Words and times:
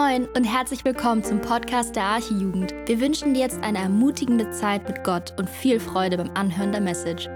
Moin 0.00 0.26
und 0.28 0.44
herzlich 0.44 0.82
willkommen 0.86 1.22
zum 1.22 1.42
Podcast 1.42 1.94
der 1.94 2.04
Archijugend. 2.04 2.72
Wir 2.86 3.00
wünschen 3.00 3.34
dir 3.34 3.40
jetzt 3.40 3.62
eine 3.62 3.80
ermutigende 3.80 4.50
Zeit 4.50 4.88
mit 4.88 5.04
Gott 5.04 5.34
und 5.38 5.46
viel 5.46 5.78
Freude 5.78 6.16
beim 6.16 6.30
Anhören 6.34 6.72
der 6.72 6.80
Message. 6.80 7.28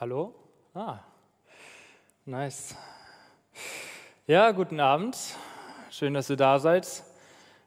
Hallo? 0.00 0.34
Ah, 0.72 1.00
nice. 2.24 2.74
Ja, 4.26 4.52
guten 4.52 4.80
Abend. 4.80 5.18
Schön, 5.90 6.14
dass 6.14 6.30
ihr 6.30 6.36
da 6.36 6.58
seid. 6.58 7.04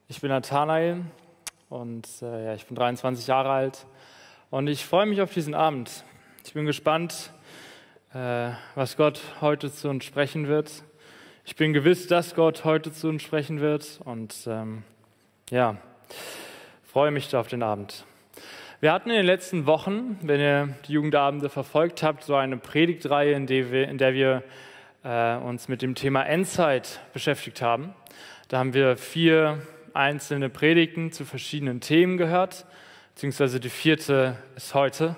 Ich 0.07 0.19
bin 0.19 0.31
Nathanael 0.31 1.05
und 1.69 2.07
äh, 2.23 2.45
ja, 2.45 2.53
ich 2.55 2.65
bin 2.65 2.75
23 2.75 3.27
Jahre 3.27 3.51
alt 3.51 3.85
und 4.51 4.67
ich 4.67 4.85
freue 4.85 5.05
mich 5.05 5.21
auf 5.21 5.33
diesen 5.33 5.55
Abend. 5.55 6.03
Ich 6.45 6.53
bin 6.53 6.65
gespannt, 6.65 7.31
äh, 8.13 8.49
was 8.75 8.97
Gott 8.97 9.21
heute 9.39 9.71
zu 9.71 9.87
uns 9.89 10.03
sprechen 10.03 10.49
wird. 10.49 10.83
Ich 11.45 11.55
bin 11.55 11.71
gewiss, 11.71 12.07
dass 12.07 12.35
Gott 12.35 12.65
heute 12.65 12.91
zu 12.91 13.07
uns 13.07 13.23
sprechen 13.23 13.61
wird 13.61 14.01
und 14.03 14.35
ähm, 14.47 14.83
ja, 15.49 15.77
freue 16.83 17.11
mich 17.11 17.33
auf 17.33 17.47
den 17.47 17.63
Abend. 17.63 18.05
Wir 18.81 18.91
hatten 18.91 19.09
in 19.09 19.15
den 19.15 19.25
letzten 19.25 19.67
Wochen, 19.67 20.19
wenn 20.21 20.41
ihr 20.41 20.75
die 20.85 20.93
Jugendabende 20.93 21.49
verfolgt 21.49 22.03
habt, 22.03 22.25
so 22.25 22.35
eine 22.35 22.57
Predigtreihe, 22.57 23.31
in 23.31 23.47
der 23.47 23.71
wir, 23.71 23.87
in 23.87 23.97
der 23.97 24.13
wir 24.13 24.43
äh, 25.05 25.37
uns 25.37 25.69
mit 25.69 25.81
dem 25.81 25.95
Thema 25.95 26.23
Endzeit 26.23 26.99
beschäftigt 27.13 27.61
haben. 27.61 27.93
Da 28.49 28.59
haben 28.59 28.73
wir 28.73 28.97
vier 28.97 29.61
einzelne 29.93 30.49
Predigten 30.49 31.13
zu 31.13 31.23
verschiedenen 31.23 31.79
Themen 31.79 32.17
gehört 32.17 32.65
beziehungsweise 33.13 33.59
die 33.59 33.69
vierte 33.69 34.37
ist 34.55 34.73
heute. 34.73 35.15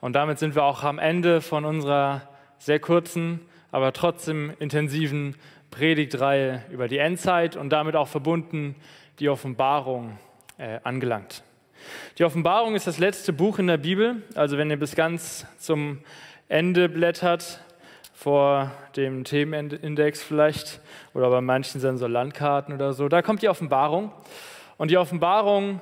Und 0.00 0.14
damit 0.14 0.38
sind 0.38 0.54
wir 0.54 0.64
auch 0.64 0.82
am 0.82 0.98
Ende 0.98 1.40
von 1.40 1.64
unserer 1.64 2.22
sehr 2.58 2.80
kurzen, 2.80 3.40
aber 3.70 3.92
trotzdem 3.92 4.52
intensiven 4.58 5.36
Predigtreihe 5.70 6.62
über 6.70 6.88
die 6.88 6.98
Endzeit 6.98 7.56
und 7.56 7.70
damit 7.70 7.96
auch 7.96 8.08
verbunden 8.08 8.76
die 9.18 9.28
Offenbarung 9.28 10.18
äh, 10.58 10.78
angelangt. 10.84 11.42
Die 12.18 12.24
Offenbarung 12.24 12.74
ist 12.74 12.86
das 12.86 12.98
letzte 12.98 13.32
Buch 13.32 13.58
in 13.58 13.66
der 13.66 13.76
Bibel. 13.76 14.22
Also 14.34 14.58
wenn 14.58 14.70
ihr 14.70 14.78
bis 14.78 14.94
ganz 14.94 15.46
zum 15.58 15.98
Ende 16.48 16.88
blättert, 16.88 17.60
vor 18.14 18.72
dem 18.96 19.24
Themenindex 19.24 20.22
vielleicht, 20.22 20.80
oder 21.12 21.28
bei 21.28 21.42
manchen 21.42 21.80
sind 21.80 21.98
so 21.98 22.06
Landkarten 22.06 22.74
oder 22.74 22.94
so, 22.94 23.08
da 23.08 23.20
kommt 23.20 23.42
die 23.42 23.48
Offenbarung. 23.48 24.10
Und 24.78 24.90
die 24.90 24.96
Offenbarung 24.96 25.80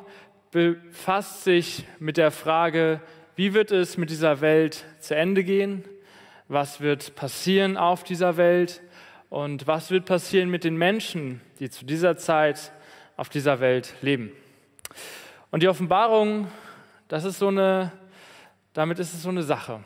befasst 0.54 1.42
sich 1.42 1.84
mit 1.98 2.16
der 2.16 2.30
Frage, 2.30 3.00
wie 3.34 3.54
wird 3.54 3.72
es 3.72 3.96
mit 3.98 4.08
dieser 4.08 4.40
Welt 4.40 4.84
zu 5.00 5.16
Ende 5.16 5.42
gehen? 5.42 5.84
Was 6.46 6.80
wird 6.80 7.16
passieren 7.16 7.76
auf 7.76 8.04
dieser 8.04 8.36
Welt? 8.36 8.80
Und 9.30 9.66
was 9.66 9.90
wird 9.90 10.04
passieren 10.04 10.50
mit 10.50 10.62
den 10.62 10.76
Menschen, 10.76 11.40
die 11.58 11.70
zu 11.70 11.84
dieser 11.84 12.16
Zeit 12.16 12.70
auf 13.16 13.28
dieser 13.30 13.58
Welt 13.58 13.94
leben? 14.00 14.30
Und 15.50 15.64
die 15.64 15.68
Offenbarung, 15.68 16.46
das 17.08 17.24
ist 17.24 17.40
so 17.40 17.48
eine, 17.48 17.90
damit 18.74 19.00
ist 19.00 19.12
es 19.12 19.22
so 19.22 19.30
eine 19.30 19.42
Sache. 19.42 19.80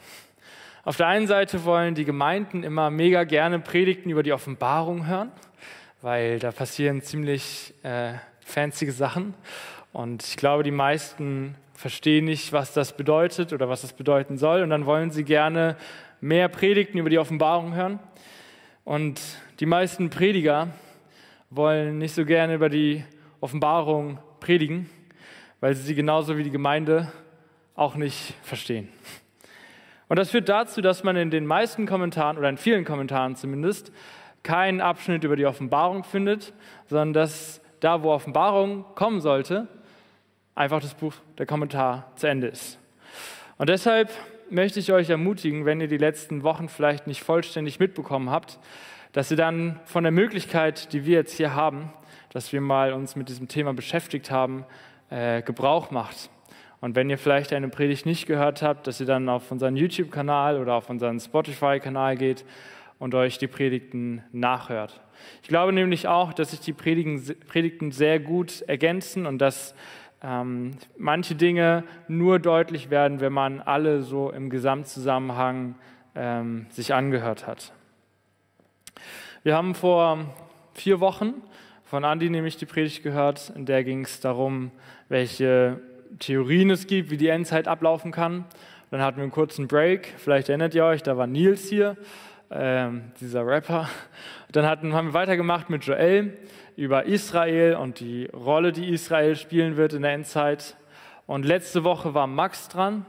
Auf 0.85 0.99
der 0.99 1.07
einen 1.07 1.27
Seite 1.27 1.65
wollen 1.65 1.95
die 1.95 2.05
Gemeinden 2.05 2.63
immer 2.63 2.91
mega 2.91 3.25
gerne 3.25 3.59
Predigten 3.59 4.11
über 4.11 4.23
die 4.23 4.35
Offenbarung 4.35 5.07
hören, 5.07 5.33
weil 6.03 6.39
da 6.39 6.53
passieren 6.53 7.01
ziemlich 7.01 7.73
äh, 7.85 8.13
fancy 8.45 8.91
Sachen. 8.91 9.33
Und 9.93 10.25
ich 10.25 10.37
glaube, 10.37 10.63
die 10.63 10.71
meisten 10.71 11.55
verstehen 11.75 12.25
nicht, 12.25 12.53
was 12.53 12.73
das 12.73 12.97
bedeutet 12.97 13.53
oder 13.53 13.69
was 13.69 13.83
das 13.83 13.93
bedeuten 13.93 14.37
soll. 14.37 14.63
Und 14.63 14.71
dann 14.71 14.87
wollen 14.87 15.11
sie 15.11 15.25
gerne 15.25 15.77
mehr 16.21 16.49
Predigten 16.49 16.99
über 16.99 17.11
die 17.11 17.19
Offenbarung 17.19 17.75
hören. 17.75 17.99
Und 18.85 19.21
die 19.61 19.67
meisten 19.67 20.11
Prediger 20.11 20.69
wollen 21.51 21.99
nicht 21.99 22.15
so 22.15 22.25
gerne 22.25 22.55
über 22.55 22.69
die 22.69 23.05
Offenbarung 23.41 24.19
predigen, 24.41 24.91
weil 25.61 25.75
sie 25.75 25.83
sie 25.83 25.95
genauso 25.95 26.37
wie 26.37 26.43
die 26.43 26.51
Gemeinde 26.51 27.13
auch 27.75 27.95
nicht 27.95 28.35
verstehen. 28.43 28.89
Und 30.09 30.19
das 30.19 30.31
führt 30.31 30.49
dazu, 30.49 30.81
dass 30.81 31.05
man 31.05 31.17
in 31.17 31.31
den 31.31 31.47
meisten 31.47 31.87
Kommentaren 31.87 32.39
oder 32.39 32.49
in 32.49 32.57
vielen 32.57 32.85
Kommentaren 32.85 33.37
zumindest 33.37 33.93
keinen 34.43 34.81
Abschnitt 34.81 35.25
über 35.25 35.37
die 35.37 35.47
Offenbarung 35.47 36.03
findet, 36.03 36.53
sondern 36.87 37.13
dass 37.13 37.61
da, 37.81 38.03
wo 38.03 38.11
Offenbarung 38.11 38.85
kommen 38.95 39.21
sollte, 39.21 39.69
einfach 40.59 40.81
das 40.81 40.95
Buch, 40.95 41.15
der 41.39 41.47
Kommentar 41.47 42.11
zu 42.17 42.27
Ende 42.27 42.49
ist. 42.49 42.79
Und 43.59 43.69
deshalb 43.69 44.11
möchte 44.51 44.81
ich 44.81 44.93
euch 44.93 45.09
ermutigen, 45.09 45.65
wenn 45.65 45.81
ihr 45.81 45.89
die 45.89 45.99
letzten 45.99 46.43
Wochen 46.43 46.69
vielleicht 46.69 47.07
nicht 47.07 47.23
vollständig 47.23 47.79
mitbekommen 47.79 48.31
habt, 48.31 48.59
dass 49.13 49.31
ihr 49.31 49.37
dann 49.37 49.79
von 49.85 50.03
der 50.03 50.13
Möglichkeit, 50.13 50.93
die 50.93 51.07
wir 51.07 51.19
jetzt 51.19 51.37
hier 51.37 51.55
haben, 51.55 51.93
dass 52.31 52.53
wir 52.53 52.61
mal 52.61 52.93
uns 52.93 53.15
mit 53.17 53.29
diesem 53.29 53.49
Thema 53.49 53.73
beschäftigt 53.73 54.31
haben, 54.31 54.65
äh, 55.11 55.43
Gebrauch 55.43 55.91
macht. 55.91 56.29
Und 56.81 56.95
wenn 56.95 57.09
ihr 57.09 57.19
vielleicht 57.19 57.53
eine 57.53 57.69
Predigt 57.69 58.05
nicht 58.05 58.27
gehört 58.27 58.63
habt, 58.63 58.87
dass 58.87 59.01
ihr 59.01 59.07
dann 59.07 59.29
auf 59.29 59.51
unseren 59.51 59.77
YouTube-Kanal 59.77 60.61
oder 60.61 60.75
auf 60.75 60.91
unseren 60.91 61.19
Spotify-Kanal 61.19 62.17
geht 62.17 62.45
und 62.99 63.15
euch 63.15 63.39
die 63.39 63.49
Predigten 63.49 64.23
nachhört. 64.33 65.01
Ich 65.43 65.49
glaube 65.49 65.73
nämlich 65.73 66.07
auch, 66.07 66.33
dass 66.33 66.51
sich 66.51 66.61
die 66.61 66.73
Predigten 66.73 67.93
sehr 67.93 68.21
gut 68.21 68.63
ergänzen 68.63 69.27
und 69.27 69.39
dass 69.39 69.75
ähm, 70.23 70.73
manche 70.97 71.35
Dinge 71.35 71.85
nur 72.09 72.39
deutlich 72.39 72.91
werden, 72.91 73.21
wenn 73.21 73.33
man 73.33 73.61
alle 73.61 74.03
so 74.03 74.31
im 74.31 74.51
Gesamtzusammenhang 74.51 75.77
ähm, 76.15 76.67
sich 76.71 76.95
angehört 76.95 77.47
hat. 77.47 77.73
Wir 79.45 79.57
haben 79.57 79.75
vor 79.75 80.19
vier 80.75 81.01
Wochen 81.01 81.35
von 81.85 82.05
Andi 82.05 82.29
nämlich 82.29 82.57
die 82.57 82.67
Predigt 82.67 83.03
gehört, 83.03 83.51
in 83.55 83.65
der 83.65 83.85
ging 83.85 84.05
es 84.05 84.21
darum, 84.21 84.73
welche 85.09 85.81
Theorien 86.19 86.71
es 86.71 86.87
gibt, 86.87 87.11
wie 87.11 87.17
die 87.17 87.29
Endzeit 87.29 87.69
ablaufen 87.69 88.13
kann. 88.13 88.45
Dann 88.91 89.01
hatten 89.01 89.19
wir 89.19 89.23
einen 89.23 89.33
kurzen 89.33 89.69
Break, 89.69 90.13
vielleicht 90.19 90.49
erinnert 90.49 90.75
ihr 90.75 90.85
euch, 90.85 91.03
da 91.03 91.17
war 91.17 91.27
Nils 91.27 91.69
hier, 91.69 91.97
ähm, 92.51 93.13
dieser 93.21 93.47
Rapper. 93.47 93.89
Dann 94.53 94.67
hatten, 94.67 94.93
haben 94.93 95.09
wir 95.09 95.15
weitergemacht 95.15 95.71
mit 95.71 95.85
Joel 95.85 96.37
über 96.79 97.07
Israel 97.07 97.75
und 97.75 97.99
die 97.99 98.27
Rolle, 98.27 98.71
die 98.71 98.89
Israel 98.89 99.35
spielen 99.35 99.77
wird 99.77 99.95
in 99.95 100.03
der 100.03 100.13
Endzeit. 100.13 100.77
Und 101.27 101.45
letzte 101.45 101.83
Woche 101.83 102.15
war 102.15 102.29
Max 102.29 102.69
dran 102.69 103.05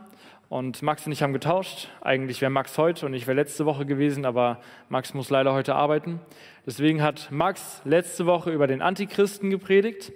und 0.50 0.82
Max 0.82 1.06
und 1.06 1.12
ich 1.12 1.22
haben 1.22 1.34
getauscht. 1.34 1.88
Eigentlich 2.02 2.42
wäre 2.42 2.50
Max 2.50 2.80
heute 2.80 3.06
und 3.06 3.14
ich 3.14 3.28
wäre 3.28 3.36
letzte 3.36 3.68
Woche 3.68 3.86
gewesen, 3.86 4.26
aber 4.26 4.60
Max 4.90 5.14
muss 5.14 5.30
leider 5.30 5.54
heute 5.54 5.76
arbeiten. 5.76 6.20
Deswegen 6.66 7.04
hat 7.04 7.30
Max 7.30 7.84
letzte 7.86 8.26
Woche 8.26 8.50
über 8.50 8.66
den 8.66 8.82
Antichristen 8.82 9.52
gepredigt 9.52 10.14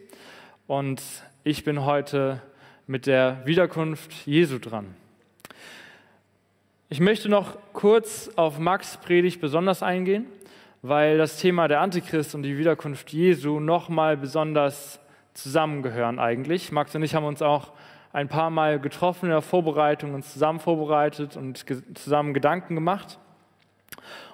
und 0.65 1.03
ich 1.43 1.63
bin 1.63 1.85
heute 1.85 2.41
mit 2.87 3.05
der 3.05 3.43
Wiederkunft 3.45 4.13
Jesu 4.25 4.57
dran. 4.57 4.95
Ich 6.89 6.99
möchte 6.99 7.29
noch 7.29 7.55
kurz 7.71 8.31
auf 8.35 8.57
Max 8.57 8.97
Predigt 8.97 9.41
besonders 9.41 9.83
eingehen 9.83 10.25
weil 10.83 11.17
das 11.17 11.37
Thema 11.37 11.69
der 11.69 11.79
Antichrist 11.79 12.35
und 12.35 12.43
die 12.43 12.57
Wiederkunft 12.57 13.11
Jesu 13.13 13.61
nochmal 13.61 14.17
besonders 14.17 14.99
zusammengehören 15.33 16.19
eigentlich. 16.19 16.73
Max 16.73 16.93
und 16.93 17.03
ich 17.03 17.15
haben 17.15 17.23
uns 17.23 17.41
auch 17.41 17.71
ein 18.11 18.27
paar 18.27 18.49
Mal 18.49 18.79
getroffen 18.79 19.27
in 19.27 19.31
der 19.31 19.41
Vorbereitung, 19.41 20.13
uns 20.13 20.33
zusammen 20.33 20.59
vorbereitet 20.59 21.37
und 21.37 21.65
zusammen 21.97 22.33
Gedanken 22.33 22.75
gemacht. 22.75 23.17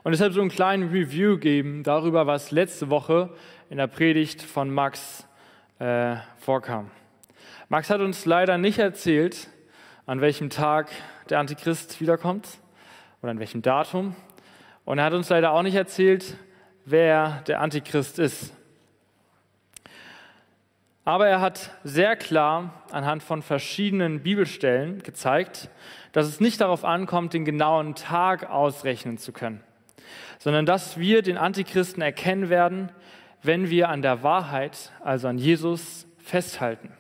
Und 0.02 0.12
deshalb 0.12 0.34
so 0.34 0.42
einen 0.42 0.50
kleinen 0.50 0.90
Review 0.90 1.38
geben 1.38 1.84
darüber, 1.84 2.26
was 2.26 2.50
letzte 2.50 2.90
Woche 2.90 3.30
in 3.70 3.78
der 3.78 3.88
Predigt 3.88 4.42
von 4.42 4.72
Max 4.72 5.28
äh, 5.78 6.16
vorkam. 6.40 6.90
Max 7.70 7.92
hat 7.92 8.02
uns 8.02 8.26
leider 8.26 8.58
nicht 8.58 8.80
erzählt, 8.80 9.50
an 10.08 10.20
welchem 10.20 10.50
Tag 10.50 10.90
der 11.30 11.38
Antichrist 11.40 12.02
wiederkommt 12.02 12.58
oder 13.22 13.30
an 13.30 13.40
welchem 13.40 13.62
Datum. 13.62 14.16
Und 14.86 14.98
er 14.98 15.06
hat 15.06 15.14
uns 15.14 15.30
leider 15.30 15.52
auch 15.52 15.62
nicht 15.62 15.76
erzählt, 15.76 16.38
wer 16.86 17.44
der 17.48 17.62
Antichrist 17.62 18.20
ist. 18.20 18.54
Aber 21.06 21.28
er 21.28 21.42
hat 21.42 21.72
sehr 21.84 22.16
klar 22.16 22.84
anhand 22.92 23.24
von 23.24 23.42
verschiedenen 23.42 24.22
Bibelstellen 24.22 25.02
gezeigt, 25.02 25.70
dass 26.12 26.28
es 26.28 26.40
nicht 26.40 26.62
darauf 26.62 26.86
ankommt, 26.86 27.34
den 27.34 27.46
genauen 27.46 27.96
Tag 27.96 28.50
ausrechnen 28.50 29.18
zu 29.18 29.32
können, 29.32 29.64
sondern 30.38 30.66
dass 30.68 31.00
wir 31.00 31.22
den 31.22 31.38
Antichristen 31.38 32.04
erkennen 32.04 32.50
werden, 32.50 32.92
wenn 33.42 33.70
wir 33.70 33.90
an 33.90 34.02
der 34.02 34.22
Wahrheit, 34.22 34.92
also 35.04 35.28
an 35.28 35.38
Jesus, 35.38 36.06
festhalten. 36.20 36.92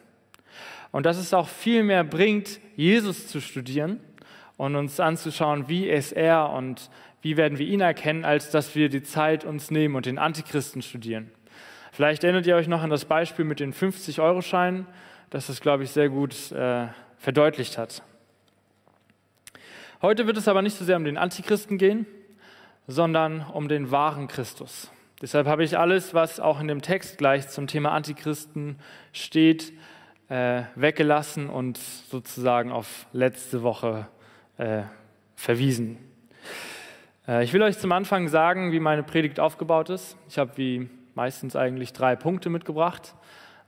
Und 0.91 1.05
dass 1.05 1.17
es 1.17 1.33
auch 1.33 1.47
viel 1.47 1.83
mehr 1.83 2.03
bringt, 2.03 2.59
Jesus 2.75 3.27
zu 3.27 3.41
studieren 3.41 3.99
und 4.57 4.75
uns 4.75 4.99
anzuschauen, 4.99 5.69
wie 5.69 5.87
ist 5.87 6.13
er 6.13 6.49
und 6.49 6.89
wie 7.21 7.37
werden 7.37 7.57
wir 7.57 7.67
ihn 7.67 7.81
erkennen, 7.81 8.25
als 8.25 8.51
dass 8.51 8.75
wir 8.75 8.89
die 8.89 9.03
Zeit 9.03 9.45
uns 9.45 9.71
nehmen 9.71 9.95
und 9.95 10.05
den 10.05 10.17
Antichristen 10.17 10.81
studieren. 10.81 11.31
Vielleicht 11.91 12.23
erinnert 12.23 12.45
ihr 12.45 12.55
euch 12.55 12.67
noch 12.67 12.81
an 12.81 12.89
das 12.89 13.05
Beispiel 13.05 13.45
mit 13.45 13.59
den 13.59 13.73
50-Euro-Scheinen, 13.73 14.87
das 15.29 15.47
das, 15.47 15.59
glaube 15.59 15.83
ich, 15.83 15.91
sehr 15.91 16.09
gut 16.09 16.51
äh, 16.51 16.87
verdeutlicht 17.17 17.77
hat. 17.77 18.03
Heute 20.01 20.27
wird 20.27 20.37
es 20.37 20.47
aber 20.47 20.61
nicht 20.61 20.77
so 20.77 20.85
sehr 20.85 20.95
um 20.95 21.03
den 21.03 21.17
Antichristen 21.17 21.77
gehen, 21.77 22.05
sondern 22.87 23.41
um 23.41 23.67
den 23.67 23.91
wahren 23.91 24.27
Christus. 24.27 24.89
Deshalb 25.21 25.45
habe 25.47 25.65
ich 25.65 25.77
alles, 25.77 26.13
was 26.13 26.39
auch 26.39 26.61
in 26.61 26.69
dem 26.69 26.81
Text 26.81 27.17
gleich 27.17 27.49
zum 27.49 27.67
Thema 27.67 27.91
Antichristen 27.91 28.77
steht, 29.11 29.73
äh, 30.29 30.63
weggelassen 30.75 31.49
und 31.49 31.77
sozusagen 31.77 32.71
auf 32.71 33.07
letzte 33.11 33.61
Woche 33.61 34.07
äh, 34.57 34.83
verwiesen. 35.35 35.97
Äh, 37.29 37.43
ich 37.43 37.53
will 37.53 37.61
euch 37.61 37.77
zum 37.77 37.91
Anfang 37.91 38.27
sagen, 38.27 38.71
wie 38.71 38.79
meine 38.79 39.03
Predigt 39.03 39.39
aufgebaut 39.39 39.89
ist. 39.89 40.17
Ich 40.27 40.39
habe 40.39 40.51
wie 40.55 40.89
meistens 41.13 41.55
eigentlich 41.55 41.93
drei 41.93 42.15
Punkte 42.15 42.49
mitgebracht. 42.49 43.13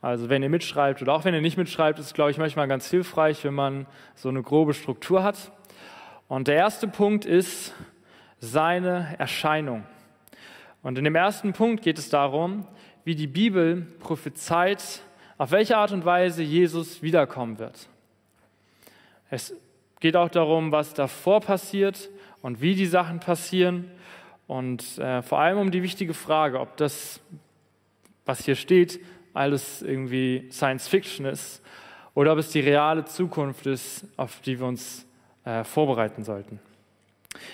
Also 0.01 0.29
wenn 0.29 0.41
ihr 0.41 0.49
mitschreibt 0.49 1.01
oder 1.03 1.13
auch 1.13 1.25
wenn 1.25 1.35
ihr 1.35 1.41
nicht 1.41 1.57
mitschreibt, 1.57 1.99
ist, 1.99 2.15
glaube 2.15 2.31
ich, 2.31 2.39
manchmal 2.39 2.67
ganz 2.67 2.89
hilfreich, 2.89 3.43
wenn 3.43 3.53
man 3.53 3.85
so 4.15 4.29
eine 4.29 4.41
grobe 4.41 4.73
Struktur 4.73 5.21
hat. 5.21 5.51
Und 6.27 6.47
der 6.47 6.55
erste 6.55 6.87
Punkt 6.87 7.25
ist 7.25 7.75
seine 8.39 9.15
Erscheinung. 9.19 9.83
Und 10.81 10.97
in 10.97 11.03
dem 11.03 11.13
ersten 11.13 11.53
Punkt 11.53 11.83
geht 11.83 11.99
es 11.99 12.09
darum, 12.09 12.65
wie 13.03 13.13
die 13.13 13.27
Bibel 13.27 13.85
prophezeit, 13.99 15.01
auf 15.37 15.51
welche 15.51 15.77
Art 15.77 15.91
und 15.91 16.03
Weise 16.03 16.41
Jesus 16.41 17.03
wiederkommen 17.03 17.59
wird. 17.59 17.87
Es 19.29 19.53
geht 20.01 20.17
auch 20.17 20.29
darum, 20.29 20.71
was 20.73 20.93
davor 20.93 21.39
passiert 21.39 22.09
und 22.41 22.61
wie 22.61 22.75
die 22.75 22.87
Sachen 22.87 23.19
passieren 23.21 23.89
und 24.47 24.97
äh, 24.97 25.21
vor 25.21 25.39
allem 25.39 25.59
um 25.59 25.71
die 25.71 25.83
wichtige 25.83 26.13
Frage, 26.13 26.59
ob 26.59 26.75
das, 26.75 27.21
was 28.25 28.43
hier 28.43 28.55
steht, 28.55 28.99
alles 29.33 29.81
irgendwie 29.81 30.49
Science 30.51 30.89
Fiction 30.89 31.25
ist 31.25 31.63
oder 32.15 32.33
ob 32.33 32.39
es 32.39 32.49
die 32.49 32.59
reale 32.59 33.05
Zukunft 33.05 33.65
ist, 33.67 34.05
auf 34.17 34.41
die 34.41 34.59
wir 34.59 34.67
uns 34.67 35.07
äh, 35.45 35.63
vorbereiten 35.63 36.23
sollten. 36.23 36.59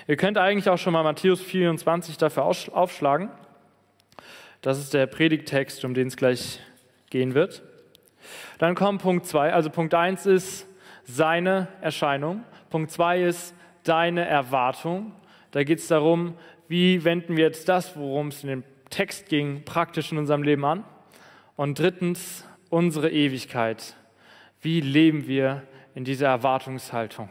Ihr 0.07 0.17
könnt 0.17 0.37
eigentlich 0.37 0.69
auch 0.69 0.77
schon 0.77 0.93
mal 0.93 1.03
Matthäus 1.03 1.41
24 1.41 2.17
dafür 2.17 2.45
aufschlagen. 2.45 3.29
Das 4.61 4.79
ist 4.79 4.93
der 4.93 5.05
Predigtext, 5.05 5.85
um 5.85 5.93
den 5.93 6.07
es 6.07 6.17
gleich 6.17 6.59
gehen 7.09 7.35
wird. 7.35 7.61
Dann 8.57 8.73
kommt 8.73 9.01
Punkt 9.01 9.27
2. 9.27 9.53
Also 9.53 9.69
Punkt 9.69 9.93
1 9.93 10.25
ist 10.25 10.67
seine 11.07 11.69
Erscheinung. 11.81 12.43
Punkt 12.69 12.91
2 12.91 13.23
ist 13.23 13.55
deine 13.83 14.25
Erwartung. 14.25 15.13
Da 15.51 15.63
geht 15.63 15.79
es 15.79 15.87
darum, 15.87 16.35
wie 16.67 17.03
wenden 17.03 17.37
wir 17.37 17.45
jetzt 17.45 17.67
das, 17.69 17.95
worum 17.95 18.27
es 18.27 18.43
in 18.43 18.49
dem 18.49 18.63
Text 18.89 19.29
ging, 19.29 19.63
praktisch 19.63 20.11
in 20.11 20.17
unserem 20.17 20.43
Leben 20.43 20.65
an. 20.65 20.83
Und 21.55 21.79
drittens, 21.79 22.45
unsere 22.69 23.09
Ewigkeit. 23.09 23.95
Wie 24.61 24.81
leben 24.81 25.27
wir 25.27 25.63
in 25.95 26.03
dieser 26.03 26.27
Erwartungshaltung? 26.27 27.29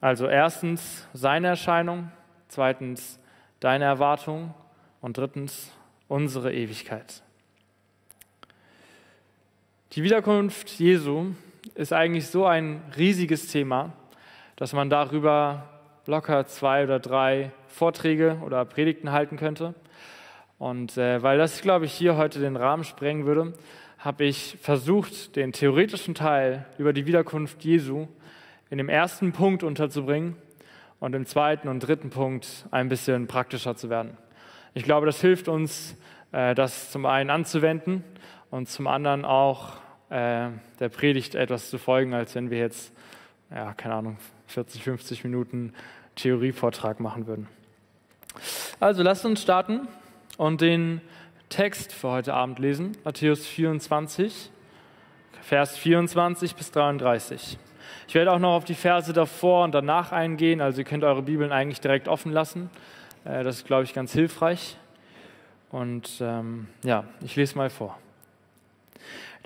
Also 0.00 0.26
erstens 0.26 1.06
seine 1.12 1.48
Erscheinung, 1.48 2.10
zweitens 2.48 3.18
deine 3.60 3.84
Erwartung 3.84 4.54
und 5.00 5.18
drittens 5.18 5.72
unsere 6.06 6.54
Ewigkeit. 6.54 7.22
Die 9.92 10.02
Wiederkunft 10.02 10.70
Jesu 10.78 11.34
ist 11.78 11.92
eigentlich 11.92 12.26
so 12.26 12.44
ein 12.44 12.82
riesiges 12.96 13.46
Thema, 13.46 13.92
dass 14.56 14.72
man 14.72 14.90
darüber 14.90 15.68
locker 16.06 16.44
zwei 16.44 16.82
oder 16.82 16.98
drei 16.98 17.52
Vorträge 17.68 18.38
oder 18.44 18.64
Predigten 18.64 19.12
halten 19.12 19.36
könnte. 19.36 19.74
Und 20.58 20.98
äh, 20.98 21.22
weil 21.22 21.38
das, 21.38 21.62
glaube 21.62 21.84
ich, 21.84 21.92
hier 21.92 22.16
heute 22.16 22.40
den 22.40 22.56
Rahmen 22.56 22.82
sprengen 22.82 23.26
würde, 23.26 23.54
habe 24.00 24.24
ich 24.24 24.58
versucht, 24.60 25.36
den 25.36 25.52
theoretischen 25.52 26.16
Teil 26.16 26.66
über 26.78 26.92
die 26.92 27.06
Wiederkunft 27.06 27.62
Jesu 27.64 28.08
in 28.70 28.78
dem 28.78 28.88
ersten 28.88 29.30
Punkt 29.30 29.62
unterzubringen 29.62 30.34
und 30.98 31.14
im 31.14 31.26
zweiten 31.26 31.68
und 31.68 31.78
dritten 31.78 32.10
Punkt 32.10 32.66
ein 32.72 32.88
bisschen 32.88 33.28
praktischer 33.28 33.76
zu 33.76 33.88
werden. 33.88 34.16
Ich 34.74 34.82
glaube, 34.82 35.06
das 35.06 35.20
hilft 35.20 35.46
uns, 35.46 35.94
äh, 36.32 36.56
das 36.56 36.90
zum 36.90 37.06
einen 37.06 37.30
anzuwenden 37.30 38.02
und 38.50 38.68
zum 38.68 38.88
anderen 38.88 39.24
auch 39.24 39.74
äh, 40.10 40.48
der 40.80 40.88
Predigt 40.88 41.34
etwas 41.34 41.70
zu 41.70 41.78
folgen, 41.78 42.14
als 42.14 42.34
wenn 42.34 42.50
wir 42.50 42.58
jetzt, 42.58 42.92
ja, 43.50 43.74
keine 43.74 43.94
Ahnung, 43.94 44.16
40, 44.46 44.82
50 44.82 45.24
Minuten 45.24 45.72
Theorievortrag 46.16 47.00
machen 47.00 47.26
würden. 47.26 47.48
Also 48.80 49.02
lasst 49.02 49.24
uns 49.24 49.42
starten 49.42 49.88
und 50.36 50.60
den 50.60 51.00
Text 51.48 51.92
für 51.92 52.08
heute 52.08 52.34
Abend 52.34 52.58
lesen, 52.58 52.96
Matthäus 53.04 53.46
24, 53.46 54.50
Vers 55.42 55.78
24 55.78 56.54
bis 56.54 56.70
33. 56.72 57.58
Ich 58.06 58.14
werde 58.14 58.32
auch 58.32 58.38
noch 58.38 58.54
auf 58.54 58.64
die 58.64 58.74
Verse 58.74 59.12
davor 59.12 59.64
und 59.64 59.72
danach 59.72 60.12
eingehen, 60.12 60.60
also 60.60 60.80
ihr 60.80 60.84
könnt 60.84 61.04
eure 61.04 61.22
Bibeln 61.22 61.52
eigentlich 61.52 61.80
direkt 61.80 62.08
offen 62.08 62.32
lassen. 62.32 62.70
Äh, 63.24 63.44
das 63.44 63.56
ist, 63.56 63.66
glaube 63.66 63.84
ich, 63.84 63.94
ganz 63.94 64.12
hilfreich. 64.12 64.76
Und 65.70 66.10
ähm, 66.20 66.68
ja, 66.82 67.04
ich 67.22 67.36
lese 67.36 67.56
mal 67.56 67.70
vor. 67.70 67.98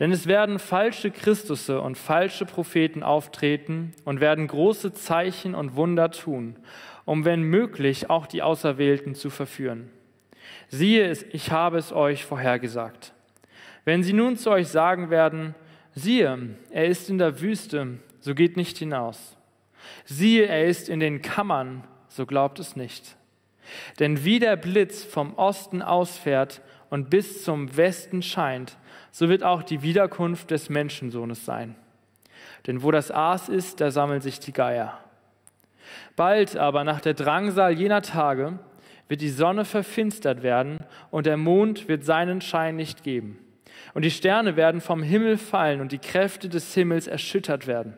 Denn 0.02 0.10
es 0.10 0.26
werden 0.26 0.58
falsche 0.58 1.12
Christusse 1.12 1.80
und 1.80 1.96
falsche 1.96 2.44
Propheten 2.44 3.04
auftreten 3.04 3.94
und 4.04 4.20
werden 4.20 4.48
große 4.48 4.92
Zeichen 4.94 5.54
und 5.54 5.76
Wunder 5.76 6.10
tun, 6.10 6.56
um 7.04 7.24
wenn 7.24 7.42
möglich 7.42 8.10
auch 8.10 8.26
die 8.26 8.42
Auserwählten 8.42 9.14
zu 9.14 9.30
verführen. 9.30 9.90
Siehe, 10.66 11.12
ich 11.30 11.52
habe 11.52 11.78
es 11.78 11.92
euch 11.92 12.24
vorhergesagt. 12.24 13.12
Wenn 13.84 14.02
sie 14.02 14.12
nun 14.12 14.36
zu 14.36 14.50
euch 14.50 14.66
sagen 14.66 15.08
werden, 15.08 15.54
siehe, 15.94 16.56
er 16.72 16.86
ist 16.86 17.08
in 17.08 17.18
der 17.18 17.40
Wüste, 17.40 17.98
so 18.18 18.34
geht 18.34 18.56
nicht 18.56 18.78
hinaus. 18.78 19.36
Siehe, 20.04 20.46
er 20.46 20.66
ist 20.66 20.88
in 20.88 20.98
den 20.98 21.22
Kammern, 21.22 21.84
so 22.08 22.26
glaubt 22.26 22.58
es 22.58 22.74
nicht. 22.74 23.16
Denn 24.00 24.24
wie 24.24 24.40
der 24.40 24.56
Blitz 24.56 25.04
vom 25.04 25.34
Osten 25.34 25.80
ausfährt 25.80 26.60
und 26.90 27.08
bis 27.08 27.44
zum 27.44 27.76
Westen 27.76 28.20
scheint, 28.20 28.76
so 29.12 29.28
wird 29.28 29.44
auch 29.44 29.62
die 29.62 29.82
Wiederkunft 29.82 30.50
des 30.50 30.70
Menschensohnes 30.70 31.44
sein. 31.44 31.76
Denn 32.66 32.82
wo 32.82 32.90
das 32.90 33.10
Aas 33.10 33.48
ist, 33.48 33.80
da 33.80 33.90
sammeln 33.90 34.22
sich 34.22 34.40
die 34.40 34.52
Geier. 34.52 34.98
Bald 36.16 36.56
aber 36.56 36.82
nach 36.82 37.00
der 37.00 37.14
Drangsal 37.14 37.72
jener 37.72 38.02
Tage 38.02 38.58
wird 39.08 39.20
die 39.20 39.28
Sonne 39.28 39.64
verfinstert 39.64 40.42
werden 40.42 40.78
und 41.10 41.26
der 41.26 41.36
Mond 41.36 41.88
wird 41.88 42.04
seinen 42.04 42.40
Schein 42.40 42.76
nicht 42.76 43.02
geben. 43.02 43.38
Und 43.94 44.02
die 44.02 44.10
Sterne 44.10 44.56
werden 44.56 44.80
vom 44.80 45.02
Himmel 45.02 45.36
fallen 45.36 45.82
und 45.82 45.92
die 45.92 45.98
Kräfte 45.98 46.48
des 46.48 46.72
Himmels 46.72 47.06
erschüttert 47.06 47.66
werden. 47.66 47.94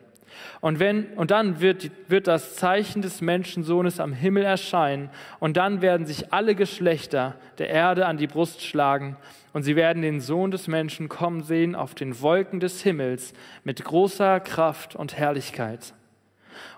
Und, 0.59 0.79
wenn, 0.79 1.05
und 1.13 1.31
dann 1.31 1.61
wird, 1.61 1.91
wird 2.09 2.27
das 2.27 2.55
Zeichen 2.55 3.01
des 3.01 3.21
Menschensohnes 3.21 4.01
am 4.01 4.11
Himmel 4.11 4.43
erscheinen 4.43 5.09
und 5.39 5.55
dann 5.55 5.81
werden 5.81 6.05
sich 6.05 6.33
alle 6.33 6.55
Geschlechter 6.55 7.35
der 7.57 7.69
Erde 7.69 8.05
an 8.05 8.17
die 8.17 8.27
Brust 8.27 8.61
schlagen 8.61 9.15
und 9.55 9.63
sie 9.63 9.77
werden 9.77 10.01
den 10.01 10.19
Sohn 10.19 10.51
des 10.51 10.67
Menschen 10.67 11.07
kommen 11.07 11.41
sehen 11.41 11.75
auf 11.75 11.95
den 11.95 12.19
Wolken 12.19 12.59
des 12.59 12.83
Himmels 12.83 13.31
mit 13.63 13.85
großer 13.85 14.41
Kraft 14.41 14.97
und 14.97 15.15
Herrlichkeit. 15.15 15.93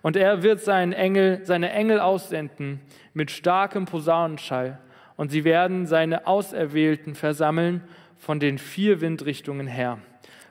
Und 0.04 0.16
er 0.16 0.44
wird 0.44 0.62
seinen 0.62 0.94
Engel, 0.94 1.40
seine 1.44 1.72
Engel 1.72 2.00
aussenden 2.00 2.80
mit 3.16 3.32
starkem 3.32 3.86
Posaunenschall 3.86 4.78
und 5.16 5.32
sie 5.32 5.44
werden 5.44 5.88
seine 5.88 6.28
Auserwählten 6.28 7.16
versammeln 7.16 7.82
von 8.20 8.40
den 8.40 8.60
vier 8.60 9.02
Windrichtungen 9.02 9.66
her 9.66 9.98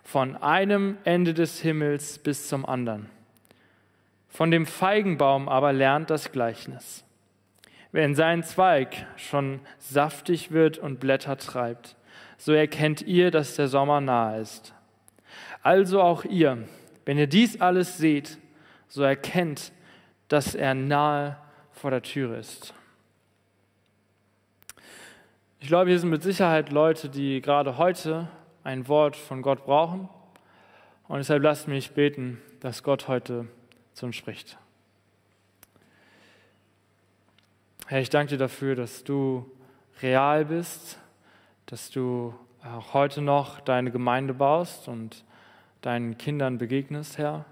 von 0.03 0.35
einem 0.35 0.99
Ende 1.05 1.33
des 1.33 1.61
Himmels 1.61 2.19
bis 2.19 2.49
zum 2.49 2.67
anderen. 2.67 3.09
Von 4.29 4.51
dem 4.51 4.67
Feigenbaum 4.67 5.49
aber 5.49 5.73
lernt 5.73 6.11
das 6.11 6.33
Gleichnis. 6.33 7.05
Wenn 7.93 8.17
sein 8.17 8.43
Zweig 8.43 9.07
schon 9.17 9.61
saftig 9.79 10.51
wird 10.51 10.79
und 10.79 10.99
Blätter 10.99 11.37
treibt, 11.37 11.96
so 12.39 12.53
erkennt 12.53 13.03
ihr, 13.03 13.31
dass 13.31 13.57
der 13.57 13.69
Sommer 13.69 14.01
nahe 14.01 14.41
ist. 14.41 14.75
Also 15.63 16.01
auch 16.01 16.25
ihr, 16.25 16.69
wenn 17.05 17.19
ihr 17.19 17.27
dies 17.27 17.61
alles 17.61 17.99
seht, 17.99 18.39
so 18.89 19.03
erkennt, 19.03 19.73
dass 20.29 20.55
er 20.55 20.75
nahe 20.75 21.37
vor 21.73 21.91
der 21.91 22.03
Tür 22.03 22.39
ist. 22.39 22.75
Ich 25.61 25.69
glaube, 25.69 25.91
hier 25.91 25.99
sind 25.99 26.11
mit 26.11 26.23
Sicherheit 26.23 26.71
Leute, 26.71 27.09
die 27.09 27.41
gerade 27.41 27.79
heute 27.79 28.29
ein 28.63 28.89
Wort 28.89 29.17
von 29.17 29.43
Gott 29.43 29.65
brauchen. 29.65 30.09
Und 31.09 31.19
deshalb 31.19 31.43
lasst 31.43 31.69
mich 31.69 31.93
beten, 31.93 32.41
dass 32.61 32.83
Gott 32.83 33.09
heute 33.09 33.47
zu 33.95 34.07
uns 34.07 34.17
spricht. 34.17 34.59
Herr, 37.87 38.01
ich 38.01 38.11
danke 38.11 38.31
dir 38.31 38.39
dafür, 38.39 38.75
dass 38.75 39.05
du 39.05 39.51
real 40.03 40.45
bist, 40.45 40.99
dass 41.67 41.91
du 41.91 42.33
auch 42.65 42.95
heute 42.95 43.23
noch 43.23 43.61
deine 43.61 43.91
Gemeinde 43.91 44.35
baust 44.35 44.89
und 44.89 45.25
deinen 45.83 46.17
Kindern 46.17 46.59
begegnest, 46.59 47.19
Herr. 47.19 47.45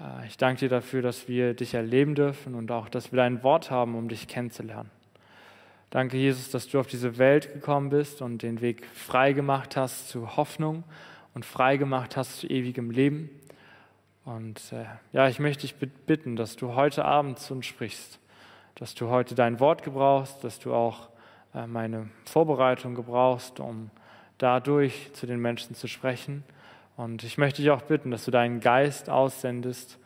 Äh, 0.00 0.26
ich 0.26 0.36
danke 0.36 0.60
dir 0.60 0.68
dafür, 0.68 1.02
dass 1.02 1.28
wir 1.28 1.54
dich 1.54 1.74
erleben 1.74 2.14
dürfen 2.14 2.54
und 2.54 2.70
auch, 2.70 2.88
dass 2.88 3.12
wir 3.12 3.16
dein 3.16 3.42
Wort 3.42 3.70
haben, 3.70 3.94
um 3.94 4.08
dich 4.08 4.28
kennenzulernen. 4.28 4.90
Danke, 5.90 6.16
Jesus, 6.16 6.50
dass 6.50 6.68
du 6.68 6.80
auf 6.80 6.86
diese 6.86 7.18
Welt 7.18 7.52
gekommen 7.52 7.90
bist 7.90 8.20
und 8.20 8.42
den 8.42 8.60
Weg 8.60 8.86
frei 8.94 9.32
gemacht 9.32 9.76
hast 9.76 10.08
zu 10.08 10.36
Hoffnung 10.36 10.84
und 11.34 11.44
frei 11.44 11.76
gemacht 11.76 12.16
hast 12.16 12.40
zu 12.40 12.46
ewigem 12.46 12.90
Leben. 12.90 13.30
Und 14.24 14.72
äh, 14.72 14.84
ja, 15.12 15.28
ich 15.28 15.38
möchte 15.38 15.62
dich 15.62 15.76
bitten, 15.76 16.36
dass 16.36 16.56
du 16.56 16.74
heute 16.74 17.04
Abend 17.04 17.38
zu 17.38 17.54
uns 17.54 17.66
sprichst, 17.66 18.18
dass 18.74 18.94
du 18.94 19.08
heute 19.08 19.34
dein 19.34 19.60
Wort 19.60 19.82
gebrauchst, 19.82 20.42
dass 20.42 20.58
du 20.58 20.74
auch 20.74 21.08
äh, 21.08 21.13
meine 21.66 22.08
Vorbereitung 22.24 22.94
gebrauchst, 22.94 23.60
um 23.60 23.90
dadurch 24.38 25.12
zu 25.14 25.26
den 25.26 25.40
Menschen 25.40 25.74
zu 25.74 25.86
sprechen. 25.86 26.44
Und 26.96 27.24
ich 27.24 27.38
möchte 27.38 27.62
dich 27.62 27.70
auch 27.70 27.82
bitten, 27.82 28.10
dass 28.10 28.24
du 28.24 28.30
deinen 28.30 28.60
Geist 28.60 29.08
aussendest 29.08 29.98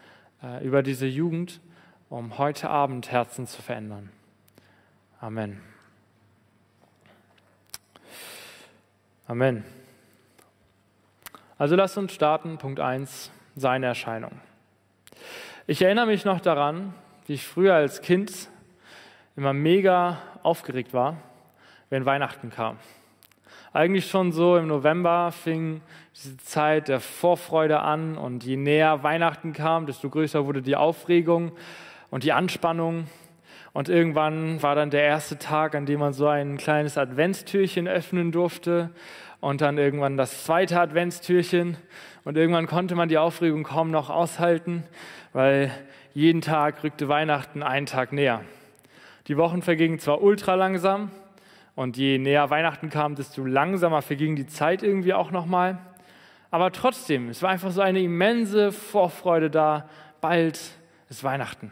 äh, 0.42 0.64
über 0.64 0.82
diese 0.82 1.06
Jugend, 1.06 1.60
um 2.08 2.38
heute 2.38 2.70
Abend 2.70 3.10
Herzen 3.10 3.46
zu 3.46 3.60
verändern. 3.62 4.10
Amen. 5.20 5.60
Amen. 9.26 9.64
Also 11.58 11.76
lasst 11.76 11.98
uns 11.98 12.12
starten. 12.12 12.56
Punkt 12.56 12.80
1, 12.80 13.30
seine 13.56 13.86
Erscheinung. 13.86 14.32
Ich 15.66 15.82
erinnere 15.82 16.06
mich 16.06 16.24
noch 16.24 16.40
daran, 16.40 16.94
wie 17.26 17.34
ich 17.34 17.46
früher 17.46 17.74
als 17.74 18.00
Kind 18.00 18.48
immer 19.36 19.52
mega 19.52 20.18
aufgeregt 20.42 20.94
war, 20.94 21.18
wenn 21.90 22.06
Weihnachten 22.06 22.50
kam. 22.50 22.76
Eigentlich 23.72 24.08
schon 24.08 24.32
so 24.32 24.56
im 24.56 24.66
November 24.66 25.30
fing 25.30 25.82
diese 26.14 26.36
Zeit 26.38 26.88
der 26.88 27.00
Vorfreude 27.00 27.80
an 27.80 28.16
und 28.16 28.44
je 28.44 28.56
näher 28.56 29.02
Weihnachten 29.02 29.52
kam, 29.52 29.86
desto 29.86 30.08
größer 30.08 30.46
wurde 30.46 30.62
die 30.62 30.76
Aufregung 30.76 31.52
und 32.10 32.24
die 32.24 32.32
Anspannung. 32.32 33.06
Und 33.74 33.88
irgendwann 33.88 34.62
war 34.62 34.74
dann 34.74 34.90
der 34.90 35.02
erste 35.02 35.38
Tag, 35.38 35.74
an 35.74 35.84
dem 35.84 36.00
man 36.00 36.14
so 36.14 36.26
ein 36.26 36.56
kleines 36.56 36.96
Adventstürchen 36.96 37.86
öffnen 37.86 38.32
durfte 38.32 38.90
und 39.40 39.60
dann 39.60 39.76
irgendwann 39.76 40.16
das 40.16 40.44
zweite 40.44 40.80
Adventstürchen 40.80 41.76
und 42.24 42.36
irgendwann 42.36 42.66
konnte 42.66 42.94
man 42.94 43.08
die 43.08 43.18
Aufregung 43.18 43.62
kaum 43.64 43.90
noch 43.90 44.10
aushalten, 44.10 44.84
weil 45.32 45.70
jeden 46.14 46.40
Tag 46.40 46.82
rückte 46.82 47.08
Weihnachten 47.08 47.62
einen 47.62 47.86
Tag 47.86 48.12
näher. 48.12 48.40
Die 49.28 49.36
Wochen 49.36 49.60
vergingen 49.60 49.98
zwar 49.98 50.22
ultra 50.22 50.54
langsam 50.54 51.10
und 51.78 51.96
je 51.96 52.18
näher 52.18 52.50
Weihnachten 52.50 52.90
kam, 52.90 53.14
desto 53.14 53.44
langsamer 53.44 54.02
verging 54.02 54.34
die 54.34 54.48
Zeit 54.48 54.82
irgendwie 54.82 55.14
auch 55.14 55.30
nochmal. 55.30 55.78
Aber 56.50 56.72
trotzdem, 56.72 57.28
es 57.28 57.40
war 57.40 57.50
einfach 57.50 57.70
so 57.70 57.80
eine 57.80 58.00
immense 58.00 58.72
Vorfreude 58.72 59.48
da, 59.48 59.88
bald 60.20 60.58
ist 61.08 61.22
Weihnachten. 61.22 61.70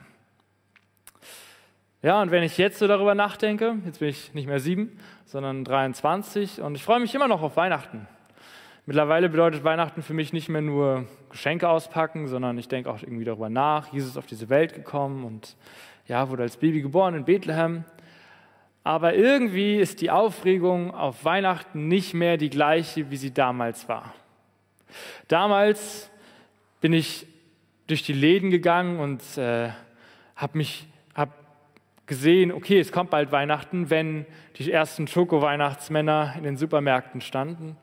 Ja, 2.03 2.23
und 2.23 2.31
wenn 2.31 2.45
ich 2.45 2.57
jetzt 2.57 2.79
so 2.79 2.87
darüber 2.87 3.17
nachdenke, 3.17 3.79
jetzt 3.85 3.99
bin 3.99 4.09
ich 4.09 4.33
nicht 4.33 4.47
mehr 4.47 4.61
sieben, 4.61 4.97
sondern 5.25 5.65
23 5.65 6.61
und 6.61 6.77
ich 6.77 6.85
freue 6.85 7.01
mich 7.01 7.13
immer 7.13 7.27
noch 7.27 7.43
auf 7.43 7.57
Weihnachten. 7.57 8.07
Mittlerweile 8.85 9.29
bedeutet 9.29 9.65
Weihnachten 9.65 10.03
für 10.03 10.15
mich 10.15 10.33
nicht 10.33 10.49
mehr 10.49 10.63
nur 10.63 11.07
Geschenke 11.31 11.69
auspacken, 11.69 12.29
sondern 12.29 12.57
ich 12.59 12.69
denke 12.69 12.91
auch 12.91 13.03
irgendwie 13.03 13.25
darüber 13.25 13.49
nach. 13.49 13.93
Jesus 13.93 14.11
ist 14.11 14.19
auf 14.19 14.27
diese 14.27 14.51
Welt 14.51 14.73
gekommen 14.73 15.25
und 15.25 15.57
ja, 16.07 16.31
wurde 16.31 16.45
als 16.45 16.59
Baby 16.59 16.81
geboren 16.81 17.17
in 17.17 17.25
Bethlehem. 17.25 17.83
Aber 18.87 19.17
irgendwie 19.17 19.79
ist 19.79 20.01
die 20.01 20.13
Aufregung 20.13 20.95
auf 20.95 21.25
Weihnachten 21.25 21.89
nicht 21.89 22.15
mehr 22.15 22.37
die 22.37 22.51
gleiche, 22.51 23.11
wie 23.11 23.17
sie 23.17 23.35
damals 23.35 23.89
war. 23.89 24.15
Damals 25.27 26.09
bin 26.81 26.93
ich 26.93 27.27
durch 27.89 28.05
die 28.05 28.13
Läden 28.13 28.53
gegangen 28.53 29.01
und 29.01 29.39
äh, 29.39 29.71
habe 30.37 30.59
mich 30.59 30.87
gesehen, 32.07 32.53
okay, 32.53 32.79
es 32.79 32.93
kommt 32.93 33.11
bald 33.11 33.33
Weihnachten, 33.33 33.91
wenn 33.91 34.25
die 34.55 34.71
ersten 34.71 35.09
Schoko-Weihnachtsmänner 35.09 36.35
in 36.37 36.45
den 36.45 36.57
Supermärkten 36.57 37.21
standen. 37.21 37.77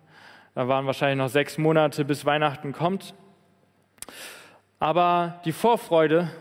Da 0.56 0.70
waren 0.70 0.86
wahrscheinlich 0.86 1.18
noch 1.18 1.28
sechs 1.28 1.58
Monate, 1.58 2.06
bis 2.06 2.24
Weihnachten 2.24 2.72
kommt. 2.72 3.14
Aber 4.80 5.42
die 5.44 5.52
Vorfreude 5.52 6.32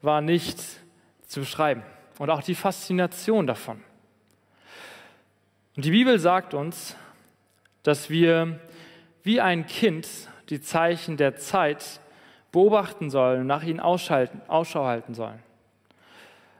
war 0.00 0.22
nicht 0.22 0.58
zu 1.26 1.40
beschreiben 1.40 1.82
und 2.18 2.30
auch 2.30 2.42
die 2.42 2.54
Faszination 2.54 3.46
davon. 3.46 3.82
Und 5.78 5.84
die 5.84 5.92
Bibel 5.92 6.18
sagt 6.18 6.54
uns, 6.54 6.96
dass 7.84 8.10
wir 8.10 8.58
wie 9.22 9.40
ein 9.40 9.64
Kind 9.64 10.08
die 10.48 10.60
Zeichen 10.60 11.16
der 11.16 11.36
Zeit 11.36 12.00
beobachten 12.50 13.10
sollen, 13.10 13.46
nach 13.46 13.62
ihnen 13.62 13.78
Ausschau 13.78 14.84
halten 14.84 15.14
sollen. 15.14 15.38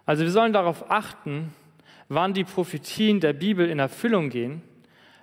Also 0.07 0.23
wir 0.23 0.31
sollen 0.31 0.53
darauf 0.53 0.89
achten, 0.89 1.53
wann 2.09 2.33
die 2.33 2.45
Prophetien 2.45 3.19
der 3.19 3.33
Bibel 3.33 3.69
in 3.69 3.81
Erfüllung 3.81 4.31
gehen, 4.31 4.63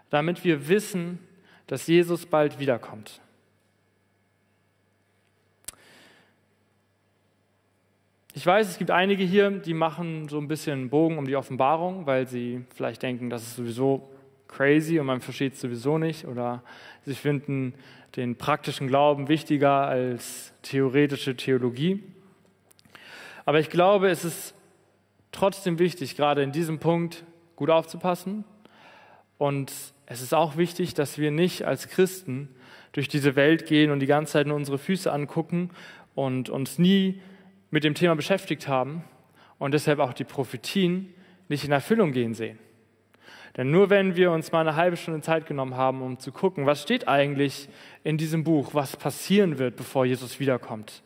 damit 0.09 0.43
wir 0.43 0.67
wissen, 0.67 1.25
dass 1.67 1.87
Jesus 1.87 2.25
bald 2.25 2.59
wiederkommt. 2.59 3.21
Ich 8.37 8.45
weiß, 8.45 8.67
es 8.67 8.77
gibt 8.77 8.91
einige 8.91 9.23
hier, 9.23 9.49
die 9.49 9.73
machen 9.73 10.27
so 10.27 10.37
ein 10.39 10.49
bisschen 10.49 10.89
Bogen 10.89 11.17
um 11.17 11.25
die 11.25 11.37
Offenbarung, 11.37 12.05
weil 12.05 12.27
sie 12.27 12.65
vielleicht 12.75 13.01
denken, 13.01 13.29
das 13.29 13.43
ist 13.43 13.55
sowieso 13.55 14.09
crazy 14.49 14.99
und 14.99 15.05
man 15.05 15.21
versteht 15.21 15.53
es 15.53 15.61
sowieso 15.61 15.97
nicht 15.97 16.25
oder 16.25 16.61
sie 17.05 17.15
finden 17.15 17.75
den 18.17 18.35
praktischen 18.35 18.89
Glauben 18.89 19.29
wichtiger 19.29 19.87
als 19.87 20.51
theoretische 20.63 21.37
Theologie. 21.37 22.03
Aber 23.45 23.61
ich 23.61 23.69
glaube, 23.69 24.09
es 24.09 24.25
ist 24.25 24.53
trotzdem 25.31 25.79
wichtig, 25.79 26.17
gerade 26.17 26.43
in 26.43 26.51
diesem 26.51 26.79
Punkt 26.79 27.23
gut 27.55 27.69
aufzupassen. 27.69 28.43
Und 29.37 29.71
es 30.07 30.21
ist 30.21 30.33
auch 30.33 30.57
wichtig, 30.57 30.93
dass 30.93 31.17
wir 31.17 31.31
nicht 31.31 31.63
als 31.63 31.87
Christen 31.87 32.49
durch 32.91 33.07
diese 33.07 33.37
Welt 33.37 33.65
gehen 33.65 33.91
und 33.91 34.01
die 34.01 34.07
ganze 34.07 34.33
Zeit 34.33 34.47
nur 34.47 34.57
unsere 34.57 34.77
Füße 34.77 35.09
angucken 35.09 35.69
und 36.15 36.49
uns 36.49 36.77
nie 36.77 37.21
mit 37.75 37.83
dem 37.83 37.93
Thema 37.93 38.15
beschäftigt 38.15 38.69
haben 38.69 39.03
und 39.59 39.73
deshalb 39.73 39.99
auch 39.99 40.13
die 40.13 40.23
Prophetien 40.23 41.13
nicht 41.49 41.65
in 41.65 41.73
Erfüllung 41.73 42.13
gehen 42.13 42.33
sehen. 42.33 42.57
Denn 43.57 43.69
nur 43.69 43.89
wenn 43.89 44.15
wir 44.15 44.31
uns 44.31 44.53
mal 44.53 44.61
eine 44.61 44.77
halbe 44.77 44.95
Stunde 44.95 45.19
Zeit 45.19 45.45
genommen 45.45 45.75
haben, 45.75 46.01
um 46.01 46.17
zu 46.17 46.31
gucken, 46.31 46.65
was 46.65 46.81
steht 46.81 47.09
eigentlich 47.09 47.67
in 48.05 48.17
diesem 48.17 48.45
Buch, 48.45 48.73
was 48.73 48.95
passieren 48.95 49.59
wird, 49.59 49.75
bevor 49.75 50.05
Jesus 50.05 50.39
wiederkommt, 50.39 51.03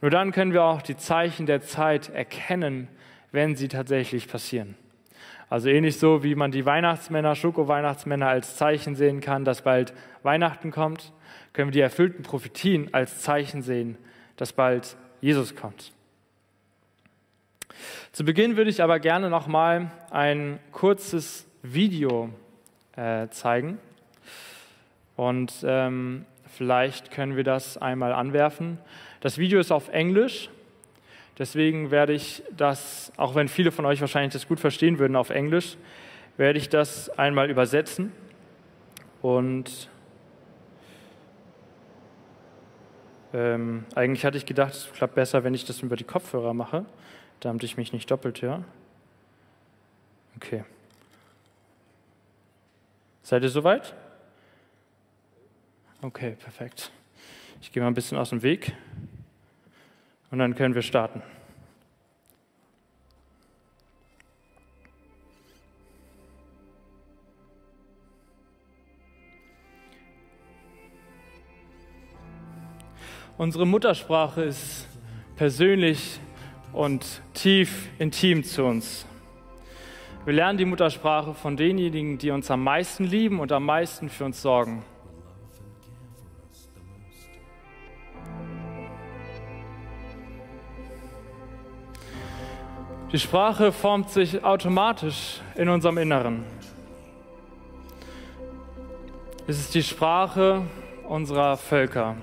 nur 0.00 0.10
dann 0.10 0.32
können 0.32 0.52
wir 0.52 0.64
auch 0.64 0.82
die 0.82 0.96
Zeichen 0.96 1.46
der 1.46 1.60
Zeit 1.60 2.08
erkennen, 2.08 2.88
wenn 3.30 3.54
sie 3.54 3.68
tatsächlich 3.68 4.26
passieren. 4.26 4.74
Also 5.48 5.68
ähnlich 5.68 5.98
so, 5.98 6.24
wie 6.24 6.34
man 6.34 6.50
die 6.50 6.66
Weihnachtsmänner, 6.66 7.36
Schoko-Weihnachtsmänner 7.36 8.26
als 8.26 8.56
Zeichen 8.56 8.96
sehen 8.96 9.20
kann, 9.20 9.44
dass 9.44 9.62
bald 9.62 9.94
Weihnachten 10.24 10.72
kommt, 10.72 11.12
können 11.52 11.68
wir 11.68 11.74
die 11.74 11.80
erfüllten 11.80 12.24
Prophetien 12.24 12.92
als 12.92 13.22
Zeichen 13.22 13.62
sehen, 13.62 13.96
dass 14.36 14.52
bald 14.52 14.96
Jesus 15.20 15.54
kommt. 15.54 15.92
Zu 18.12 18.24
Beginn 18.24 18.56
würde 18.56 18.70
ich 18.70 18.82
aber 18.82 18.98
gerne 19.00 19.30
noch 19.30 19.46
mal 19.46 19.90
ein 20.10 20.58
kurzes 20.72 21.46
Video 21.62 22.30
äh, 22.96 23.28
zeigen. 23.28 23.78
Und 25.16 25.52
ähm, 25.64 26.24
vielleicht 26.46 27.10
können 27.10 27.36
wir 27.36 27.44
das 27.44 27.76
einmal 27.76 28.12
anwerfen. 28.12 28.78
Das 29.20 29.38
Video 29.38 29.58
ist 29.58 29.72
auf 29.72 29.88
Englisch 29.88 30.50
Deswegen 31.38 31.92
werde 31.92 32.14
ich 32.14 32.42
das, 32.56 33.12
auch 33.16 33.36
wenn 33.36 33.46
viele 33.46 33.70
von 33.70 33.86
euch 33.86 34.00
wahrscheinlich 34.00 34.32
das 34.32 34.48
gut 34.48 34.58
verstehen 34.58 34.98
würden 34.98 35.14
auf 35.14 35.30
Englisch, 35.30 35.76
werde 36.36 36.58
ich 36.58 36.68
das 36.68 37.10
einmal 37.10 37.48
übersetzen. 37.48 38.12
Und 39.22 39.88
ähm, 43.32 43.84
eigentlich 43.94 44.24
hatte 44.24 44.36
ich 44.36 44.46
gedacht, 44.46 44.72
es 44.72 44.90
klappt 44.92 45.14
besser, 45.14 45.44
wenn 45.44 45.54
ich 45.54 45.64
das 45.64 45.80
über 45.80 45.94
die 45.94 46.04
Kopfhörer 46.04 46.54
mache, 46.54 46.84
damit 47.40 47.62
ich 47.62 47.76
mich 47.76 47.92
nicht 47.92 48.10
doppelt 48.10 48.42
höre. 48.42 48.64
Okay. 50.36 50.64
Seid 53.22 53.42
ihr 53.42 53.48
soweit? 53.48 53.94
Okay, 56.00 56.36
perfekt. 56.38 56.90
Ich 57.60 57.72
gehe 57.72 57.82
mal 57.82 57.88
ein 57.88 57.94
bisschen 57.94 58.16
aus 58.16 58.30
dem 58.30 58.42
Weg. 58.42 58.72
Und 60.30 60.38
dann 60.38 60.54
können 60.54 60.74
wir 60.74 60.82
starten. 60.82 61.22
Unsere 73.36 73.66
Muttersprache 73.66 74.42
ist 74.42 74.88
persönlich 75.36 76.18
und 76.72 77.22
tief 77.34 77.88
intim 77.98 78.44
zu 78.44 78.64
uns. 78.64 79.06
Wir 80.24 80.34
lernen 80.34 80.58
die 80.58 80.64
Muttersprache 80.64 81.34
von 81.34 81.56
denjenigen, 81.56 82.18
die 82.18 82.30
uns 82.30 82.50
am 82.50 82.62
meisten 82.62 83.04
lieben 83.04 83.40
und 83.40 83.50
am 83.52 83.64
meisten 83.64 84.08
für 84.10 84.24
uns 84.24 84.42
sorgen. 84.42 84.84
Die 93.10 93.18
Sprache 93.18 93.72
formt 93.72 94.10
sich 94.10 94.44
automatisch 94.44 95.40
in 95.54 95.70
unserem 95.70 95.96
Inneren. 95.96 96.44
Es 99.46 99.58
ist 99.58 99.74
die 99.74 99.82
Sprache 99.82 100.60
unserer 101.08 101.56
Völker. 101.56 102.16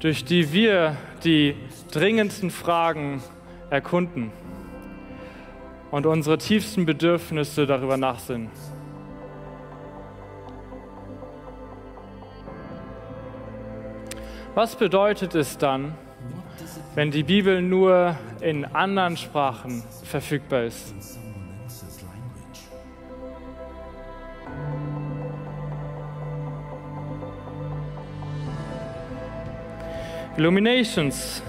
Durch 0.00 0.24
die 0.24 0.52
wir 0.52 0.96
die 1.24 1.54
dringendsten 1.92 2.50
Fragen 2.50 3.22
erkunden 3.68 4.32
und 5.90 6.06
unsere 6.06 6.38
tiefsten 6.38 6.86
Bedürfnisse 6.86 7.66
darüber 7.66 7.96
nachsinnen. 7.96 8.50
Was 14.54 14.74
bedeutet 14.74 15.34
es 15.34 15.58
dann, 15.58 15.94
wenn 16.94 17.10
die 17.10 17.22
Bibel 17.22 17.62
nur 17.62 18.16
in 18.40 18.64
anderen 18.64 19.16
Sprachen 19.16 19.84
verfügbar 20.02 20.64
ist? 20.64 20.94
Illuminations 30.40 31.42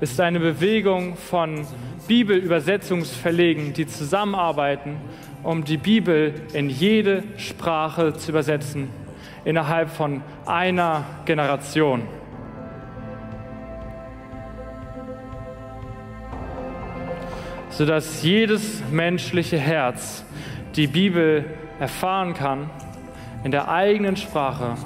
ist 0.00 0.20
eine 0.20 0.40
Bewegung 0.40 1.14
von 1.14 1.64
Bibelübersetzungsverlegen, 2.08 3.72
die 3.72 3.86
zusammenarbeiten, 3.86 4.96
um 5.44 5.62
die 5.62 5.76
Bibel 5.76 6.34
in 6.52 6.68
jede 6.68 7.22
Sprache 7.36 8.14
zu 8.14 8.32
übersetzen, 8.32 8.90
innerhalb 9.44 9.90
von 9.90 10.22
einer 10.44 11.04
Generation. 11.24 12.02
sodass 17.70 18.22
jedes 18.22 18.82
menschliche 18.90 19.58
Herz 19.58 20.24
die 20.74 20.88
Bibel 20.88 21.44
erfahren 21.78 22.34
kann 22.34 22.70
in 23.44 23.52
der 23.52 23.68
eigenen 23.68 24.16
Sprache 24.16 24.76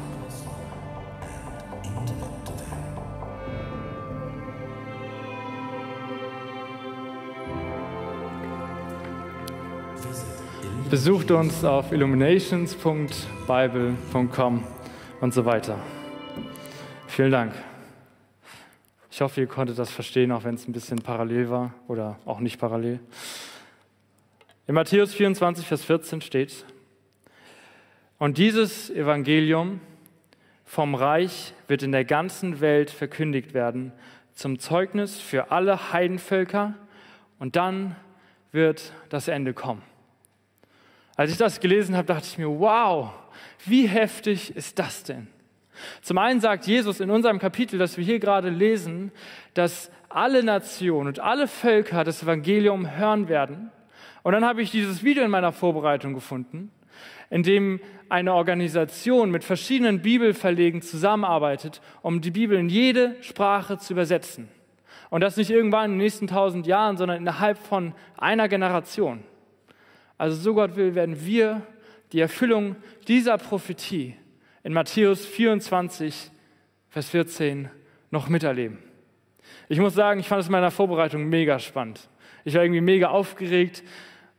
Besucht 10.90 11.30
uns 11.30 11.64
auf 11.64 11.92
illuminations.bible.com 11.92 14.64
und 15.21 15.35
so 15.35 15.45
weiter. 15.45 15.78
Vielen 17.07 17.30
Dank. 17.30 17.52
Ich 19.11 19.21
hoffe, 19.21 19.40
ihr 19.40 19.47
konntet 19.47 19.78
das 19.78 19.90
verstehen, 19.90 20.33
auch 20.33 20.45
wenn 20.45 20.54
es 20.54 20.66
ein 20.66 20.73
bisschen 20.73 21.00
parallel 21.00 21.50
war 21.50 21.75
oder 21.88 22.19
auch 22.25 22.40
nicht 22.40 22.59
parallel. 22.59 23.00
In 24.66 24.75
Matthäus 24.75 25.14
24, 25.14 25.66
Vers 25.66 25.85
14 25.85 26.21
steht, 26.21 26.64
und 28.19 28.38
dieses 28.38 28.90
Evangelium 28.90 29.80
vom 30.64 30.95
Reich 30.95 31.54
wird 31.69 31.83
in 31.83 31.92
der 31.92 32.04
ganzen 32.04 32.61
Welt 32.61 32.90
verkündigt 32.90 33.54
werden, 33.54 33.92
zum 34.35 34.59
Zeugnis 34.59 35.21
für 35.21 35.50
alle 35.50 35.92
Heidenvölker, 35.92 36.75
und 37.38 37.57
dann 37.57 37.97
wird 38.52 38.92
das 39.09 39.28
Ende 39.28 39.54
kommen. 39.54 39.83
Als 41.20 41.32
ich 41.32 41.36
das 41.36 41.60
gelesen 41.60 41.98
habe, 41.98 42.06
dachte 42.06 42.26
ich 42.26 42.38
mir, 42.38 42.48
wow, 42.48 43.10
wie 43.66 43.86
heftig 43.86 44.56
ist 44.56 44.78
das 44.78 45.02
denn? 45.02 45.26
Zum 46.00 46.16
einen 46.16 46.40
sagt 46.40 46.66
Jesus 46.66 46.98
in 46.98 47.10
unserem 47.10 47.38
Kapitel, 47.38 47.78
das 47.78 47.98
wir 47.98 48.04
hier 48.06 48.18
gerade 48.18 48.48
lesen, 48.48 49.12
dass 49.52 49.90
alle 50.08 50.42
Nationen 50.42 51.08
und 51.08 51.20
alle 51.20 51.46
Völker 51.46 52.04
das 52.04 52.22
Evangelium 52.22 52.96
hören 52.96 53.28
werden. 53.28 53.70
Und 54.22 54.32
dann 54.32 54.46
habe 54.46 54.62
ich 54.62 54.70
dieses 54.70 55.04
Video 55.04 55.22
in 55.22 55.30
meiner 55.30 55.52
Vorbereitung 55.52 56.14
gefunden, 56.14 56.70
in 57.28 57.42
dem 57.42 57.80
eine 58.08 58.32
Organisation 58.32 59.30
mit 59.30 59.45
verschiedenen 59.45 60.00
Bibelverlegen 60.00 60.80
zusammenarbeitet, 60.80 61.82
um 62.00 62.23
die 62.23 62.30
Bibel 62.30 62.56
in 62.56 62.71
jede 62.71 63.14
Sprache 63.21 63.76
zu 63.76 63.92
übersetzen. 63.92 64.49
Und 65.10 65.21
das 65.21 65.36
nicht 65.36 65.50
irgendwann 65.50 65.84
in 65.84 65.90
den 65.90 65.99
nächsten 65.99 66.28
tausend 66.28 66.66
Jahren, 66.66 66.97
sondern 66.97 67.18
innerhalb 67.18 67.58
von 67.58 67.92
einer 68.16 68.49
Generation. 68.49 69.23
Also 70.21 70.37
so 70.37 70.52
Gott 70.52 70.76
will, 70.76 70.95
werden 70.95 71.25
wir 71.25 71.63
die 72.13 72.21
Erfüllung 72.21 72.76
dieser 73.09 73.39
Prophetie 73.39 74.17
in 74.63 74.75
Matthäus 74.75 75.25
24, 75.25 76.30
Vers 76.91 77.09
14 77.09 77.71
noch 78.11 78.28
miterleben. 78.28 78.80
Ich 79.71 79.80
muss 79.80 79.95
sagen, 79.95 80.21
ich 80.21 80.28
fand 80.28 80.43
es 80.43 80.49
in 80.49 80.52
meiner 80.52 80.71
Vorbereitung 80.71 81.25
mega 81.25 81.59
spannend. 81.59 82.06
Ich 82.45 82.52
war 82.52 82.63
irgendwie 82.63 82.83
mega 82.83 83.09
aufgeregt, 83.09 83.83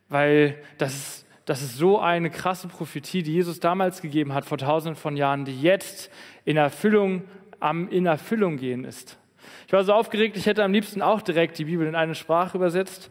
weil 0.08 0.56
das 0.78 0.94
ist, 0.94 1.26
das 1.46 1.64
ist 1.64 1.80
so 1.80 1.98
eine 1.98 2.30
krasse 2.30 2.68
Prophetie, 2.68 3.24
die 3.24 3.34
Jesus 3.34 3.60
damals 3.60 4.04
gegeben 4.04 4.36
hat, 4.36 4.46
vor 4.46 4.60
tausenden 4.60 4.96
von 4.96 5.18
Jahren, 5.18 5.46
die 5.46 5.64
jetzt 5.64 6.12
in 6.46 6.58
Erfüllung, 6.58 7.24
am, 7.60 7.90
in 7.90 8.06
Erfüllung 8.06 8.58
gehen 8.58 8.86
ist. 8.86 9.18
Ich 9.66 9.74
war 9.74 9.84
so 9.84 9.94
aufgeregt, 9.94 10.38
ich 10.38 10.46
hätte 10.46 10.64
am 10.64 10.74
liebsten 10.74 11.02
auch 11.02 11.24
direkt 11.24 11.58
die 11.58 11.66
Bibel 11.66 11.88
in 11.88 11.96
eine 11.96 12.14
Sprache 12.14 12.56
übersetzt. 12.56 13.10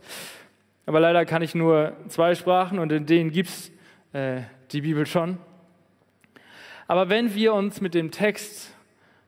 Aber 0.91 0.99
leider 0.99 1.25
kann 1.25 1.41
ich 1.41 1.55
nur 1.55 1.93
zwei 2.09 2.35
Sprachen 2.35 2.81
und 2.81 2.91
in 2.91 3.07
denen 3.07 3.31
gibt 3.31 3.49
es 3.49 3.71
äh, 4.13 4.41
die 4.73 4.81
Bibel 4.81 5.07
schon. 5.07 5.39
Aber 6.89 7.09
wenn 7.09 7.33
wir 7.33 7.55
uns 7.55 7.81
mit 7.81 7.95
dem 7.95 8.11
Text, 8.11 8.75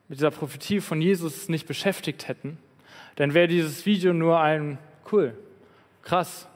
mit 0.09 0.19
dieser 0.19 0.31
Prophetie 0.31 0.81
von 0.81 0.99
Jesus 0.99 1.47
nicht 1.47 1.65
beschäftigt 1.65 2.27
hätten, 2.27 2.57
dann 3.15 3.33
wäre 3.33 3.47
dieses 3.47 3.85
Video 3.85 4.11
nur 4.11 4.41
ein 4.41 4.77
cool, 5.09 5.37
krass. 6.01 6.49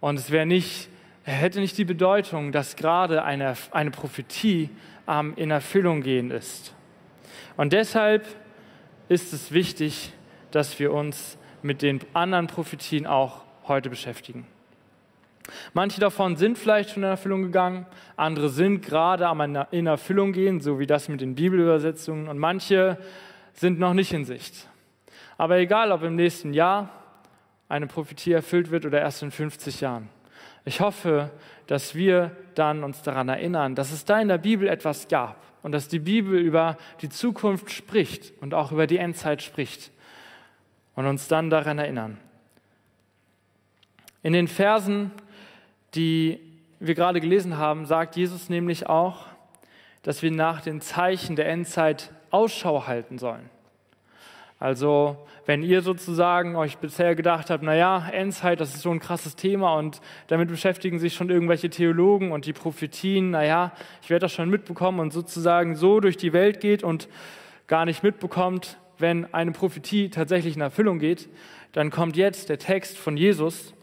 Und 0.00 0.18
es 0.18 0.32
wäre 0.32 0.46
nicht, 0.46 0.88
hätte 1.22 1.60
nicht 1.60 1.78
die 1.78 1.84
Bedeutung, 1.84 2.50
dass 2.50 2.74
gerade 2.74 3.22
eine, 3.22 3.54
eine 3.70 3.92
Prophetie 3.92 4.68
ähm, 5.06 5.34
in 5.36 5.52
Erfüllung 5.52 6.00
gehen 6.00 6.32
ist. 6.32 6.74
Und 7.56 7.72
deshalb 7.72 8.26
ist 9.08 9.32
es 9.32 9.52
wichtig, 9.52 10.12
dass 10.50 10.80
wir 10.80 10.92
uns 10.92 11.38
mit 11.62 11.82
den 11.82 12.00
anderen 12.14 12.48
Prophetien 12.48 13.06
auch 13.06 13.43
heute 13.68 13.90
beschäftigen. 13.90 14.46
Manche 15.74 16.00
davon 16.00 16.36
sind 16.36 16.56
vielleicht 16.56 16.90
schon 16.90 17.02
in 17.02 17.08
Erfüllung 17.08 17.42
gegangen, 17.42 17.86
andere 18.16 18.48
sind 18.48 18.82
gerade 18.82 19.26
am 19.26 19.40
in 19.70 19.86
Erfüllung 19.86 20.32
gehen, 20.32 20.60
so 20.60 20.78
wie 20.78 20.86
das 20.86 21.08
mit 21.08 21.20
den 21.20 21.34
Bibelübersetzungen, 21.34 22.28
und 22.28 22.38
manche 22.38 22.98
sind 23.52 23.78
noch 23.78 23.94
nicht 23.94 24.12
in 24.12 24.24
Sicht. 24.24 24.68
Aber 25.36 25.58
egal, 25.58 25.92
ob 25.92 26.02
im 26.02 26.16
nächsten 26.16 26.54
Jahr 26.54 26.88
eine 27.68 27.86
Prophetie 27.86 28.32
erfüllt 28.32 28.70
wird 28.70 28.86
oder 28.86 29.00
erst 29.00 29.22
in 29.22 29.30
50 29.30 29.80
Jahren. 29.80 30.08
Ich 30.64 30.80
hoffe, 30.80 31.30
dass 31.66 31.94
wir 31.94 32.30
dann 32.54 32.84
uns 32.84 33.02
daran 33.02 33.28
erinnern, 33.28 33.74
dass 33.74 33.92
es 33.92 34.04
da 34.04 34.20
in 34.20 34.28
der 34.28 34.38
Bibel 34.38 34.68
etwas 34.68 35.08
gab 35.08 35.42
und 35.62 35.72
dass 35.72 35.88
die 35.88 35.98
Bibel 35.98 36.38
über 36.38 36.76
die 37.02 37.08
Zukunft 37.08 37.70
spricht 37.70 38.32
und 38.40 38.54
auch 38.54 38.72
über 38.72 38.86
die 38.86 38.98
Endzeit 38.98 39.42
spricht 39.42 39.90
und 40.94 41.06
uns 41.06 41.28
dann 41.28 41.50
daran 41.50 41.78
erinnern. 41.78 42.18
In 44.24 44.32
den 44.32 44.48
Versen, 44.48 45.10
die 45.94 46.40
wir 46.80 46.94
gerade 46.94 47.20
gelesen 47.20 47.58
haben, 47.58 47.84
sagt 47.84 48.16
Jesus 48.16 48.48
nämlich 48.48 48.88
auch, 48.88 49.26
dass 50.02 50.22
wir 50.22 50.30
nach 50.30 50.62
den 50.62 50.80
Zeichen 50.80 51.36
der 51.36 51.46
Endzeit 51.46 52.10
Ausschau 52.30 52.86
halten 52.86 53.18
sollen. 53.18 53.50
Also, 54.58 55.18
wenn 55.44 55.62
ihr 55.62 55.82
sozusagen 55.82 56.56
euch 56.56 56.78
bisher 56.78 57.14
gedacht 57.14 57.50
habt, 57.50 57.62
naja, 57.62 58.08
Endzeit, 58.12 58.60
das 58.60 58.74
ist 58.74 58.80
so 58.80 58.90
ein 58.90 58.98
krasses 58.98 59.36
Thema 59.36 59.74
und 59.74 60.00
damit 60.28 60.48
beschäftigen 60.48 60.98
sich 60.98 61.12
schon 61.12 61.28
irgendwelche 61.28 61.68
Theologen 61.68 62.32
und 62.32 62.46
die 62.46 62.54
Prophetien, 62.54 63.30
naja, 63.30 63.72
ich 64.00 64.08
werde 64.08 64.24
das 64.24 64.32
schon 64.32 64.48
mitbekommen 64.48 65.00
und 65.00 65.12
sozusagen 65.12 65.76
so 65.76 66.00
durch 66.00 66.16
die 66.16 66.32
Welt 66.32 66.62
geht 66.62 66.82
und 66.82 67.08
gar 67.66 67.84
nicht 67.84 68.02
mitbekommt, 68.02 68.78
wenn 68.96 69.34
eine 69.34 69.52
Prophetie 69.52 70.08
tatsächlich 70.08 70.56
in 70.56 70.62
Erfüllung 70.62 70.98
geht, 70.98 71.28
dann 71.72 71.90
kommt 71.90 72.16
jetzt 72.16 72.48
der 72.48 72.58
Text 72.58 72.96
von 72.96 73.18
Jesus, 73.18 73.74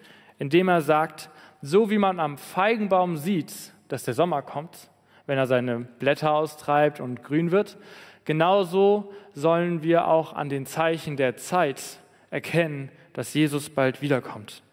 indem 0.42 0.70
er 0.70 0.82
sagt, 0.82 1.30
so 1.62 1.92
wie 1.92 2.00
man 2.00 2.20
am 2.20 2.40
Feigenbaum 2.40 3.16
sieht, 3.16 3.54
dass 3.90 4.06
der 4.06 4.16
Sommer 4.16 4.42
kommt, 4.42 4.90
wenn 5.28 5.38
er 5.38 5.46
seine 5.46 5.82
Blätter 5.82 6.32
austreibt 6.32 7.00
und 7.00 7.24
grün 7.24 7.52
wird, 7.52 7.78
genauso 8.26 9.14
sollen 9.36 9.84
wir 9.84 10.08
auch 10.08 10.34
an 10.34 10.50
den 10.50 10.66
Zeichen 10.66 11.16
der 11.16 11.38
Zeit 11.38 12.00
erkennen, 12.32 12.90
dass 13.14 13.36
Jesus 13.36 13.70
bald 13.70 14.02
wiederkommt. 14.02 14.64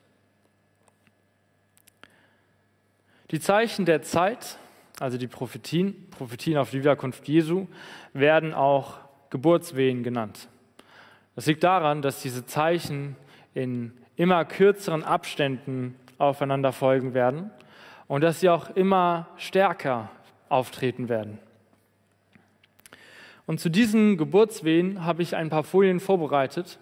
Die 3.31 3.39
Zeichen 3.39 3.85
der 3.85 4.01
Zeit, 4.01 4.59
also 5.01 5.19
die 5.19 5.29
Prophetien, 5.29 6.09
Prophetien 6.09 6.57
auf 6.57 6.71
die 6.71 6.79
Wiederkunft 6.79 7.29
Jesu, 7.29 7.67
werden 8.15 8.55
auch 8.55 8.95
Geburtswehen 9.29 10.03
genannt. 10.03 10.49
Das 11.35 11.45
liegt 11.45 11.63
daran, 11.63 12.01
dass 12.01 12.23
diese 12.23 12.47
Zeichen 12.47 13.17
in 13.53 13.93
immer 14.19 14.45
kürzeren 14.45 15.05
Abständen 15.05 15.95
aufeinander 16.19 16.73
folgen 16.73 17.15
werden 17.15 17.51
und 18.09 18.21
dass 18.23 18.41
sie 18.41 18.51
auch 18.51 18.69
immer 18.77 19.29
stärker 19.37 20.11
auftreten 20.51 21.09
werden. 21.09 21.39
Und 23.47 23.61
zu 23.61 23.71
diesen 23.71 24.19
Geburtswehen 24.19 25.05
habe 25.05 25.23
ich 25.23 25.37
ein 25.37 25.49
paar 25.49 25.65
Folien 25.65 26.01
vorbereitet. 26.01 26.79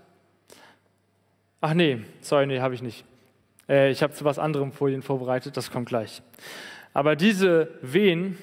Ach 1.60 1.74
nee, 1.74 2.00
sorry, 2.22 2.46
nee, 2.46 2.60
habe 2.60 2.74
ich 2.74 2.82
nicht. 2.82 3.04
Äh, 3.68 3.90
ich 3.90 4.02
habe 4.02 4.14
zu 4.14 4.24
was 4.24 4.38
anderem 4.38 4.72
Folien 4.72 5.02
vorbereitet, 5.02 5.56
das 5.56 5.70
kommt 5.70 5.88
gleich. 5.88 6.22
Aber 6.94 7.14
diese 7.16 7.68
Wehen 7.82 8.38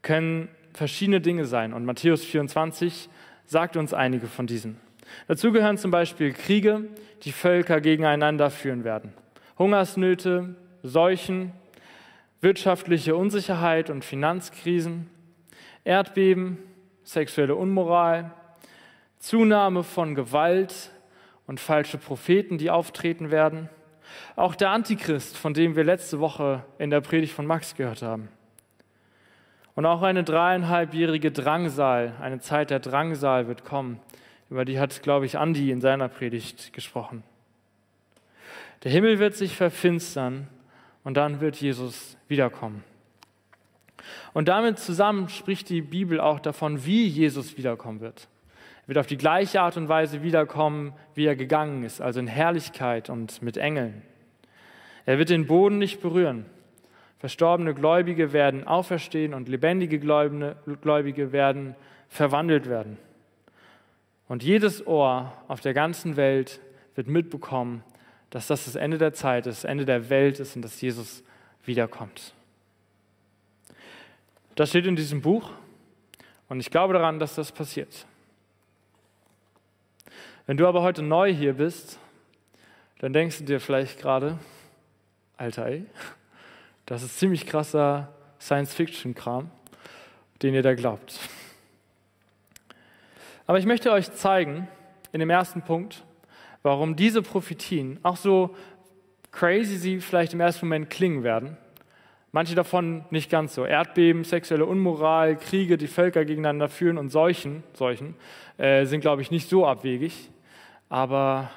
können 0.00 0.48
verschiedene 0.72 1.20
Dinge 1.20 1.44
sein. 1.44 1.74
Und 1.74 1.84
Matthäus 1.84 2.24
24 2.24 3.10
sagt 3.44 3.76
uns 3.76 3.92
einige 3.92 4.26
von 4.26 4.46
diesen. 4.46 4.80
Dazu 5.28 5.52
gehören 5.52 5.78
zum 5.78 5.90
Beispiel 5.90 6.32
Kriege, 6.32 6.84
die 7.22 7.32
Völker 7.32 7.80
gegeneinander 7.80 8.50
führen 8.50 8.84
werden, 8.84 9.12
Hungersnöte, 9.58 10.56
Seuchen, 10.82 11.52
wirtschaftliche 12.40 13.14
Unsicherheit 13.14 13.88
und 13.88 14.04
Finanzkrisen, 14.04 15.08
Erdbeben, 15.84 16.58
sexuelle 17.04 17.54
Unmoral, 17.54 18.32
Zunahme 19.18 19.84
von 19.84 20.14
Gewalt 20.14 20.90
und 21.46 21.60
falsche 21.60 21.98
Propheten, 21.98 22.58
die 22.58 22.70
auftreten 22.70 23.30
werden. 23.30 23.68
Auch 24.36 24.54
der 24.54 24.70
Antichrist, 24.70 25.36
von 25.36 25.54
dem 25.54 25.76
wir 25.76 25.84
letzte 25.84 26.18
Woche 26.18 26.64
in 26.78 26.90
der 26.90 27.00
Predigt 27.00 27.32
von 27.32 27.46
Max 27.46 27.74
gehört 27.76 28.02
haben. 28.02 28.28
Und 29.74 29.86
auch 29.86 30.02
eine 30.02 30.22
dreieinhalbjährige 30.22 31.32
Drangsal, 31.32 32.12
eine 32.20 32.40
Zeit 32.40 32.70
der 32.70 32.80
Drangsal 32.80 33.48
wird 33.48 33.64
kommen. 33.64 34.00
Über 34.52 34.66
die 34.66 34.78
hat, 34.78 35.02
glaube 35.02 35.24
ich, 35.24 35.38
Andi 35.38 35.70
in 35.70 35.80
seiner 35.80 36.08
Predigt 36.08 36.74
gesprochen. 36.74 37.22
Der 38.84 38.92
Himmel 38.92 39.18
wird 39.18 39.34
sich 39.34 39.56
verfinstern 39.56 40.46
und 41.04 41.16
dann 41.16 41.40
wird 41.40 41.56
Jesus 41.56 42.18
wiederkommen. 42.28 42.84
Und 44.34 44.48
damit 44.48 44.78
zusammen 44.78 45.30
spricht 45.30 45.70
die 45.70 45.80
Bibel 45.80 46.20
auch 46.20 46.38
davon, 46.38 46.84
wie 46.84 47.06
Jesus 47.06 47.56
wiederkommen 47.56 48.02
wird. 48.02 48.28
Er 48.82 48.88
wird 48.88 48.98
auf 48.98 49.06
die 49.06 49.16
gleiche 49.16 49.62
Art 49.62 49.78
und 49.78 49.88
Weise 49.88 50.22
wiederkommen, 50.22 50.92
wie 51.14 51.24
er 51.24 51.34
gegangen 51.34 51.82
ist, 51.82 52.02
also 52.02 52.20
in 52.20 52.26
Herrlichkeit 52.26 53.08
und 53.08 53.40
mit 53.40 53.56
Engeln. 53.56 54.02
Er 55.06 55.16
wird 55.18 55.30
den 55.30 55.46
Boden 55.46 55.78
nicht 55.78 56.02
berühren. 56.02 56.44
Verstorbene 57.20 57.72
Gläubige 57.72 58.34
werden 58.34 58.66
auferstehen 58.66 59.32
und 59.32 59.48
lebendige 59.48 59.98
Gläubige 59.98 61.32
werden 61.32 61.74
verwandelt 62.10 62.68
werden. 62.68 62.98
Und 64.32 64.42
jedes 64.42 64.86
Ohr 64.86 65.30
auf 65.46 65.60
der 65.60 65.74
ganzen 65.74 66.16
Welt 66.16 66.58
wird 66.94 67.06
mitbekommen, 67.06 67.84
dass 68.30 68.46
das 68.46 68.64
das 68.64 68.76
Ende 68.76 68.96
der 68.96 69.12
Zeit 69.12 69.46
ist, 69.46 69.58
das 69.58 69.70
Ende 69.70 69.84
der 69.84 70.08
Welt 70.08 70.40
ist 70.40 70.56
und 70.56 70.62
dass 70.62 70.80
Jesus 70.80 71.22
wiederkommt. 71.66 72.32
Das 74.54 74.70
steht 74.70 74.86
in 74.86 74.96
diesem 74.96 75.20
Buch 75.20 75.50
und 76.48 76.60
ich 76.60 76.70
glaube 76.70 76.94
daran, 76.94 77.18
dass 77.18 77.34
das 77.34 77.52
passiert. 77.52 78.06
Wenn 80.46 80.56
du 80.56 80.66
aber 80.66 80.80
heute 80.80 81.02
neu 81.02 81.30
hier 81.30 81.52
bist, 81.52 81.98
dann 83.00 83.12
denkst 83.12 83.36
du 83.36 83.44
dir 83.44 83.60
vielleicht 83.60 84.00
gerade, 84.00 84.38
Alter, 85.36 85.66
ey, 85.66 85.84
das 86.86 87.02
ist 87.02 87.18
ziemlich 87.18 87.44
krasser 87.44 88.10
Science-Fiction-Kram, 88.40 89.50
den 90.40 90.54
ihr 90.54 90.62
da 90.62 90.72
glaubt. 90.72 91.20
Aber 93.46 93.58
ich 93.58 93.66
möchte 93.66 93.92
euch 93.92 94.12
zeigen, 94.12 94.68
in 95.12 95.20
dem 95.20 95.30
ersten 95.30 95.62
Punkt, 95.62 96.04
warum 96.62 96.96
diese 96.96 97.22
Prophetien, 97.22 97.98
auch 98.02 98.16
so 98.16 98.54
crazy 99.30 99.76
sie 99.76 100.00
vielleicht 100.00 100.32
im 100.32 100.40
ersten 100.40 100.66
Moment 100.66 100.90
klingen 100.90 101.22
werden, 101.22 101.56
manche 102.30 102.54
davon 102.54 103.04
nicht 103.10 103.30
ganz 103.30 103.54
so, 103.54 103.64
Erdbeben, 103.64 104.24
sexuelle 104.24 104.64
Unmoral, 104.64 105.36
Kriege, 105.36 105.76
die 105.76 105.86
Völker 105.86 106.24
gegeneinander 106.24 106.68
führen 106.68 106.98
und 106.98 107.10
Seuchen, 107.10 107.62
Seuchen 107.74 108.14
äh, 108.58 108.86
sind, 108.86 109.00
glaube 109.00 109.22
ich, 109.22 109.30
nicht 109.30 109.48
so 109.48 109.66
abwegig, 109.66 110.30
aber 110.88 111.50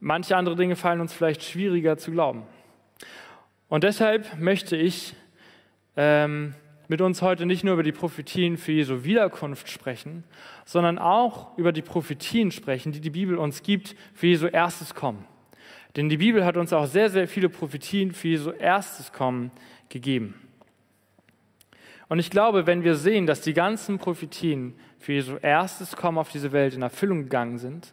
manche 0.00 0.36
andere 0.36 0.56
Dinge 0.56 0.76
fallen 0.76 1.00
uns 1.00 1.12
vielleicht 1.12 1.42
schwieriger 1.42 1.96
zu 1.98 2.10
glauben. 2.10 2.44
Und 3.68 3.84
deshalb 3.84 4.38
möchte 4.38 4.76
ich 4.76 5.14
ähm, 5.96 6.54
mit 6.88 7.02
uns 7.02 7.20
heute 7.20 7.44
nicht 7.44 7.64
nur 7.64 7.74
über 7.74 7.82
die 7.82 7.92
Prophetien 7.92 8.56
für 8.56 8.72
Jesu 8.72 9.04
Wiederkunft 9.04 9.68
sprechen, 9.68 10.24
sondern 10.64 10.98
auch 10.98 11.56
über 11.58 11.72
die 11.72 11.82
Prophetien 11.82 12.50
sprechen, 12.50 12.92
die 12.92 13.00
die 13.00 13.10
Bibel 13.10 13.36
uns 13.36 13.62
gibt 13.62 13.94
für 14.14 14.26
Jesu 14.26 14.46
erstes 14.46 14.94
Kommen. 14.94 15.24
Denn 15.96 16.08
die 16.08 16.16
Bibel 16.16 16.44
hat 16.44 16.56
uns 16.56 16.72
auch 16.72 16.86
sehr, 16.86 17.10
sehr 17.10 17.28
viele 17.28 17.50
Prophetien 17.50 18.12
für 18.12 18.28
Jesu 18.28 18.50
erstes 18.50 19.12
Kommen 19.12 19.50
gegeben. 19.90 20.34
Und 22.08 22.18
ich 22.18 22.30
glaube, 22.30 22.66
wenn 22.66 22.84
wir 22.84 22.94
sehen, 22.94 23.26
dass 23.26 23.42
die 23.42 23.52
ganzen 23.52 23.98
Prophetien 23.98 24.74
für 24.98 25.12
Jesu 25.12 25.36
erstes 25.36 25.94
Kommen 25.94 26.16
auf 26.16 26.30
diese 26.30 26.52
Welt 26.52 26.74
in 26.74 26.82
Erfüllung 26.82 27.24
gegangen 27.24 27.58
sind, 27.58 27.92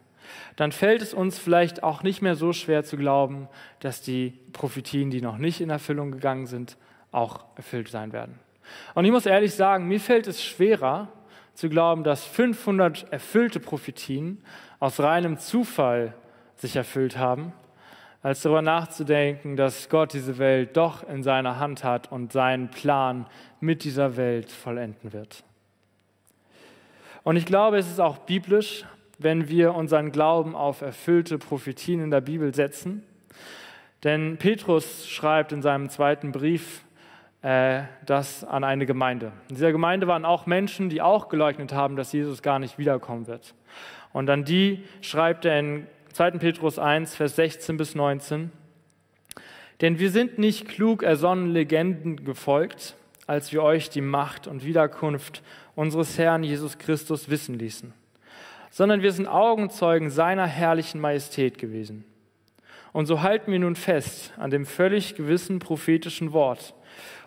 dann 0.56 0.72
fällt 0.72 1.02
es 1.02 1.12
uns 1.12 1.38
vielleicht 1.38 1.82
auch 1.82 2.02
nicht 2.02 2.22
mehr 2.22 2.34
so 2.34 2.52
schwer 2.52 2.82
zu 2.82 2.96
glauben, 2.96 3.48
dass 3.80 4.00
die 4.00 4.32
Prophetien, 4.52 5.10
die 5.10 5.20
noch 5.20 5.36
nicht 5.36 5.60
in 5.60 5.70
Erfüllung 5.70 6.10
gegangen 6.10 6.46
sind, 6.46 6.78
auch 7.12 7.44
erfüllt 7.56 7.88
sein 7.88 8.12
werden. 8.12 8.45
Und 8.94 9.04
ich 9.04 9.10
muss 9.10 9.26
ehrlich 9.26 9.54
sagen, 9.54 9.88
mir 9.88 10.00
fällt 10.00 10.26
es 10.26 10.42
schwerer 10.42 11.08
zu 11.54 11.68
glauben, 11.68 12.04
dass 12.04 12.24
500 12.24 13.12
erfüllte 13.12 13.60
Prophetien 13.60 14.42
aus 14.78 15.00
reinem 15.00 15.38
Zufall 15.38 16.14
sich 16.56 16.76
erfüllt 16.76 17.18
haben, 17.18 17.52
als 18.22 18.42
darüber 18.42 18.62
nachzudenken, 18.62 19.56
dass 19.56 19.88
Gott 19.88 20.12
diese 20.12 20.38
Welt 20.38 20.76
doch 20.76 21.08
in 21.08 21.22
seiner 21.22 21.58
Hand 21.58 21.84
hat 21.84 22.10
und 22.10 22.32
seinen 22.32 22.70
Plan 22.70 23.26
mit 23.60 23.84
dieser 23.84 24.16
Welt 24.16 24.50
vollenden 24.50 25.12
wird. 25.12 25.44
Und 27.22 27.36
ich 27.36 27.46
glaube, 27.46 27.78
es 27.78 27.88
ist 27.88 28.00
auch 28.00 28.18
biblisch, 28.18 28.84
wenn 29.18 29.48
wir 29.48 29.74
unseren 29.74 30.12
Glauben 30.12 30.54
auf 30.54 30.82
erfüllte 30.82 31.38
Prophetien 31.38 32.00
in 32.00 32.10
der 32.10 32.20
Bibel 32.20 32.54
setzen. 32.54 33.02
Denn 34.04 34.36
Petrus 34.36 35.08
schreibt 35.08 35.52
in 35.52 35.62
seinem 35.62 35.88
zweiten 35.88 36.32
Brief 36.32 36.84
äh, 37.46 37.84
das 38.04 38.44
an 38.44 38.64
eine 38.64 38.86
Gemeinde. 38.86 39.32
In 39.48 39.54
dieser 39.54 39.72
Gemeinde 39.72 40.06
waren 40.06 40.24
auch 40.24 40.46
Menschen, 40.46 40.88
die 40.88 41.00
auch 41.02 41.28
geleugnet 41.28 41.72
haben, 41.72 41.96
dass 41.96 42.12
Jesus 42.12 42.42
gar 42.42 42.58
nicht 42.58 42.78
wiederkommen 42.78 43.26
wird. 43.26 43.54
Und 44.12 44.28
an 44.30 44.44
die 44.44 44.84
schreibt 45.00 45.44
er 45.44 45.58
in 45.58 45.86
2. 46.12 46.32
Petrus 46.32 46.78
1, 46.78 47.14
Vers 47.14 47.36
16 47.36 47.76
bis 47.76 47.94
19. 47.94 48.50
Denn 49.80 49.98
wir 49.98 50.10
sind 50.10 50.38
nicht 50.38 50.66
klug 50.68 51.02
ersonnen 51.02 51.52
Legenden 51.52 52.24
gefolgt, 52.24 52.96
als 53.26 53.52
wir 53.52 53.62
euch 53.62 53.90
die 53.90 54.00
Macht 54.00 54.46
und 54.46 54.64
Wiederkunft 54.64 55.42
unseres 55.74 56.18
Herrn 56.18 56.42
Jesus 56.42 56.78
Christus 56.78 57.28
wissen 57.28 57.58
ließen 57.58 57.92
sondern 58.76 59.00
wir 59.00 59.10
sind 59.10 59.26
Augenzeugen 59.26 60.10
seiner 60.10 60.46
herrlichen 60.46 61.00
Majestät 61.00 61.56
gewesen. 61.56 62.04
Und 62.92 63.06
so 63.06 63.22
halten 63.22 63.50
wir 63.50 63.58
nun 63.58 63.74
fest 63.74 64.34
an 64.36 64.50
dem 64.50 64.66
völlig 64.66 65.14
gewissen 65.14 65.60
prophetischen 65.60 66.34
Wort. 66.34 66.74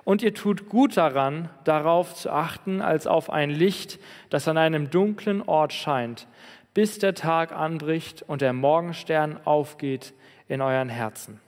Und 0.09 0.23
ihr 0.23 0.33
tut 0.33 0.69
gut 0.69 0.97
daran, 0.97 1.49
darauf 1.65 2.15
zu 2.15 2.31
achten, 2.31 2.81
als 2.81 3.05
auf 3.05 3.29
ein 3.29 3.51
Licht, 3.51 3.99
das 4.31 4.47
an 4.47 4.57
einem 4.57 4.89
dunklen 4.89 5.43
Ort 5.43 5.71
scheint, 5.71 6.25
bis 6.73 6.97
der 6.97 7.13
Tag 7.13 7.51
anbricht 7.51 8.23
und 8.23 8.41
der 8.41 8.53
Morgenstern 8.53 9.39
aufgeht 9.45 10.15
in 10.47 10.61
euren 10.61 10.89
Herzen. 10.89 11.39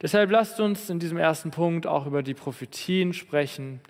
Deshalb 0.00 0.30
lasst 0.30 0.60
uns 0.60 0.88
in 0.88 0.98
diesem 0.98 1.18
ersten 1.18 1.50
Punkt 1.50 1.86
auch 1.86 2.06
über 2.06 2.22
die 2.22 2.32
Prophetien 2.32 3.12
sprechen, 3.12 3.80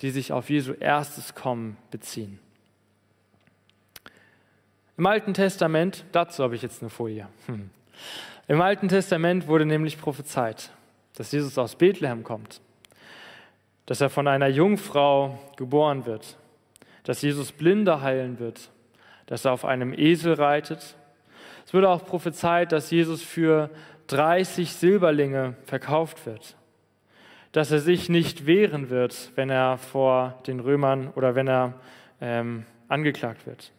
die 0.00 0.10
sich 0.10 0.32
auf 0.32 0.50
Jesu 0.50 0.72
erstes 0.72 1.36
Kommen 1.36 1.76
beziehen. 1.92 2.40
Im 4.96 5.06
Alten 5.06 5.32
Testament, 5.32 6.04
dazu 6.10 6.42
habe 6.42 6.56
ich 6.56 6.62
jetzt 6.62 6.82
eine 6.82 6.90
Folie. 6.90 7.28
Hm. 7.46 7.70
Im 8.48 8.60
Alten 8.60 8.88
Testament 8.88 9.46
wurde 9.46 9.64
nämlich 9.64 10.00
prophezeit, 10.00 10.72
dass 11.14 11.30
Jesus 11.30 11.56
aus 11.56 11.76
Bethlehem 11.76 12.24
kommt, 12.24 12.60
dass 13.90 14.00
er 14.00 14.08
von 14.08 14.28
einer 14.28 14.46
Jungfrau 14.46 15.36
geboren 15.56 16.06
wird, 16.06 16.38
dass 17.02 17.22
Jesus 17.22 17.50
Blinde 17.50 18.02
heilen 18.02 18.38
wird, 18.38 18.70
dass 19.26 19.44
er 19.44 19.52
auf 19.52 19.64
einem 19.64 19.92
Esel 19.92 20.34
reitet. 20.34 20.94
Es 21.66 21.74
wurde 21.74 21.88
auch 21.88 22.06
prophezeit, 22.06 22.70
dass 22.70 22.92
Jesus 22.92 23.20
für 23.20 23.68
30 24.06 24.72
Silberlinge 24.74 25.56
verkauft 25.64 26.24
wird, 26.24 26.54
dass 27.50 27.72
er 27.72 27.80
sich 27.80 28.08
nicht 28.08 28.46
wehren 28.46 28.90
wird, 28.90 29.32
wenn 29.34 29.50
er 29.50 29.76
vor 29.76 30.40
den 30.46 30.60
Römern 30.60 31.08
oder 31.16 31.34
wenn 31.34 31.48
er 31.48 31.74
ähm, 32.20 32.66
angeklagt 32.86 33.44
wird 33.44 33.72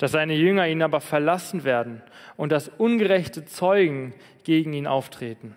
dass 0.00 0.12
seine 0.12 0.34
Jünger 0.34 0.68
ihn 0.68 0.82
aber 0.82 1.00
verlassen 1.00 1.64
werden 1.64 2.02
und 2.36 2.52
dass 2.52 2.68
ungerechte 2.68 3.46
Zeugen 3.46 4.14
gegen 4.44 4.72
ihn 4.72 4.86
auftreten. 4.86 5.56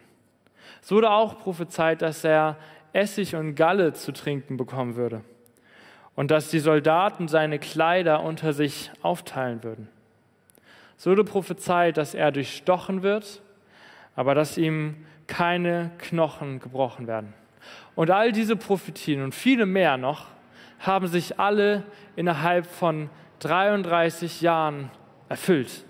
Es 0.81 0.91
wurde 0.91 1.11
auch 1.11 1.37
prophezeit, 1.37 2.01
dass 2.01 2.23
er 2.23 2.57
Essig 2.93 3.35
und 3.35 3.55
Galle 3.55 3.93
zu 3.93 4.11
trinken 4.11 4.57
bekommen 4.57 4.95
würde 4.95 5.21
und 6.15 6.31
dass 6.31 6.49
die 6.49 6.59
Soldaten 6.59 7.27
seine 7.27 7.59
Kleider 7.59 8.23
unter 8.23 8.53
sich 8.53 8.91
aufteilen 9.01 9.63
würden. 9.63 9.87
Es 10.97 11.05
wurde 11.05 11.23
prophezeit, 11.23 11.97
dass 11.97 12.13
er 12.13 12.31
durchstochen 12.31 13.01
wird, 13.01 13.41
aber 14.15 14.35
dass 14.35 14.57
ihm 14.57 15.05
keine 15.27 15.91
Knochen 15.97 16.59
gebrochen 16.59 17.07
werden. 17.07 17.33
Und 17.95 18.11
all 18.11 18.31
diese 18.31 18.55
Prophetien 18.55 19.23
und 19.23 19.33
viele 19.33 19.65
mehr 19.65 19.97
noch 19.97 20.27
haben 20.79 21.07
sich 21.07 21.39
alle 21.39 21.83
innerhalb 22.15 22.65
von 22.65 23.09
33 23.39 24.41
Jahren 24.41 24.91
erfüllt. 25.29 25.85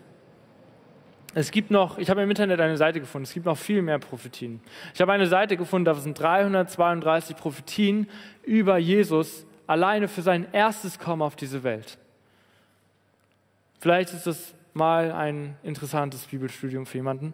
Es 1.33 1.51
gibt 1.51 1.71
noch, 1.71 1.97
ich 1.97 2.09
habe 2.09 2.21
im 2.21 2.29
Internet 2.29 2.59
eine 2.59 2.75
Seite 2.75 2.99
gefunden, 2.99 3.23
es 3.23 3.33
gibt 3.33 3.45
noch 3.45 3.57
viel 3.57 3.81
mehr 3.81 3.99
Prophetien. 3.99 4.59
Ich 4.93 4.99
habe 4.99 5.13
eine 5.13 5.27
Seite 5.27 5.55
gefunden, 5.55 5.85
da 5.85 5.93
sind 5.95 6.19
332 6.19 7.37
Prophetien 7.37 8.09
über 8.43 8.77
Jesus 8.77 9.45
alleine 9.65 10.09
für 10.09 10.21
sein 10.21 10.47
erstes 10.51 10.99
Kommen 10.99 11.21
auf 11.21 11.37
diese 11.37 11.63
Welt. 11.63 11.97
Vielleicht 13.79 14.13
ist 14.13 14.27
das 14.27 14.53
mal 14.73 15.11
ein 15.11 15.55
interessantes 15.63 16.25
Bibelstudium 16.25 16.85
für 16.85 16.97
jemanden. 16.97 17.33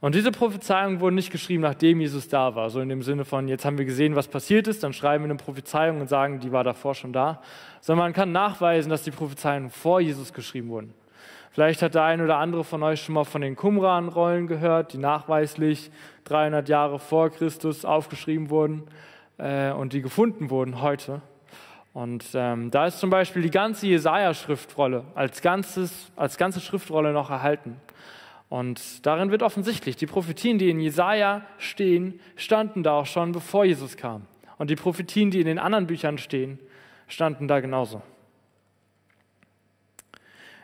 Und 0.00 0.14
diese 0.14 0.32
Prophezeiungen 0.32 1.00
wurden 1.00 1.14
nicht 1.14 1.30
geschrieben, 1.30 1.62
nachdem 1.62 2.00
Jesus 2.00 2.28
da 2.28 2.54
war. 2.54 2.70
So 2.70 2.80
in 2.80 2.88
dem 2.88 3.02
Sinne 3.02 3.24
von, 3.24 3.48
jetzt 3.48 3.64
haben 3.64 3.78
wir 3.78 3.84
gesehen, 3.84 4.16
was 4.16 4.28
passiert 4.28 4.66
ist, 4.66 4.82
dann 4.82 4.94
schreiben 4.94 5.24
wir 5.24 5.30
eine 5.30 5.36
Prophezeiung 5.36 6.00
und 6.00 6.08
sagen, 6.08 6.40
die 6.40 6.52
war 6.52 6.64
davor 6.64 6.94
schon 6.94 7.12
da. 7.12 7.42
Sondern 7.80 8.06
man 8.06 8.12
kann 8.14 8.32
nachweisen, 8.32 8.88
dass 8.88 9.02
die 9.02 9.10
Prophezeiungen 9.10 9.70
vor 9.70 10.00
Jesus 10.00 10.32
geschrieben 10.32 10.70
wurden. 10.70 10.94
Vielleicht 11.60 11.82
hat 11.82 11.94
der 11.94 12.04
eine 12.04 12.24
oder 12.24 12.38
andere 12.38 12.64
von 12.64 12.82
euch 12.82 13.02
schon 13.02 13.16
mal 13.16 13.24
von 13.24 13.42
den 13.42 13.54
Qumran-Rollen 13.54 14.46
gehört, 14.46 14.94
die 14.94 14.96
nachweislich 14.96 15.90
300 16.24 16.66
Jahre 16.70 16.98
vor 16.98 17.28
Christus 17.28 17.84
aufgeschrieben 17.84 18.48
wurden 18.48 18.84
äh, 19.36 19.70
und 19.70 19.92
die 19.92 20.00
gefunden 20.00 20.48
wurden 20.48 20.80
heute. 20.80 21.20
Und 21.92 22.24
ähm, 22.32 22.70
da 22.70 22.86
ist 22.86 22.98
zum 22.98 23.10
Beispiel 23.10 23.42
die 23.42 23.50
ganze 23.50 23.88
Jesaja-Schriftrolle 23.88 25.04
als, 25.14 25.42
als 26.16 26.38
ganze 26.38 26.60
Schriftrolle 26.60 27.12
noch 27.12 27.28
erhalten. 27.28 27.78
Und 28.48 29.04
darin 29.04 29.30
wird 29.30 29.42
offensichtlich, 29.42 29.96
die 29.96 30.06
Prophetien, 30.06 30.56
die 30.56 30.70
in 30.70 30.80
Jesaja 30.80 31.42
stehen, 31.58 32.20
standen 32.36 32.82
da 32.82 32.92
auch 32.92 33.06
schon, 33.06 33.32
bevor 33.32 33.66
Jesus 33.66 33.98
kam. 33.98 34.22
Und 34.56 34.70
die 34.70 34.76
Prophetien, 34.76 35.30
die 35.30 35.40
in 35.40 35.46
den 35.46 35.58
anderen 35.58 35.86
Büchern 35.86 36.16
stehen, 36.16 36.58
standen 37.06 37.48
da 37.48 37.60
genauso. 37.60 38.00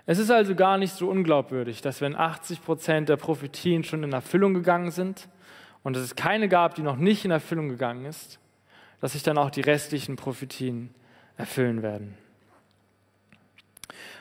Es 0.09 0.19
ist 0.19 0.31
also 0.31 0.55
gar 0.55 0.79
nicht 0.79 0.95
so 0.95 1.09
unglaubwürdig, 1.11 1.83
dass 1.83 2.01
wenn 2.01 2.15
80 2.15 2.65
Prozent 2.65 3.09
der 3.09 3.17
Prophetien 3.17 3.83
schon 3.83 4.05
in 4.05 4.13
Erfüllung 4.13 4.55
gegangen 4.55 4.93
sind 4.93 5.29
und 5.83 5.97
es 5.97 6.15
keine 6.15 6.49
gab, 6.49 6.77
die 6.77 6.83
noch 6.83 6.97
nicht 6.97 7.25
in 7.25 7.33
Erfüllung 7.33 7.69
gegangen 7.69 8.05
ist, 8.05 8.39
dass 9.01 9.13
sich 9.13 9.25
dann 9.25 9.37
auch 9.37 9.51
die 9.51 9.63
restlichen 9.63 10.15
Prophetien 10.15 10.95
erfüllen 11.37 11.83
werden. 11.83 12.17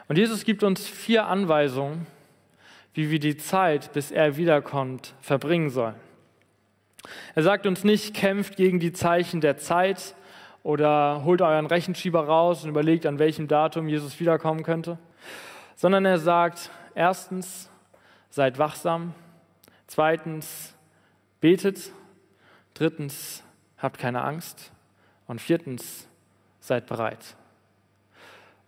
Und 0.08 0.18
Jesus 0.18 0.44
gibt 0.44 0.64
uns 0.64 0.88
vier 0.88 1.28
Anweisungen, 1.28 2.08
wie 2.94 3.12
wir 3.12 3.20
die 3.20 3.38
Zeit, 3.38 3.94
bis 3.94 4.10
er 4.10 4.38
wiederkommt, 4.38 5.14
verbringen 5.22 5.70
sollen. 5.70 5.96
Er 7.36 7.44
sagt 7.44 7.68
uns 7.68 7.84
nicht, 7.84 8.16
kämpft 8.16 8.56
gegen 8.56 8.80
die 8.80 8.94
Zeichen 8.94 9.40
der 9.40 9.58
Zeit 9.58 10.16
oder 10.64 11.24
holt 11.24 11.42
euren 11.42 11.68
Rechenschieber 11.68 12.26
raus 12.26 12.64
und 12.64 12.70
überlegt, 12.70 13.06
an 13.06 13.20
welchem 13.20 13.48
Datum 13.48 13.88
Jesus 13.88 14.20
wiederkommen 14.20 14.64
könnte, 14.64 14.98
sondern 15.76 16.06
er 16.06 16.18
sagt, 16.18 16.72
erstens, 16.94 17.70
seid 18.30 18.58
wachsam, 18.58 19.14
zweitens, 19.88 20.74
betet, 21.42 21.92
drittens, 22.74 23.44
habt 23.78 23.98
keine 23.98 24.24
Angst 24.24 24.72
und 25.28 25.42
viertens, 25.42 26.08
seid 26.60 26.88
bereit. 26.88 27.36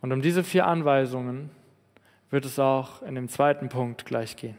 Und 0.01 0.11
um 0.11 0.21
diese 0.21 0.43
vier 0.43 0.67
Anweisungen 0.67 1.49
wird 2.29 2.45
es 2.45 2.59
auch 2.59 3.01
in 3.01 3.15
dem 3.15 3.29
zweiten 3.29 3.69
Punkt 3.69 4.05
gleich 4.05 4.35
gehen. 4.35 4.57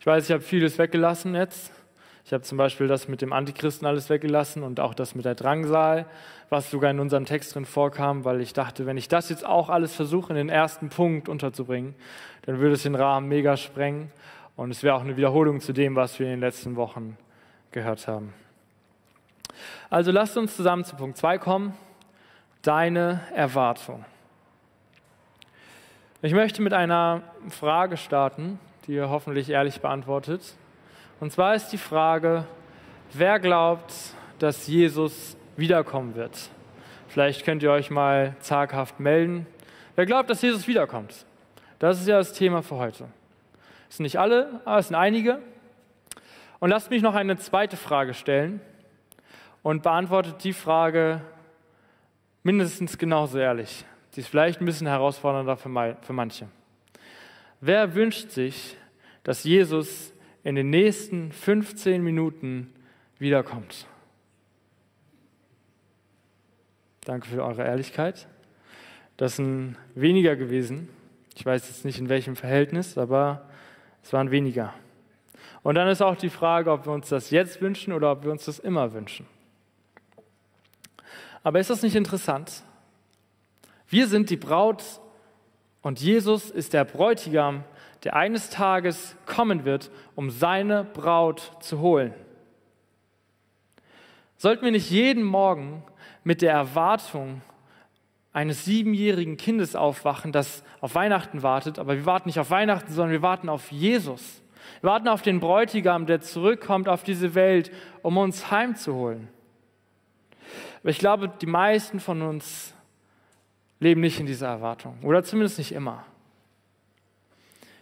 Ich 0.00 0.06
weiß, 0.06 0.24
ich 0.24 0.32
habe 0.32 0.42
vieles 0.42 0.78
weggelassen 0.78 1.34
jetzt. 1.34 1.72
Ich 2.28 2.34
habe 2.34 2.42
zum 2.42 2.58
Beispiel 2.58 2.88
das 2.88 3.08
mit 3.08 3.22
dem 3.22 3.32
Antichristen 3.32 3.88
alles 3.88 4.10
weggelassen 4.10 4.62
und 4.62 4.80
auch 4.80 4.92
das 4.92 5.14
mit 5.14 5.24
der 5.24 5.34
Drangsal, 5.34 6.04
was 6.50 6.70
sogar 6.70 6.90
in 6.90 7.00
unserem 7.00 7.24
Text 7.24 7.54
drin 7.54 7.64
vorkam, 7.64 8.26
weil 8.26 8.42
ich 8.42 8.52
dachte, 8.52 8.84
wenn 8.84 8.98
ich 8.98 9.08
das 9.08 9.30
jetzt 9.30 9.46
auch 9.46 9.70
alles 9.70 9.94
versuche, 9.94 10.34
in 10.34 10.36
den 10.36 10.50
ersten 10.50 10.90
Punkt 10.90 11.30
unterzubringen, 11.30 11.94
dann 12.42 12.58
würde 12.58 12.74
es 12.74 12.82
den 12.82 12.96
Rahmen 12.96 13.28
mega 13.28 13.56
sprengen 13.56 14.12
und 14.56 14.70
es 14.70 14.82
wäre 14.82 14.94
auch 14.94 15.00
eine 15.00 15.16
Wiederholung 15.16 15.62
zu 15.62 15.72
dem, 15.72 15.96
was 15.96 16.18
wir 16.18 16.26
in 16.26 16.32
den 16.32 16.40
letzten 16.40 16.76
Wochen 16.76 17.16
gehört 17.72 18.06
haben. 18.06 18.34
Also 19.88 20.10
lasst 20.10 20.36
uns 20.36 20.54
zusammen 20.54 20.84
zu 20.84 20.96
Punkt 20.96 21.16
2 21.16 21.38
kommen. 21.38 21.72
Deine 22.60 23.22
Erwartung. 23.34 24.04
Ich 26.20 26.34
möchte 26.34 26.60
mit 26.60 26.74
einer 26.74 27.22
Frage 27.48 27.96
starten, 27.96 28.60
die 28.86 28.92
ihr 28.92 29.08
hoffentlich 29.08 29.48
ehrlich 29.48 29.80
beantwortet. 29.80 30.56
Und 31.20 31.32
zwar 31.32 31.56
ist 31.56 31.70
die 31.70 31.78
Frage, 31.78 32.46
wer 33.12 33.40
glaubt, 33.40 33.92
dass 34.38 34.68
Jesus 34.68 35.36
wiederkommen 35.56 36.14
wird? 36.14 36.50
Vielleicht 37.08 37.44
könnt 37.44 37.62
ihr 37.64 37.72
euch 37.72 37.90
mal 37.90 38.36
zaghaft 38.38 39.00
melden. 39.00 39.46
Wer 39.96 40.06
glaubt, 40.06 40.30
dass 40.30 40.42
Jesus 40.42 40.68
wiederkommt? 40.68 41.26
Das 41.80 42.00
ist 42.00 42.06
ja 42.06 42.18
das 42.18 42.34
Thema 42.34 42.62
für 42.62 42.76
heute. 42.76 43.08
Es 43.90 43.96
sind 43.96 44.04
nicht 44.04 44.20
alle, 44.20 44.60
aber 44.64 44.78
es 44.78 44.88
sind 44.88 44.96
einige. 44.96 45.40
Und 46.60 46.70
lasst 46.70 46.90
mich 46.90 47.02
noch 47.02 47.16
eine 47.16 47.36
zweite 47.36 47.76
Frage 47.76 48.14
stellen 48.14 48.60
und 49.64 49.82
beantwortet 49.82 50.44
die 50.44 50.52
Frage 50.52 51.20
mindestens 52.44 52.96
genauso 52.96 53.38
ehrlich. 53.38 53.84
Die 54.14 54.20
ist 54.20 54.28
vielleicht 54.28 54.60
ein 54.60 54.66
bisschen 54.66 54.86
herausfordernder 54.86 55.56
für 55.56 56.12
manche. 56.12 56.46
Wer 57.60 57.94
wünscht 57.96 58.30
sich, 58.30 58.76
dass 59.24 59.42
Jesus 59.42 60.12
in 60.48 60.54
den 60.54 60.70
nächsten 60.70 61.30
15 61.30 62.02
Minuten 62.02 62.72
wiederkommt? 63.18 63.86
Danke 67.04 67.28
für 67.28 67.44
eure 67.44 67.64
Ehrlichkeit. 67.64 68.26
Das 69.18 69.36
sind 69.36 69.76
weniger 69.94 70.36
gewesen. 70.36 70.88
Ich 71.36 71.44
weiß 71.44 71.68
jetzt 71.68 71.84
nicht 71.84 71.98
in 71.98 72.08
welchem 72.08 72.34
Verhältnis, 72.34 72.96
aber 72.96 73.46
es 74.02 74.14
waren 74.14 74.30
weniger. 74.30 74.72
Und 75.62 75.74
dann 75.74 75.86
ist 75.86 76.00
auch 76.00 76.16
die 76.16 76.30
Frage, 76.30 76.72
ob 76.72 76.86
wir 76.86 76.94
uns 76.94 77.10
das 77.10 77.28
jetzt 77.28 77.60
wünschen 77.60 77.92
oder 77.92 78.10
ob 78.10 78.24
wir 78.24 78.32
uns 78.32 78.46
das 78.46 78.58
immer 78.58 78.94
wünschen. 78.94 79.26
Aber 81.42 81.60
ist 81.60 81.68
das 81.68 81.82
nicht 81.82 81.94
interessant? 81.94 82.62
Wir 83.86 84.06
sind 84.06 84.30
die 84.30 84.38
Braut 84.38 84.82
und 85.82 86.00
Jesus 86.00 86.50
ist 86.50 86.72
der 86.72 86.86
Bräutigam, 86.86 87.64
der 88.04 88.14
eines 88.14 88.50
Tages 88.50 89.16
kommen 89.26 89.64
wird, 89.64 89.90
um 90.14 90.30
seine 90.30 90.84
Braut 90.84 91.52
zu 91.60 91.80
holen. 91.80 92.14
Sollten 94.36 94.64
wir 94.64 94.70
nicht 94.70 94.90
jeden 94.90 95.24
Morgen 95.24 95.82
mit 96.22 96.42
der 96.42 96.52
Erwartung 96.52 97.42
eines 98.32 98.64
siebenjährigen 98.64 99.36
Kindes 99.36 99.74
aufwachen, 99.74 100.30
das 100.30 100.62
auf 100.80 100.94
Weihnachten 100.94 101.42
wartet, 101.42 101.78
aber 101.78 101.96
wir 101.96 102.06
warten 102.06 102.28
nicht 102.28 102.38
auf 102.38 102.50
Weihnachten, 102.50 102.92
sondern 102.92 103.10
wir 103.10 103.22
warten 103.22 103.48
auf 103.48 103.72
Jesus. 103.72 104.42
Wir 104.80 104.90
warten 104.90 105.08
auf 105.08 105.22
den 105.22 105.40
Bräutigam, 105.40 106.06
der 106.06 106.20
zurückkommt 106.20 106.88
auf 106.88 107.02
diese 107.02 107.34
Welt, 107.34 107.72
um 108.02 108.16
uns 108.16 108.50
heimzuholen. 108.50 109.28
Aber 110.82 110.90
ich 110.90 110.98
glaube, 110.98 111.28
die 111.40 111.46
meisten 111.46 111.98
von 111.98 112.22
uns 112.22 112.74
leben 113.80 114.00
nicht 114.00 114.20
in 114.20 114.26
dieser 114.26 114.48
Erwartung 114.48 114.98
oder 115.02 115.24
zumindest 115.24 115.58
nicht 115.58 115.72
immer. 115.72 116.04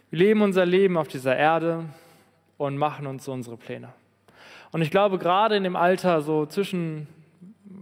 Wir 0.09 0.19
leben 0.19 0.41
unser 0.41 0.65
Leben 0.65 0.95
auf 0.95 1.09
dieser 1.09 1.35
Erde 1.35 1.83
und 2.55 2.77
machen 2.77 3.07
uns 3.07 3.27
unsere 3.27 3.57
Pläne. 3.57 3.89
Und 4.71 4.81
ich 4.81 4.89
glaube, 4.89 5.17
gerade 5.17 5.57
in 5.57 5.63
dem 5.63 5.75
Alter 5.75 6.21
so 6.21 6.45
zwischen, 6.45 7.09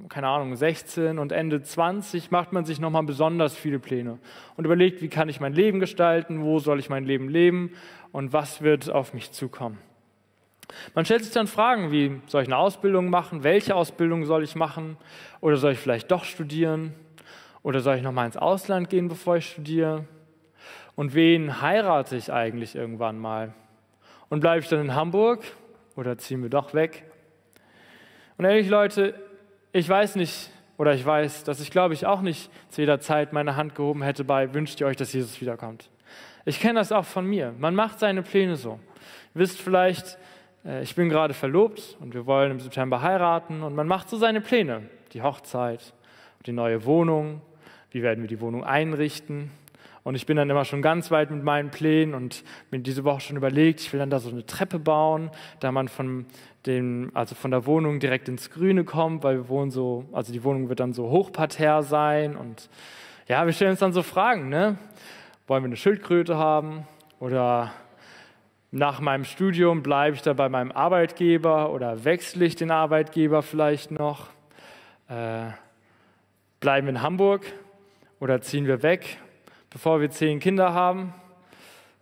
keine 0.09 0.29
Ahnung, 0.29 0.55
16 0.55 1.19
und 1.19 1.31
Ende 1.31 1.61
20 1.61 2.31
macht 2.31 2.51
man 2.51 2.65
sich 2.65 2.79
nochmal 2.79 3.03
besonders 3.03 3.55
viele 3.55 3.77
Pläne 3.77 4.17
und 4.57 4.65
überlegt, 4.65 5.03
wie 5.03 5.07
kann 5.07 5.29
ich 5.29 5.39
mein 5.39 5.53
Leben 5.53 5.79
gestalten, 5.79 6.41
wo 6.41 6.57
soll 6.57 6.79
ich 6.79 6.89
mein 6.89 7.05
Leben 7.05 7.29
leben 7.29 7.73
und 8.11 8.33
was 8.33 8.63
wird 8.63 8.89
auf 8.89 9.13
mich 9.13 9.31
zukommen. 9.31 9.77
Man 10.95 11.05
stellt 11.05 11.23
sich 11.23 11.33
dann 11.33 11.45
Fragen 11.45 11.91
wie, 11.91 12.19
soll 12.25 12.41
ich 12.41 12.47
eine 12.47 12.57
Ausbildung 12.57 13.11
machen? 13.11 13.43
Welche 13.43 13.75
Ausbildung 13.75 14.25
soll 14.25 14.43
ich 14.43 14.55
machen? 14.55 14.97
Oder 15.41 15.57
soll 15.57 15.73
ich 15.73 15.79
vielleicht 15.79 16.09
doch 16.09 16.23
studieren? 16.23 16.95
Oder 17.61 17.81
soll 17.81 17.97
ich 17.97 18.01
noch 18.01 18.11
mal 18.11 18.25
ins 18.25 18.37
Ausland 18.37 18.89
gehen, 18.89 19.09
bevor 19.09 19.37
ich 19.37 19.45
studiere? 19.45 20.05
Und 20.95 21.13
wen 21.13 21.61
heirate 21.61 22.15
ich 22.15 22.31
eigentlich 22.31 22.75
irgendwann 22.75 23.19
mal? 23.19 23.53
Und 24.29 24.39
bleibe 24.39 24.61
ich 24.61 24.69
dann 24.69 24.79
in 24.79 24.95
Hamburg 24.95 25.43
oder 25.95 26.17
ziehen 26.17 26.41
wir 26.41 26.49
doch 26.49 26.73
weg? 26.73 27.03
Und 28.37 28.45
ehrlich, 28.45 28.69
Leute, 28.69 29.13
ich 29.71 29.87
weiß 29.87 30.15
nicht, 30.15 30.49
oder 30.77 30.93
ich 30.93 31.05
weiß, 31.05 31.43
dass 31.43 31.59
ich 31.59 31.71
glaube 31.71 31.93
ich 31.93 32.05
auch 32.05 32.21
nicht 32.21 32.49
zu 32.69 32.81
jeder 32.81 32.99
Zeit 32.99 33.33
meine 33.33 33.55
Hand 33.55 33.75
gehoben 33.75 34.03
hätte 34.03 34.23
bei, 34.23 34.53
wünscht 34.53 34.81
ihr 34.81 34.87
euch, 34.87 34.97
dass 34.97 35.13
Jesus 35.13 35.39
wiederkommt. 35.39 35.89
Ich 36.43 36.59
kenne 36.59 36.79
das 36.79 36.91
auch 36.91 37.05
von 37.05 37.25
mir. 37.25 37.53
Man 37.57 37.75
macht 37.75 37.99
seine 37.99 38.21
Pläne 38.21 38.55
so. 38.55 38.79
Ihr 39.33 39.41
wisst 39.41 39.59
vielleicht, 39.59 40.17
äh, 40.65 40.83
ich 40.83 40.95
bin 40.95 41.09
gerade 41.09 41.33
verlobt 41.33 41.97
und 41.99 42.13
wir 42.13 42.25
wollen 42.25 42.51
im 42.51 42.59
September 42.59 43.01
heiraten 43.01 43.63
und 43.63 43.75
man 43.75 43.87
macht 43.87 44.09
so 44.09 44.17
seine 44.17 44.41
Pläne. 44.41 44.83
Die 45.13 45.21
Hochzeit, 45.21 45.93
die 46.45 46.51
neue 46.51 46.85
Wohnung, 46.85 47.41
wie 47.91 48.03
werden 48.03 48.21
wir 48.21 48.27
die 48.27 48.41
Wohnung 48.41 48.63
einrichten. 48.63 49.49
Und 50.05 50.13
ich 50.13 50.27
bin 50.27 50.37
dann 50.37 50.51
immer 50.51 50.65
schon 50.65 50.83
ganz 50.83 51.09
weit 51.09 51.31
mit 51.31 51.43
meinen 51.43 51.71
Plänen 51.71 52.13
und 52.13 52.43
mir 52.69 52.77
diese 52.77 53.03
Woche 53.03 53.21
schon 53.21 53.37
überlegt, 53.37 53.81
ich 53.81 53.91
will 53.91 53.99
dann 53.99 54.11
da 54.11 54.19
so 54.19 54.29
eine 54.29 54.45
Treppe 54.45 54.77
bauen, 54.77 55.31
da 55.59 55.71
man 55.71 55.87
von, 55.87 56.27
dem, 56.67 57.09
also 57.15 57.33
von 57.33 57.49
der 57.49 57.65
Wohnung 57.65 57.99
direkt 57.99 58.29
ins 58.29 58.51
Grüne 58.51 58.83
kommt, 58.83 59.23
weil 59.23 59.37
wir 59.37 59.49
wohnen 59.49 59.71
so, 59.71 60.05
also 60.11 60.31
die 60.31 60.43
Wohnung 60.43 60.69
wird 60.69 60.79
dann 60.79 60.93
so 60.93 61.09
hochparterre 61.09 61.81
sein. 61.81 62.37
Und 62.37 62.69
ja, 63.27 63.47
wir 63.47 63.53
stellen 63.53 63.71
uns 63.71 63.79
dann 63.79 63.93
so 63.93 64.03
Fragen, 64.03 64.47
ne? 64.47 64.77
Wollen 65.47 65.63
wir 65.63 65.69
eine 65.69 65.75
Schildkröte 65.75 66.37
haben? 66.37 66.85
Oder 67.19 67.71
nach 68.69 68.99
meinem 68.99 69.23
Studium 69.23 69.81
bleibe 69.81 70.15
ich 70.15 70.21
da 70.21 70.33
bei 70.33 70.49
meinem 70.49 70.71
Arbeitgeber 70.71 71.71
oder 71.71 72.05
wechsle 72.05 72.45
ich 72.45 72.55
den 72.55 72.69
Arbeitgeber 72.69 73.41
vielleicht 73.41 73.89
noch? 73.89 74.27
Äh, 75.07 75.47
bleiben 76.59 76.89
in 76.89 77.01
Hamburg 77.01 77.41
oder 78.19 78.39
ziehen 78.41 78.67
wir 78.67 78.83
weg? 78.83 79.17
Bevor 79.75 79.99
wir 79.99 80.09
zehn 80.09 80.39
Kinder 80.39 80.73
haben. 80.73 81.13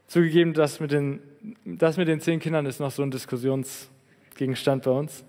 Zugegeben, 0.06 0.54
das 0.54 0.80
mit 0.80 0.92
den, 0.92 1.24
das 1.66 1.98
mit 1.98 2.08
den 2.08 2.20
zehn 2.20 2.40
Kindern 2.40 2.68
ist 2.68 2.80
noch 2.80 2.92
so 2.92 3.02
ein 3.02 3.10
Diskussionsgegenstand 3.10 4.84
bei 4.84 4.92
uns. 4.92 5.26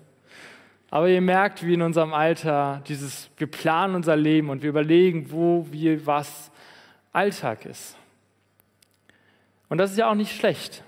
Aber 0.91 1.09
ihr 1.09 1.21
merkt, 1.21 1.65
wie 1.65 1.73
in 1.73 1.81
unserem 1.81 2.13
Alter 2.13 2.83
dieses, 2.87 3.31
wir 3.37 3.47
planen 3.47 3.95
unser 3.95 4.15
Leben 4.15 4.51
und 4.51 4.61
wir 4.61 4.69
überlegen, 4.69 5.31
wo, 5.31 5.65
wie, 5.71 6.05
was 6.05 6.51
Alltag 7.11 7.65
ist. 7.65 7.97
Und 9.67 9.79
das 9.79 9.89
ist 9.93 9.97
ja 9.97 10.11
auch 10.11 10.15
nicht 10.15 10.35
schlecht. 10.35 10.83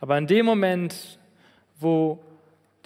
Aber 0.00 0.16
in 0.16 0.26
dem 0.26 0.46
Moment, 0.46 1.18
wo 1.78 2.18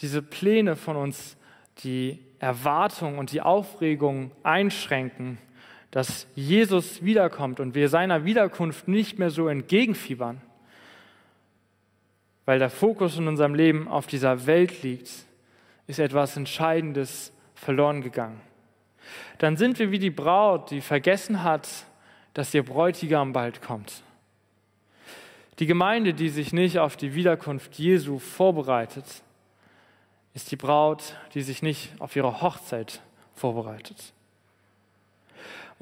diese 0.00 0.22
Pläne 0.22 0.74
von 0.74 0.96
uns 0.96 1.36
die 1.84 2.18
Erwartung 2.40 3.18
und 3.18 3.30
die 3.30 3.42
Aufregung 3.42 4.32
einschränken, 4.42 5.38
dass 5.92 6.26
Jesus 6.34 7.04
wiederkommt 7.04 7.60
und 7.60 7.74
wir 7.74 7.88
seiner 7.88 8.24
Wiederkunft 8.24 8.88
nicht 8.88 9.18
mehr 9.18 9.30
so 9.30 9.46
entgegenfiebern, 9.46 10.40
weil 12.46 12.58
der 12.58 12.70
Fokus 12.70 13.18
in 13.18 13.28
unserem 13.28 13.54
Leben 13.54 13.86
auf 13.86 14.06
dieser 14.06 14.46
Welt 14.46 14.82
liegt, 14.82 15.10
ist 15.86 15.98
etwas 15.98 16.36
Entscheidendes 16.36 17.30
verloren 17.54 18.00
gegangen. 18.00 18.40
Dann 19.38 19.56
sind 19.58 19.78
wir 19.78 19.90
wie 19.90 19.98
die 19.98 20.10
Braut, 20.10 20.70
die 20.70 20.80
vergessen 20.80 21.42
hat, 21.42 21.68
dass 22.32 22.54
ihr 22.54 22.64
Bräutigam 22.64 23.34
bald 23.34 23.60
kommt. 23.60 24.02
Die 25.58 25.66
Gemeinde, 25.66 26.14
die 26.14 26.30
sich 26.30 26.54
nicht 26.54 26.78
auf 26.78 26.96
die 26.96 27.14
Wiederkunft 27.14 27.74
Jesu 27.74 28.18
vorbereitet, 28.18 29.04
ist 30.32 30.50
die 30.50 30.56
Braut, 30.56 31.16
die 31.34 31.42
sich 31.42 31.62
nicht 31.62 31.92
auf 31.98 32.16
ihre 32.16 32.40
Hochzeit 32.40 33.02
vorbereitet. 33.34 34.14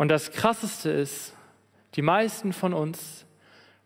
Und 0.00 0.08
das 0.08 0.30
Krasseste 0.30 0.88
ist, 0.90 1.36
die 1.94 2.00
meisten 2.00 2.54
von 2.54 2.72
uns 2.72 3.26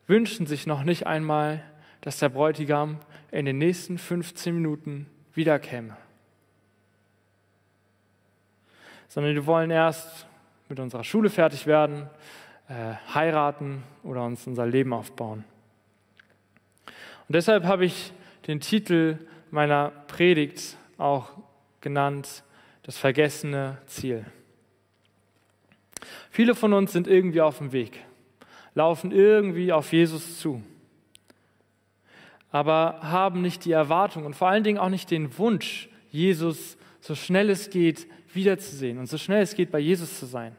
wünschen 0.07 0.47
sich 0.47 0.65
noch 0.65 0.85
nicht 0.85 1.09
einmal, 1.09 1.61
dass 2.03 2.21
der 2.21 2.29
Bräutigam 2.29 3.01
in 3.33 3.47
den 3.47 3.59
nächsten 3.59 3.99
15 3.99 4.55
Minuten 4.55 5.11
wiederkäme. 5.35 5.97
Sondern 9.09 9.35
wir 9.35 9.45
wollen 9.47 9.73
erst 9.73 10.29
mit 10.69 10.79
unserer 10.79 11.03
Schule 11.03 11.31
fertig 11.31 11.67
werden, 11.67 12.09
äh, 12.69 12.95
heiraten 13.13 13.83
oder 14.05 14.23
uns 14.23 14.47
unser 14.47 14.67
Leben 14.67 14.93
aufbauen. 14.93 15.43
Und 17.27 17.35
deshalb 17.35 17.65
habe 17.65 17.87
ich 17.87 18.13
den 18.47 18.61
Titel 18.61 19.19
meiner 19.51 19.91
Predigt 20.07 20.77
auch 20.97 21.31
genannt, 21.81 22.45
das 22.85 22.99
vergessene 22.99 23.79
Ziel. 23.87 24.25
Viele 26.35 26.57
von 26.57 26.73
uns 26.73 26.91
sind 26.91 27.07
irgendwie 27.07 27.41
auf 27.41 27.59
dem 27.59 27.71
Weg, 27.71 28.05
laufen 28.75 29.13
irgendwie 29.13 29.73
auf 29.73 29.93
Jesus 29.93 30.41
zu, 30.41 30.65
aber 32.51 32.99
haben 33.03 33.41
nicht 33.41 33.65
die 33.65 33.71
Erwartung 33.71 34.25
und 34.27 34.35
vor 34.35 34.49
allen 34.49 34.65
Dingen 34.65 34.79
auch 34.79 34.89
nicht 34.89 35.13
den 35.13 35.39
Wunsch, 35.39 35.89
Jesus 36.11 36.77
so 36.99 37.15
schnell 37.15 37.51
es 37.51 37.71
geht 37.71 38.09
wiederzusehen 38.33 38.99
und 38.99 39.07
so 39.07 39.17
schnell 39.17 39.43
es 39.43 39.55
geht 39.55 39.71
bei 39.71 39.79
Jesus 39.79 40.19
zu 40.19 40.27
sein. 40.27 40.57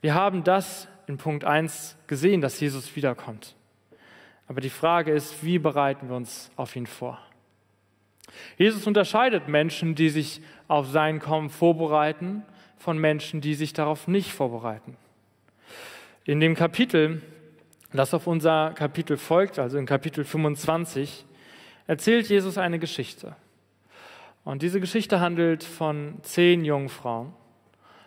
Wir 0.00 0.14
haben 0.14 0.44
das 0.44 0.88
in 1.06 1.18
Punkt 1.18 1.44
1 1.44 1.98
gesehen, 2.06 2.40
dass 2.40 2.58
Jesus 2.58 2.96
wiederkommt. 2.96 3.54
Aber 4.48 4.62
die 4.62 4.70
Frage 4.70 5.12
ist, 5.12 5.44
wie 5.44 5.58
bereiten 5.58 6.08
wir 6.08 6.16
uns 6.16 6.50
auf 6.56 6.74
ihn 6.74 6.86
vor? 6.86 7.18
Jesus 8.56 8.86
unterscheidet 8.86 9.48
Menschen, 9.48 9.94
die 9.94 10.08
sich 10.08 10.40
auf 10.68 10.88
sein 10.88 11.20
Kommen 11.20 11.50
vorbereiten, 11.50 12.44
von 12.80 12.96
Menschen, 12.98 13.42
die 13.42 13.54
sich 13.54 13.74
darauf 13.74 14.08
nicht 14.08 14.32
vorbereiten. 14.32 14.96
In 16.24 16.40
dem 16.40 16.54
Kapitel, 16.54 17.20
das 17.92 18.14
auf 18.14 18.26
unser 18.26 18.72
Kapitel 18.74 19.18
folgt, 19.18 19.58
also 19.58 19.76
in 19.76 19.84
Kapitel 19.84 20.24
25, 20.24 21.26
erzählt 21.86 22.28
Jesus 22.28 22.56
eine 22.56 22.78
Geschichte. 22.78 23.36
Und 24.44 24.62
diese 24.62 24.80
Geschichte 24.80 25.20
handelt 25.20 25.62
von 25.62 26.14
zehn 26.22 26.64
Jungfrauen. 26.64 27.34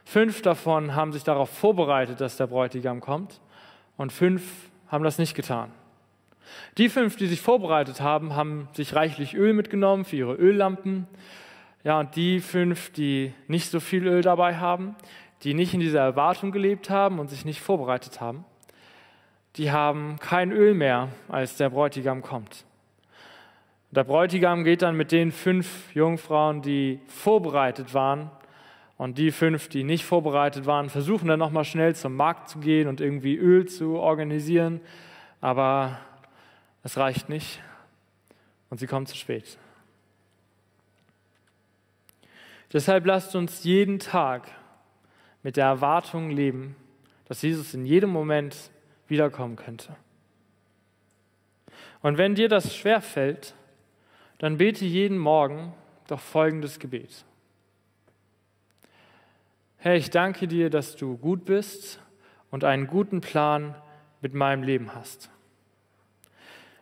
Fünf 0.05 0.41
davon 0.41 0.95
haben 0.95 1.13
sich 1.13 1.23
darauf 1.23 1.51
vorbereitet, 1.51 2.19
dass 2.19 2.38
der 2.38 2.47
Bräutigam 2.47 2.99
kommt, 2.99 3.39
und 3.95 4.12
fünf 4.12 4.41
haben 4.88 5.03
das 5.03 5.19
nicht 5.19 5.36
getan. 5.36 5.71
Die 6.79 6.89
fünf, 6.89 7.15
die 7.15 7.27
sich 7.27 7.41
vorbereitet 7.41 8.01
haben, 8.01 8.36
haben 8.36 8.67
sich 8.73 8.95
reichlich 8.95 9.36
Öl 9.36 9.53
mitgenommen 9.53 10.03
für 10.03 10.15
ihre 10.15 10.33
Öllampen. 10.33 11.07
Ja, 11.84 12.00
und 12.00 12.15
die 12.15 12.39
fünf, 12.39 12.91
die 12.91 13.34
nicht 13.48 13.69
so 13.69 13.80
viel 13.80 14.08
Öl 14.08 14.22
dabei 14.22 14.56
haben, 14.56 14.96
die 15.43 15.54
nicht 15.54 15.74
in 15.74 15.80
dieser 15.80 16.00
Erwartung 16.00 16.52
gelebt 16.52 16.89
haben 16.89 17.19
und 17.19 17.30
sich 17.30 17.43
nicht 17.43 17.62
vorbereitet 17.62 18.22
haben, 18.22 18.46
die 19.58 19.72
haben 19.72 20.17
kein 20.19 20.52
Öl 20.52 20.74
mehr, 20.74 21.10
als 21.28 21.58
der 21.58 21.69
Bräutigam 21.69 22.22
kommt. 22.22 22.65
Der 23.91 24.04
Bräutigam 24.04 24.63
geht 24.63 24.82
dann 24.82 24.96
mit 24.96 25.12
den 25.12 25.32
fünf 25.32 25.93
Jungfrauen, 25.93 26.62
die 26.62 27.00
vorbereitet 27.08 27.93
waren, 27.93 28.32
und 28.98 29.17
die 29.17 29.32
fünf, 29.32 29.67
die 29.69 29.84
nicht 29.84 30.06
vorbereitet 30.06 30.65
waren, 30.65 30.89
versuchen 30.89 31.28
dann 31.28 31.39
nochmal 31.39 31.65
schnell 31.65 31.96
zum 31.96 32.15
Markt 32.15 32.50
zu 32.50 32.60
gehen 32.60 32.88
und 32.88 33.02
irgendwie 33.02 33.36
Öl 33.36 33.67
zu 33.67 33.98
organisieren. 33.98 34.80
Aber 35.41 36.00
es 36.84 36.98
reicht 36.98 37.28
nicht 37.28 37.62
und 38.69 38.80
sie 38.80 38.88
kommen 38.88 39.06
zu 39.06 39.17
spät. 39.17 39.58
Deshalb 42.73 43.05
lasst 43.05 43.36
uns 43.36 43.63
jeden 43.63 43.99
Tag 43.99 44.49
mit 45.43 45.57
der 45.57 45.65
Erwartung 45.65 46.31
leben, 46.31 46.75
dass 47.25 47.43
Jesus 47.43 47.73
in 47.75 47.86
jedem 47.86 48.09
Moment 48.09 48.71
wiederkommen 49.07 49.55
könnte. 49.55 49.95
Und 52.01 52.17
wenn 52.17 52.36
dir 52.36 52.49
das 52.49 52.75
schwer 52.75 53.01
fällt, 53.01 53.53
dann 54.39 54.57
bete 54.57 54.86
jeden 54.86 55.17
Morgen 55.17 55.73
doch 56.07 56.19
folgendes 56.19 56.79
Gebet. 56.79 57.23
Herr, 59.77 59.95
ich 59.95 60.09
danke 60.09 60.47
dir, 60.47 60.69
dass 60.69 60.95
du 60.95 61.17
gut 61.17 61.45
bist 61.45 61.99
und 62.49 62.63
einen 62.63 62.88
guten 62.88 63.21
Plan 63.21 63.75
mit 64.21 64.33
meinem 64.33 64.63
Leben 64.63 64.95
hast. 64.95 65.29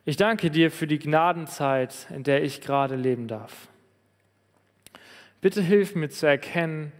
Ich 0.04 0.16
danke 0.16 0.50
dir 0.50 0.70
für 0.70 0.86
die 0.86 0.98
Gnadenzeit, 0.98 2.08
in 2.10 2.24
der 2.24 2.42
ich 2.42 2.60
gerade 2.60 2.96
leben 2.96 3.28
darf. 3.28 3.68
Bitte 5.42 5.60
hilf 5.60 5.94
mir 5.94 6.08
zu 6.08 6.26
erkennen, 6.26 6.92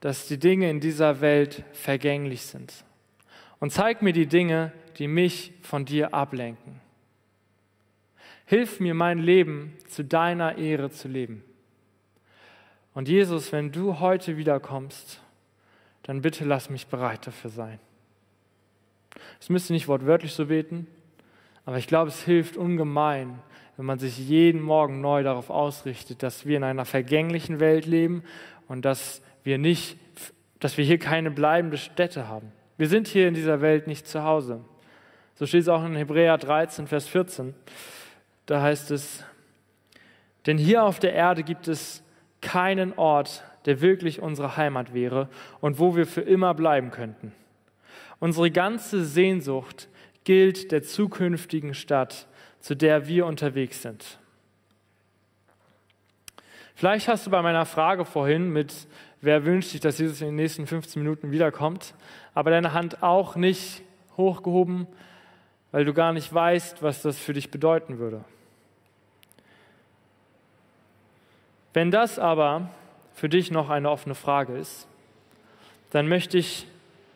dass 0.00 0.28
die 0.28 0.38
Dinge 0.38 0.70
in 0.70 0.78
dieser 0.78 1.20
Welt 1.20 1.64
vergänglich 1.72 2.42
sind. 2.42 2.84
Und 3.58 3.72
zeig 3.72 4.02
mir 4.02 4.12
die 4.12 4.26
Dinge, 4.26 4.72
die 4.98 5.08
mich 5.08 5.54
von 5.62 5.84
dir 5.86 6.14
ablenken. 6.14 6.80
Hilf 8.44 8.78
mir, 8.78 8.94
mein 8.94 9.18
Leben 9.18 9.76
zu 9.88 10.04
deiner 10.04 10.58
Ehre 10.58 10.90
zu 10.90 11.08
leben. 11.08 11.42
Und 12.94 13.08
Jesus, 13.08 13.50
wenn 13.50 13.72
du 13.72 13.98
heute 13.98 14.36
wiederkommst, 14.36 15.20
dann 16.02 16.22
bitte 16.22 16.44
lass 16.44 16.70
mich 16.70 16.86
bereit 16.86 17.26
dafür 17.26 17.50
sein. 17.50 17.80
Es 19.40 19.48
müsste 19.48 19.72
nicht 19.72 19.88
wortwörtlich 19.88 20.32
so 20.32 20.46
beten, 20.46 20.86
aber 21.66 21.78
ich 21.78 21.88
glaube, 21.88 22.08
es 22.08 22.22
hilft 22.22 22.56
ungemein, 22.56 23.40
wenn 23.76 23.84
man 23.84 23.98
sich 23.98 24.16
jeden 24.18 24.62
Morgen 24.62 25.00
neu 25.00 25.22
darauf 25.22 25.50
ausrichtet, 25.50 26.22
dass 26.22 26.46
wir 26.46 26.56
in 26.56 26.64
einer 26.64 26.86
vergänglichen 26.86 27.60
Welt 27.60 27.84
leben 27.84 28.22
und 28.68 28.84
dass 28.84 29.20
wir 29.44 29.58
nicht, 29.58 29.98
dass 30.60 30.78
wir 30.78 30.84
hier 30.84 30.98
keine 30.98 31.30
bleibende 31.30 31.76
Stätte 31.76 32.28
haben. 32.28 32.52
Wir 32.78 32.88
sind 32.88 33.08
hier 33.08 33.28
in 33.28 33.34
dieser 33.34 33.60
Welt 33.60 33.86
nicht 33.86 34.06
zu 34.06 34.22
Hause. 34.22 34.60
So 35.34 35.44
steht 35.44 35.62
es 35.62 35.68
auch 35.68 35.84
in 35.84 35.96
Hebräer 35.96 36.38
13, 36.38 36.86
Vers 36.86 37.08
14. 37.08 37.54
Da 38.46 38.62
heißt 38.62 38.90
es, 38.92 39.24
denn 40.46 40.56
hier 40.56 40.84
auf 40.84 41.00
der 41.00 41.12
Erde 41.12 41.42
gibt 41.42 41.68
es 41.68 42.02
keinen 42.40 42.96
Ort, 42.96 43.44
der 43.64 43.80
wirklich 43.80 44.22
unsere 44.22 44.56
Heimat 44.56 44.94
wäre 44.94 45.28
und 45.60 45.80
wo 45.80 45.96
wir 45.96 46.06
für 46.06 46.20
immer 46.20 46.54
bleiben 46.54 46.92
könnten. 46.92 47.32
Unsere 48.20 48.50
ganze 48.50 49.04
Sehnsucht 49.04 49.88
gilt 50.26 50.72
der 50.72 50.82
zukünftigen 50.82 51.72
Stadt, 51.72 52.26
zu 52.60 52.74
der 52.74 53.06
wir 53.06 53.26
unterwegs 53.26 53.80
sind. 53.80 54.18
Vielleicht 56.74 57.06
hast 57.08 57.26
du 57.26 57.30
bei 57.30 57.40
meiner 57.40 57.64
Frage 57.64 58.04
vorhin 58.04 58.52
mit, 58.52 58.74
wer 59.20 59.44
wünscht 59.44 59.70
sich, 59.70 59.80
dass 59.80 59.98
Jesus 59.98 60.20
in 60.20 60.26
den 60.26 60.34
nächsten 60.34 60.66
15 60.66 61.00
Minuten 61.00 61.30
wiederkommt, 61.30 61.94
aber 62.34 62.50
deine 62.50 62.72
Hand 62.72 63.04
auch 63.04 63.36
nicht 63.36 63.82
hochgehoben, 64.16 64.88
weil 65.70 65.84
du 65.84 65.94
gar 65.94 66.12
nicht 66.12 66.34
weißt, 66.34 66.82
was 66.82 67.02
das 67.02 67.18
für 67.18 67.32
dich 67.32 67.52
bedeuten 67.52 67.98
würde. 67.98 68.24
Wenn 71.72 71.92
das 71.92 72.18
aber 72.18 72.70
für 73.14 73.28
dich 73.28 73.52
noch 73.52 73.70
eine 73.70 73.90
offene 73.90 74.16
Frage 74.16 74.56
ist, 74.56 74.88
dann 75.90 76.08
möchte 76.08 76.36
ich, 76.36 76.66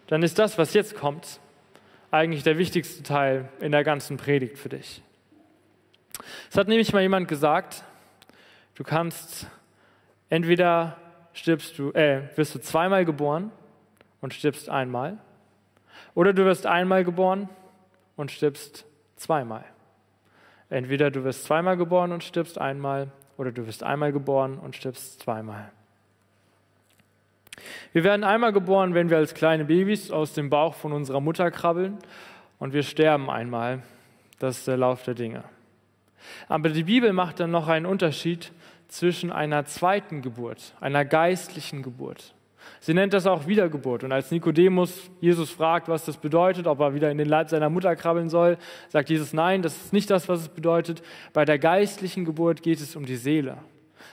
dann 0.07 0.23
ist 0.23 0.39
das, 0.39 0.59
was 0.59 0.75
jetzt 0.75 0.95
kommt, 0.95 1.41
eigentlich 2.11 2.43
der 2.43 2.59
wichtigste 2.59 3.03
Teil 3.03 3.49
in 3.61 3.73
der 3.73 3.85
ganzen 3.85 4.17
Predigt 4.17 4.59
für 4.59 4.69
dich. 4.69 5.03
Es 6.51 6.57
hat 6.57 6.69
nämlich 6.69 6.93
mal 6.93 7.03
jemand 7.03 7.29
gesagt, 7.29 7.85
du 8.75 8.85
kannst 8.85 9.47
entweder 10.29 10.97
stirbst 11.33 11.79
du, 11.79 11.93
äh, 11.93 12.23
wirst 12.37 12.55
du 12.55 12.59
zweimal 12.59 13.05
geboren 13.05 13.53
und 14.21 14.35
stirbst 14.35 14.69
einmal, 14.69 15.19
Oder 16.15 16.33
du 16.33 16.45
wirst 16.45 16.67
einmal 16.67 17.05
geboren 17.05 17.49
und 18.17 18.31
stirbst 18.31 18.85
zweimal. 19.17 19.65
Entweder 20.69 21.11
du 21.11 21.25
wirst 21.25 21.45
zweimal 21.45 21.77
geboren 21.77 22.13
und 22.13 22.25
stirbst 22.25 22.59
einmal, 22.59 23.11
oder 23.37 23.53
du 23.53 23.67
wirst 23.67 23.83
einmal 23.83 24.13
geboren 24.13 24.59
und 24.59 24.77
stirbst 24.77 25.21
zweimal. 25.21 25.71
Wir 27.93 28.05
werden 28.05 28.25
einmal 28.25 28.53
geboren, 28.53 28.95
wenn 28.95 29.11
wir 29.11 29.17
als 29.17 29.35
kleine 29.35 29.65
Babys 29.65 30.11
aus 30.11 30.33
dem 30.33 30.51
Bauch 30.51 30.75
von 30.75 30.93
unserer 30.93 31.21
Mutter 31.21 31.51
krabbeln 31.51 31.99
und 32.59 32.73
wir 32.73 32.83
sterben 32.83 33.31
einmal. 33.31 33.83
Das 34.39 34.59
ist 34.59 34.69
der 34.69 34.77
Lauf 34.77 35.03
der 35.03 35.15
Dinge. 35.15 35.45
Aber 36.49 36.69
die 36.69 36.85
Bibel 36.85 37.13
macht 37.13 37.41
dann 37.41 37.51
noch 37.51 37.69
einen 37.69 37.87
Unterschied 37.87 38.53
zwischen 38.89 39.31
einer 39.31 39.65
zweiten 39.65 40.23
Geburt, 40.23 40.75
einer 40.81 41.05
geistlichen 41.05 41.83
Geburt. 41.83 42.35
Sie 42.81 42.95
nennt 42.95 43.13
das 43.13 43.27
auch 43.27 43.47
Wiedergeburt. 43.47 44.05
Und 44.05 44.13
als 44.13 44.31
Nikodemus 44.31 45.11
Jesus 45.21 45.51
fragt, 45.51 45.89
was 45.89 46.05
das 46.05 46.17
bedeutet, 46.17 46.67
ob 46.67 46.81
er 46.81 46.95
wieder 46.95 47.11
in 47.11 47.19
den 47.19 47.29
Leib 47.29 47.49
seiner 47.49 47.71
Mutter 47.71 47.95
krabbeln 47.97 48.29
soll, 48.29 48.59
sagt 48.89 49.11
Jesus, 49.11 49.33
nein, 49.33 49.63
das 49.63 49.77
ist 49.77 49.93
nicht 49.93 50.11
das, 50.11 50.29
was 50.29 50.41
es 50.41 50.49
bedeutet. 50.49 51.03
Bei 51.33 51.45
der 51.45 51.59
geistlichen 51.59 52.25
Geburt 52.25 52.63
geht 52.63 52.81
es 52.81 52.97
um 52.97 53.07
die 53.07 53.17
Seele. 53.17 53.59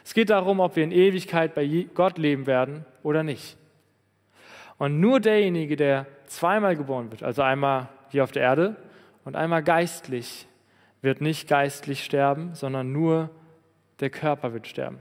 Es 0.07 0.13
geht 0.13 0.29
darum, 0.29 0.61
ob 0.61 0.77
wir 0.77 0.85
in 0.85 0.93
Ewigkeit 0.93 1.53
bei 1.53 1.85
Gott 1.93 2.17
leben 2.17 2.47
werden 2.47 2.85
oder 3.03 3.23
nicht. 3.23 3.57
Und 4.77 5.01
nur 5.01 5.19
derjenige, 5.19 5.75
der 5.75 6.05
zweimal 6.27 6.77
geboren 6.77 7.11
wird, 7.11 7.23
also 7.23 7.41
einmal 7.41 7.89
hier 8.07 8.23
auf 8.23 8.31
der 8.31 8.43
Erde 8.43 8.77
und 9.25 9.35
einmal 9.35 9.61
geistlich, 9.63 10.47
wird 11.01 11.19
nicht 11.19 11.49
geistlich 11.49 12.05
sterben, 12.05 12.55
sondern 12.55 12.93
nur 12.93 13.31
der 13.99 14.09
Körper 14.09 14.53
wird 14.53 14.67
sterben. 14.67 14.99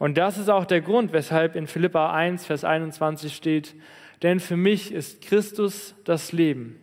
Und 0.00 0.18
das 0.18 0.36
ist 0.36 0.48
auch 0.48 0.64
der 0.64 0.80
Grund, 0.80 1.12
weshalb 1.12 1.54
in 1.54 1.68
Philippa 1.68 2.12
1, 2.12 2.44
Vers 2.44 2.64
21 2.64 3.32
steht, 3.32 3.76
denn 4.22 4.40
für 4.40 4.56
mich 4.56 4.90
ist 4.92 5.22
Christus 5.22 5.94
das 6.04 6.32
Leben, 6.32 6.76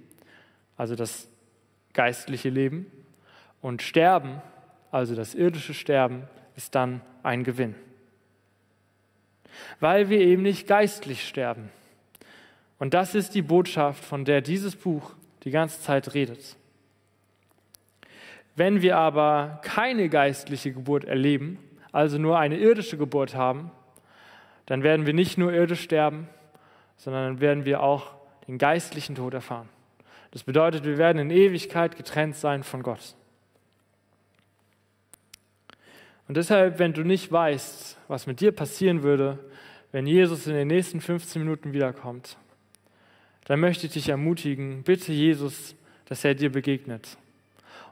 also 0.78 0.96
das 0.96 1.28
geistliche 1.92 2.48
Leben, 2.48 2.90
und 3.60 3.82
Sterben, 3.82 4.42
also 4.90 5.16
das 5.16 5.36
irdische 5.36 5.74
Sterben, 5.74 6.24
ist 6.60 6.76
dann 6.76 7.00
ein 7.24 7.46
Gewinn. 7.46 7.74
Weil 9.80 10.10
wir 10.10 10.20
eben 10.20 10.42
nicht 10.42 10.68
geistlich 10.68 11.26
sterben. 11.26 11.70
Und 12.80 12.94
das 12.94 13.16
ist 13.16 13.34
die 13.34 13.42
Botschaft, 13.42 14.04
von 14.04 14.26
der 14.26 14.42
dieses 14.42 14.76
Buch 14.76 15.14
die 15.44 15.52
ganze 15.52 15.82
Zeit 15.82 16.14
redet. 16.14 16.58
Wenn 18.58 18.82
wir 18.82 18.98
aber 18.98 19.62
keine 19.64 20.10
geistliche 20.10 20.74
Geburt 20.74 21.06
erleben, 21.06 21.60
also 21.94 22.18
nur 22.18 22.38
eine 22.38 22.58
irdische 22.58 22.98
Geburt 22.98 23.36
haben, 23.36 23.72
dann 24.66 24.84
werden 24.84 25.06
wir 25.06 25.14
nicht 25.14 25.38
nur 25.38 25.54
irdisch 25.54 25.82
sterben, 25.82 26.28
sondern 26.98 27.24
dann 27.24 27.40
werden 27.40 27.64
wir 27.64 27.82
auch 27.82 28.16
den 28.50 28.58
geistlichen 28.58 29.16
Tod 29.16 29.34
erfahren. 29.34 29.70
Das 30.32 30.44
bedeutet, 30.44 30.84
wir 30.84 30.98
werden 30.98 31.20
in 31.20 31.32
Ewigkeit 31.32 31.96
getrennt 31.96 32.36
sein 32.36 32.64
von 32.64 32.84
Gott. 32.84 33.16
Und 36.30 36.38
deshalb, 36.38 36.78
wenn 36.78 36.94
du 36.94 37.04
nicht 37.04 37.32
weißt, 37.32 37.98
was 38.08 38.28
mit 38.28 38.40
dir 38.40 38.52
passieren 38.52 39.02
würde, 39.02 39.40
wenn 39.92 40.06
Jesus 40.06 40.46
in 40.46 40.54
den 40.54 40.68
nächsten 40.68 41.02
15 41.02 41.42
Minuten 41.42 41.74
wiederkommt, 41.74 42.38
dann 43.46 43.60
möchte 43.60 43.88
ich 43.88 43.94
dich 43.94 44.10
ermutigen, 44.10 44.84
bitte 44.84 45.12
Jesus, 45.12 45.76
dass 46.06 46.24
er 46.24 46.36
dir 46.36 46.52
begegnet. 46.52 47.18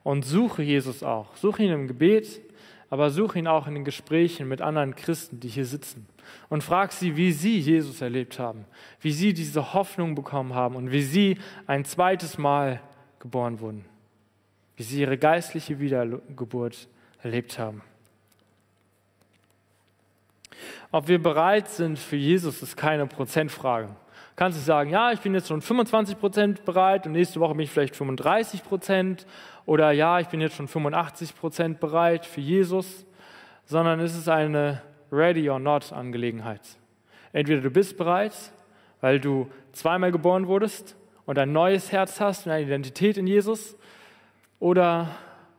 Und 0.04 0.24
suche 0.24 0.62
Jesus 0.62 1.02
auch. 1.02 1.36
Suche 1.36 1.64
ihn 1.64 1.72
im 1.72 1.88
Gebet, 1.88 2.40
aber 2.92 3.10
suche 3.10 3.40
ihn 3.40 3.48
auch 3.48 3.66
in 3.66 3.74
den 3.74 3.84
Gesprächen 3.84 4.48
mit 4.48 4.62
anderen 4.62 4.96
Christen, 4.96 5.40
die 5.40 5.48
hier 5.48 5.66
sitzen. 5.66 6.06
Und 6.48 6.64
frag 6.64 6.92
sie, 6.92 7.18
wie 7.18 7.32
sie 7.32 7.58
Jesus 7.58 8.02
erlebt 8.02 8.38
haben, 8.38 8.66
wie 9.02 9.14
sie 9.14 9.34
diese 9.34 9.74
Hoffnung 9.74 10.14
bekommen 10.14 10.54
haben 10.54 10.76
und 10.76 10.92
wie 10.92 11.02
sie 11.02 11.40
ein 11.66 11.86
zweites 11.86 12.38
Mal 12.38 12.82
geboren 13.18 13.62
wurden, 13.62 13.84
wie 14.76 14.84
sie 14.84 15.02
ihre 15.02 15.18
geistliche 15.18 15.80
Wiedergeburt 15.80 16.88
erlebt 17.24 17.58
haben. 17.58 17.82
Ob 20.92 21.08
wir 21.08 21.22
bereit 21.22 21.68
sind 21.70 22.00
für 22.00 22.16
Jesus, 22.16 22.62
ist 22.62 22.78
keine 22.78 23.08
Prozentfrage. 23.08 23.90
Kannst 24.36 24.60
du 24.60 24.64
sagen, 24.64 24.92
ja, 24.92 25.12
ich 25.12 25.20
bin 25.20 25.34
jetzt 25.34 25.48
schon 25.48 25.62
25 25.62 26.20
Prozent 26.20 26.66
bereit 26.66 27.08
und 27.08 27.14
nächste 27.14 27.40
Woche 27.40 27.56
bin 27.56 27.64
ich 27.64 27.72
vielleicht 27.72 27.96
35 27.96 28.64
Prozent 28.64 29.26
oder 29.66 29.92
ja, 29.92 30.20
ich 30.20 30.28
bin 30.28 30.42
jetzt 30.42 30.56
schon 30.56 30.68
85 30.68 31.36
Prozent 31.36 31.80
bereit 31.80 32.26
für 32.26 32.42
Jesus, 32.42 33.06
sondern 33.66 34.00
es 34.00 34.16
ist 34.16 34.30
eine 34.30 34.82
Ready 35.12 35.50
or 35.50 35.60
Not 35.60 35.92
Angelegenheit. 35.92 36.62
Entweder 37.34 37.62
du 37.62 37.72
bist 37.72 37.98
bereit, 37.98 38.34
weil 39.02 39.20
du 39.20 39.50
zweimal 39.72 40.12
geboren 40.12 40.48
wurdest 40.48 40.96
und 41.26 41.40
ein 41.40 41.52
neues 41.52 41.92
Herz 41.92 42.20
hast 42.20 42.46
und 42.46 42.52
eine 42.52 42.64
Identität 42.64 43.18
in 43.18 43.28
Jesus, 43.28 43.76
oder 44.60 45.10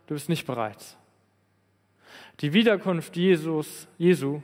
du 0.06 0.14
bist 0.14 0.28
nicht 0.28 0.46
bereit. 0.46 0.96
Die 2.40 2.52
Wiederkunft 2.52 3.16
Jesus, 3.16 3.88
Jesu 3.98 4.42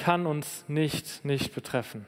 kann 0.00 0.26
uns 0.26 0.64
nicht, 0.66 1.24
nicht 1.24 1.54
betreffen. 1.54 2.06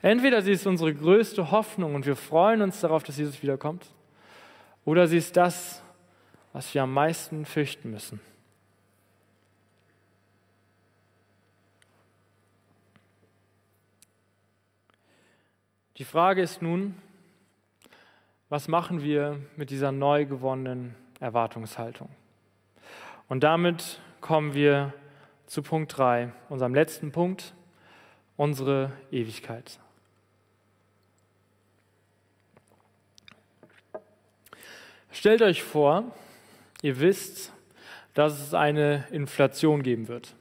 Entweder 0.00 0.42
sie 0.42 0.52
ist 0.52 0.66
unsere 0.66 0.94
größte 0.94 1.50
Hoffnung 1.50 1.94
und 1.94 2.06
wir 2.06 2.16
freuen 2.16 2.62
uns 2.62 2.80
darauf, 2.80 3.02
dass 3.02 3.18
Jesus 3.18 3.42
wiederkommt, 3.42 3.86
oder 4.84 5.06
sie 5.06 5.18
ist 5.18 5.36
das, 5.36 5.82
was 6.52 6.72
wir 6.72 6.82
am 6.82 6.94
meisten 6.94 7.44
fürchten 7.44 7.90
müssen. 7.90 8.20
Die 15.98 16.04
Frage 16.04 16.40
ist 16.40 16.62
nun, 16.62 16.94
was 18.48 18.68
machen 18.68 19.02
wir 19.02 19.38
mit 19.56 19.70
dieser 19.70 19.92
neu 19.92 20.24
gewonnenen 20.24 20.94
Erwartungshaltung? 21.20 22.08
Und 23.28 23.44
damit 23.44 24.00
kommen 24.20 24.54
wir 24.54 24.94
zu 25.50 25.62
Punkt 25.62 25.98
3, 25.98 26.30
unserem 26.48 26.76
letzten 26.76 27.10
Punkt, 27.10 27.54
unsere 28.36 28.92
Ewigkeit. 29.10 29.80
Stellt 35.10 35.42
euch 35.42 35.64
vor, 35.64 36.04
Ihr 36.82 37.00
wisst, 37.00 37.52
dass 38.14 38.40
es 38.40 38.54
eine 38.54 39.08
Inflation 39.10 39.82
geben 39.82 40.06
wird. 40.06 40.36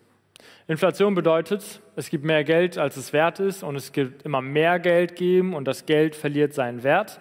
Inflation 0.68 1.16
bedeutet, 1.16 1.82
es 1.96 2.12
gibt 2.12 2.24
mehr 2.24 2.44
Geld, 2.44 2.78
als 2.78 2.96
es 2.96 3.12
wert 3.12 3.40
ist, 3.40 3.64
und 3.64 3.76
es 3.76 3.92
gibt 3.92 4.22
immer 4.22 4.44
mehr 4.44 4.78
Geld 4.78 5.16
geben 5.16 5.56
und 5.56 5.66
das 5.66 5.88
Geld 5.88 6.16
verliert 6.16 6.54
seinen 6.54 6.84
Wert. 6.84 7.20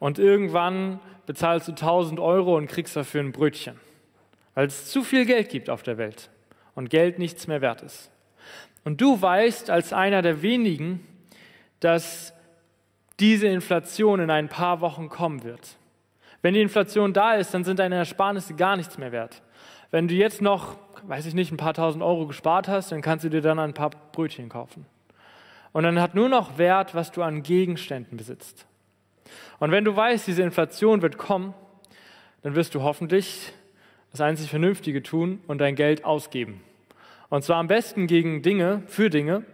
Und 0.00 0.18
irgendwann 0.18 0.98
bezahlst 1.26 1.68
du 1.68 1.72
1000 1.72 2.18
Euro 2.18 2.56
und 2.56 2.66
kriegst 2.66 2.96
dafür 2.96 3.20
ein 3.20 3.30
Brötchen, 3.30 3.78
weil 4.56 4.66
es 4.66 4.90
zu 4.90 5.04
viel 5.04 5.24
Geld 5.24 5.50
gibt 5.50 5.70
auf 5.70 5.84
der 5.84 5.98
Welt 5.98 6.31
und 6.74 6.90
Geld 6.90 7.18
nichts 7.18 7.46
mehr 7.46 7.60
wert 7.60 7.82
ist. 7.82 8.10
Und 8.84 9.00
du 9.00 9.20
weißt 9.20 9.70
als 9.70 9.92
einer 9.92 10.22
der 10.22 10.42
wenigen, 10.42 11.06
dass 11.80 12.32
diese 13.20 13.46
Inflation 13.46 14.20
in 14.20 14.30
ein 14.30 14.48
paar 14.48 14.80
Wochen 14.80 15.08
kommen 15.08 15.44
wird. 15.44 15.76
Wenn 16.40 16.54
die 16.54 16.60
Inflation 16.60 17.12
da 17.12 17.34
ist, 17.34 17.54
dann 17.54 17.62
sind 17.64 17.78
deine 17.78 17.96
Ersparnisse 17.96 18.54
gar 18.54 18.76
nichts 18.76 18.98
mehr 18.98 19.12
wert. 19.12 19.42
Wenn 19.92 20.08
du 20.08 20.14
jetzt 20.14 20.42
noch, 20.42 20.76
weiß 21.04 21.26
ich 21.26 21.34
nicht, 21.34 21.52
ein 21.52 21.56
paar 21.56 21.74
tausend 21.74 22.02
Euro 22.02 22.26
gespart 22.26 22.66
hast, 22.66 22.90
dann 22.90 23.02
kannst 23.02 23.24
du 23.24 23.28
dir 23.28 23.42
dann 23.42 23.58
ein 23.58 23.74
paar 23.74 23.90
Brötchen 23.90 24.48
kaufen. 24.48 24.86
Und 25.72 25.84
dann 25.84 26.00
hat 26.00 26.14
nur 26.14 26.28
noch 26.28 26.58
Wert, 26.58 26.94
was 26.94 27.12
du 27.12 27.22
an 27.22 27.42
Gegenständen 27.42 28.16
besitzt. 28.16 28.66
Und 29.58 29.70
wenn 29.70 29.84
du 29.84 29.94
weißt, 29.94 30.26
diese 30.26 30.42
Inflation 30.42 31.02
wird 31.02 31.16
kommen, 31.16 31.54
dann 32.42 32.54
wirst 32.56 32.74
du 32.74 32.82
hoffentlich 32.82 33.52
das 34.12 34.20
einzig 34.20 34.50
Vernünftige 34.50 35.02
tun 35.02 35.40
und 35.46 35.58
dein 35.58 35.74
Geld 35.74 36.04
ausgeben. 36.04 36.62
Und 37.28 37.42
zwar 37.42 37.56
am 37.56 37.66
besten 37.66 38.06
gegen 38.06 38.42
Dinge, 38.42 38.82
für 38.86 39.10
Dinge, 39.10 39.44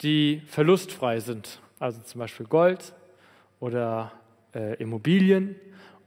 die 0.00 0.42
verlustfrei 0.46 1.20
sind. 1.20 1.60
Also 1.78 2.00
zum 2.00 2.18
Beispiel 2.20 2.46
Gold 2.46 2.94
oder 3.60 4.12
äh, 4.54 4.74
Immobilien 4.76 5.56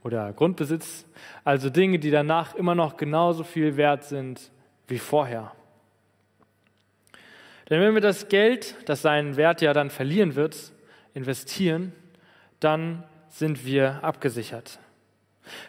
oder 0.02 0.32
Grundbesitz, 0.32 1.06
also 1.44 1.70
Dinge, 1.70 1.98
die 1.98 2.10
danach 2.10 2.54
immer 2.56 2.74
noch 2.74 2.96
genauso 2.96 3.44
viel 3.44 3.76
wert 3.76 4.04
sind 4.04 4.50
wie 4.88 4.98
vorher. 4.98 5.52
Denn 7.70 7.80
wenn 7.80 7.94
wir 7.94 8.00
das 8.00 8.28
Geld, 8.28 8.76
das 8.86 9.02
seinen 9.02 9.36
Wert 9.36 9.62
ja 9.62 9.72
dann 9.72 9.90
verlieren 9.90 10.34
wird, 10.34 10.72
investieren, 11.14 11.92
dann 12.58 13.04
sind 13.28 13.64
wir 13.64 14.02
abgesichert. 14.02 14.78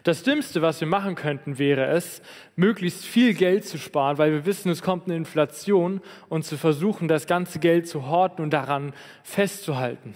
Das 0.03 0.23
Dümmste, 0.23 0.61
was 0.61 0.79
wir 0.79 0.87
machen 0.87 1.15
könnten, 1.15 1.57
wäre 1.57 1.87
es, 1.87 2.21
möglichst 2.55 3.05
viel 3.05 3.33
Geld 3.33 3.65
zu 3.65 3.77
sparen, 3.77 4.17
weil 4.17 4.31
wir 4.31 4.45
wissen, 4.45 4.69
es 4.69 4.81
kommt 4.81 5.05
eine 5.05 5.15
Inflation 5.15 6.01
und 6.29 6.43
zu 6.43 6.57
versuchen, 6.57 7.07
das 7.07 7.27
ganze 7.27 7.59
Geld 7.59 7.87
zu 7.87 8.07
horten 8.07 8.43
und 8.43 8.51
daran 8.51 8.93
festzuhalten. 9.23 10.15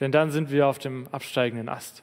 Denn 0.00 0.12
dann 0.12 0.30
sind 0.30 0.50
wir 0.50 0.66
auf 0.66 0.78
dem 0.78 1.06
absteigenden 1.12 1.68
Ast. 1.68 2.02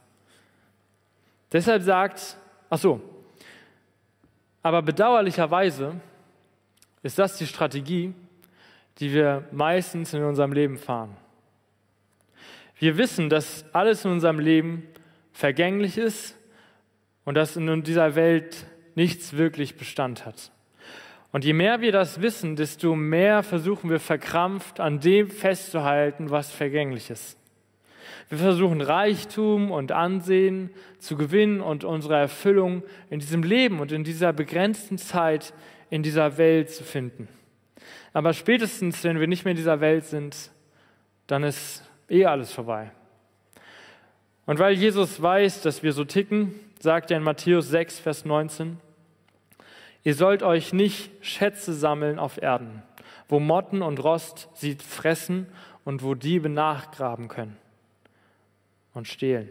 Deshalb 1.51 1.83
sagt, 1.83 2.37
ach 2.69 2.77
so, 2.77 3.01
aber 4.61 4.81
bedauerlicherweise 4.81 5.95
ist 7.03 7.17
das 7.17 7.37
die 7.37 7.47
Strategie, 7.47 8.13
die 8.99 9.13
wir 9.13 9.47
meistens 9.51 10.13
in 10.13 10.23
unserem 10.23 10.51
Leben 10.51 10.77
fahren. 10.77 11.15
Wir 12.79 12.97
wissen, 12.97 13.29
dass 13.29 13.65
alles 13.73 14.05
in 14.05 14.11
unserem 14.11 14.39
Leben 14.39 14.83
vergänglich 15.31 15.97
ist 15.97 16.36
und 17.27 17.35
dass 17.35 17.57
in 17.57 17.83
dieser 17.83 18.15
Welt 18.15 18.65
nichts 18.95 19.35
wirklich 19.35 19.75
Bestand 19.75 20.25
hat. 20.25 20.49
Und 21.33 21.43
je 21.43 21.51
mehr 21.51 21.81
wir 21.81 21.91
das 21.91 22.21
wissen, 22.21 22.55
desto 22.55 22.95
mehr 22.95 23.43
versuchen 23.43 23.89
wir 23.89 23.99
verkrampft 23.99 24.79
an 24.79 25.01
dem 25.01 25.29
festzuhalten, 25.29 26.31
was 26.31 26.51
vergänglich 26.53 27.09
ist. 27.09 27.37
Wir 28.29 28.37
versuchen 28.37 28.79
Reichtum 28.79 29.71
und 29.71 29.91
Ansehen 29.91 30.69
zu 30.99 31.17
gewinnen 31.17 31.59
und 31.59 31.83
unsere 31.83 32.15
Erfüllung 32.15 32.81
in 33.09 33.19
diesem 33.19 33.43
Leben 33.43 33.81
und 33.81 33.91
in 33.91 34.05
dieser 34.05 34.31
begrenzten 34.31 34.97
Zeit 34.97 35.53
in 35.89 36.03
dieser 36.03 36.37
Welt 36.37 36.69
zu 36.69 36.85
finden. 36.85 37.27
Aber 38.13 38.31
spätestens, 38.31 39.03
wenn 39.03 39.19
wir 39.19 39.27
nicht 39.27 39.43
mehr 39.43 39.51
in 39.51 39.57
dieser 39.57 39.81
Welt 39.81 40.05
sind, 40.05 40.49
dann 41.27 41.43
ist 41.43 41.83
eh 42.07 42.23
alles 42.23 42.53
vorbei. 42.53 42.91
Und 44.45 44.59
weil 44.59 44.75
Jesus 44.75 45.21
weiß, 45.21 45.61
dass 45.61 45.83
wir 45.83 45.91
so 45.91 46.05
ticken, 46.05 46.57
sagt 46.79 47.11
er 47.11 47.17
in 47.17 47.23
Matthäus 47.23 47.69
6, 47.69 47.99
Vers 47.99 48.25
19, 48.25 48.79
Ihr 50.03 50.15
sollt 50.15 50.41
euch 50.41 50.71
nicht 50.71 51.11
Schätze 51.19 51.73
sammeln 51.73 52.17
auf 52.17 52.41
Erden, 52.41 52.81
wo 53.27 53.41
Motten 53.41 53.81
und 53.81 54.01
Rost 54.01 54.47
sie 54.53 54.75
fressen 54.75 55.47
und 55.83 56.01
wo 56.01 56.15
Diebe 56.15 56.47
nachgraben 56.47 57.27
können 57.27 57.57
und 58.93 59.07
stehlen. 59.07 59.49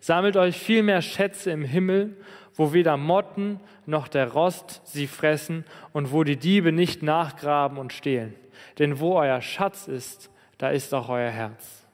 Sammelt 0.00 0.36
euch 0.38 0.56
vielmehr 0.56 1.02
Schätze 1.02 1.50
im 1.50 1.64
Himmel, 1.64 2.16
wo 2.54 2.72
weder 2.72 2.96
Motten 2.96 3.60
noch 3.84 4.08
der 4.08 4.32
Rost 4.32 4.80
sie 4.84 5.06
fressen 5.06 5.64
und 5.92 6.12
wo 6.12 6.24
die 6.24 6.36
Diebe 6.36 6.72
nicht 6.72 7.02
nachgraben 7.02 7.76
und 7.76 7.92
stehlen. 7.92 8.34
Denn 8.78 9.00
wo 9.00 9.18
euer 9.18 9.42
Schatz 9.42 9.86
ist, 9.86 10.30
da 10.58 10.70
ist 10.70 10.94
auch 10.94 11.08
euer 11.08 11.30
Herz. 11.30 11.86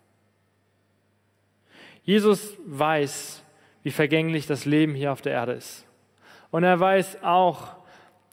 Jesus 2.02 2.56
weiß, 2.66 3.42
wie 3.86 3.92
vergänglich 3.92 4.48
das 4.48 4.64
Leben 4.64 4.96
hier 4.96 5.12
auf 5.12 5.22
der 5.22 5.30
Erde 5.30 5.52
ist. 5.52 5.86
Und 6.50 6.64
er 6.64 6.80
weiß 6.80 7.22
auch, 7.22 7.76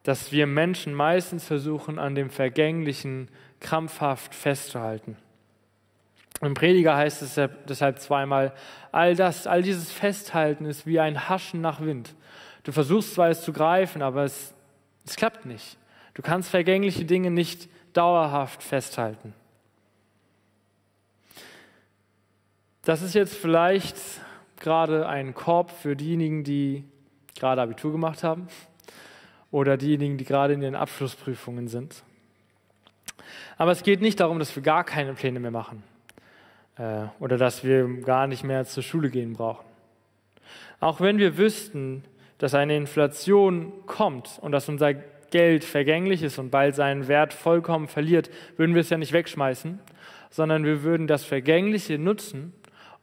dass 0.01 0.31
wir 0.31 0.47
Menschen 0.47 0.95
meistens 0.95 1.45
versuchen, 1.45 1.99
an 1.99 2.15
dem 2.15 2.31
Vergänglichen 2.31 3.27
krampfhaft 3.59 4.33
festzuhalten. 4.33 5.15
Im 6.41 6.55
Prediger 6.55 6.95
heißt 6.95 7.21
es 7.21 7.39
deshalb 7.69 7.99
zweimal, 7.99 8.51
all 8.91 9.15
das, 9.15 9.45
all 9.45 9.61
dieses 9.61 9.91
Festhalten 9.91 10.65
ist 10.65 10.87
wie 10.87 10.99
ein 10.99 11.29
Haschen 11.29 11.61
nach 11.61 11.81
Wind. 11.81 12.15
Du 12.63 12.71
versuchst 12.71 13.13
zwar 13.13 13.29
es 13.29 13.43
zu 13.43 13.53
greifen, 13.53 14.01
aber 14.01 14.23
es, 14.23 14.55
es 15.05 15.15
klappt 15.15 15.45
nicht. 15.45 15.77
Du 16.15 16.23
kannst 16.23 16.49
vergängliche 16.49 17.05
Dinge 17.05 17.29
nicht 17.29 17.69
dauerhaft 17.95 18.63
festhalten. 18.63 19.35
Das 22.81 23.03
ist 23.03 23.13
jetzt 23.13 23.35
vielleicht 23.35 23.97
gerade 24.63 25.07
ein 25.07 25.35
Korb 25.35 25.69
für 25.69 25.95
diejenigen, 25.95 26.43
die 26.43 26.83
gerade 27.35 27.61
Abitur 27.61 27.91
gemacht 27.91 28.23
haben 28.23 28.47
oder 29.51 29.77
diejenigen, 29.77 30.17
die 30.17 30.25
gerade 30.25 30.53
in 30.53 30.61
den 30.61 30.75
Abschlussprüfungen 30.75 31.67
sind. 31.67 32.03
Aber 33.57 33.71
es 33.71 33.83
geht 33.83 34.01
nicht 34.01 34.19
darum, 34.19 34.39
dass 34.39 34.55
wir 34.55 34.63
gar 34.63 34.83
keine 34.83 35.13
Pläne 35.13 35.39
mehr 35.39 35.51
machen 35.51 35.83
äh, 36.77 37.05
oder 37.19 37.37
dass 37.37 37.63
wir 37.63 37.87
gar 38.01 38.27
nicht 38.27 38.43
mehr 38.43 38.65
zur 38.65 38.83
Schule 38.83 39.09
gehen 39.09 39.33
brauchen. 39.33 39.65
Auch 40.79 40.99
wenn 40.99 41.17
wir 41.17 41.37
wüssten, 41.37 42.03
dass 42.39 42.55
eine 42.55 42.75
Inflation 42.75 43.71
kommt 43.85 44.39
und 44.41 44.51
dass 44.51 44.67
unser 44.69 44.93
Geld 44.93 45.63
vergänglich 45.63 46.23
ist 46.23 46.39
und 46.39 46.51
bald 46.51 46.75
seinen 46.75 47.07
Wert 47.07 47.33
vollkommen 47.33 47.87
verliert, 47.87 48.29
würden 48.57 48.75
wir 48.75 48.81
es 48.81 48.89
ja 48.89 48.97
nicht 48.97 49.13
wegschmeißen, 49.13 49.79
sondern 50.29 50.65
wir 50.65 50.83
würden 50.83 51.07
das 51.07 51.23
Vergängliche 51.23 51.97
nutzen 51.97 52.53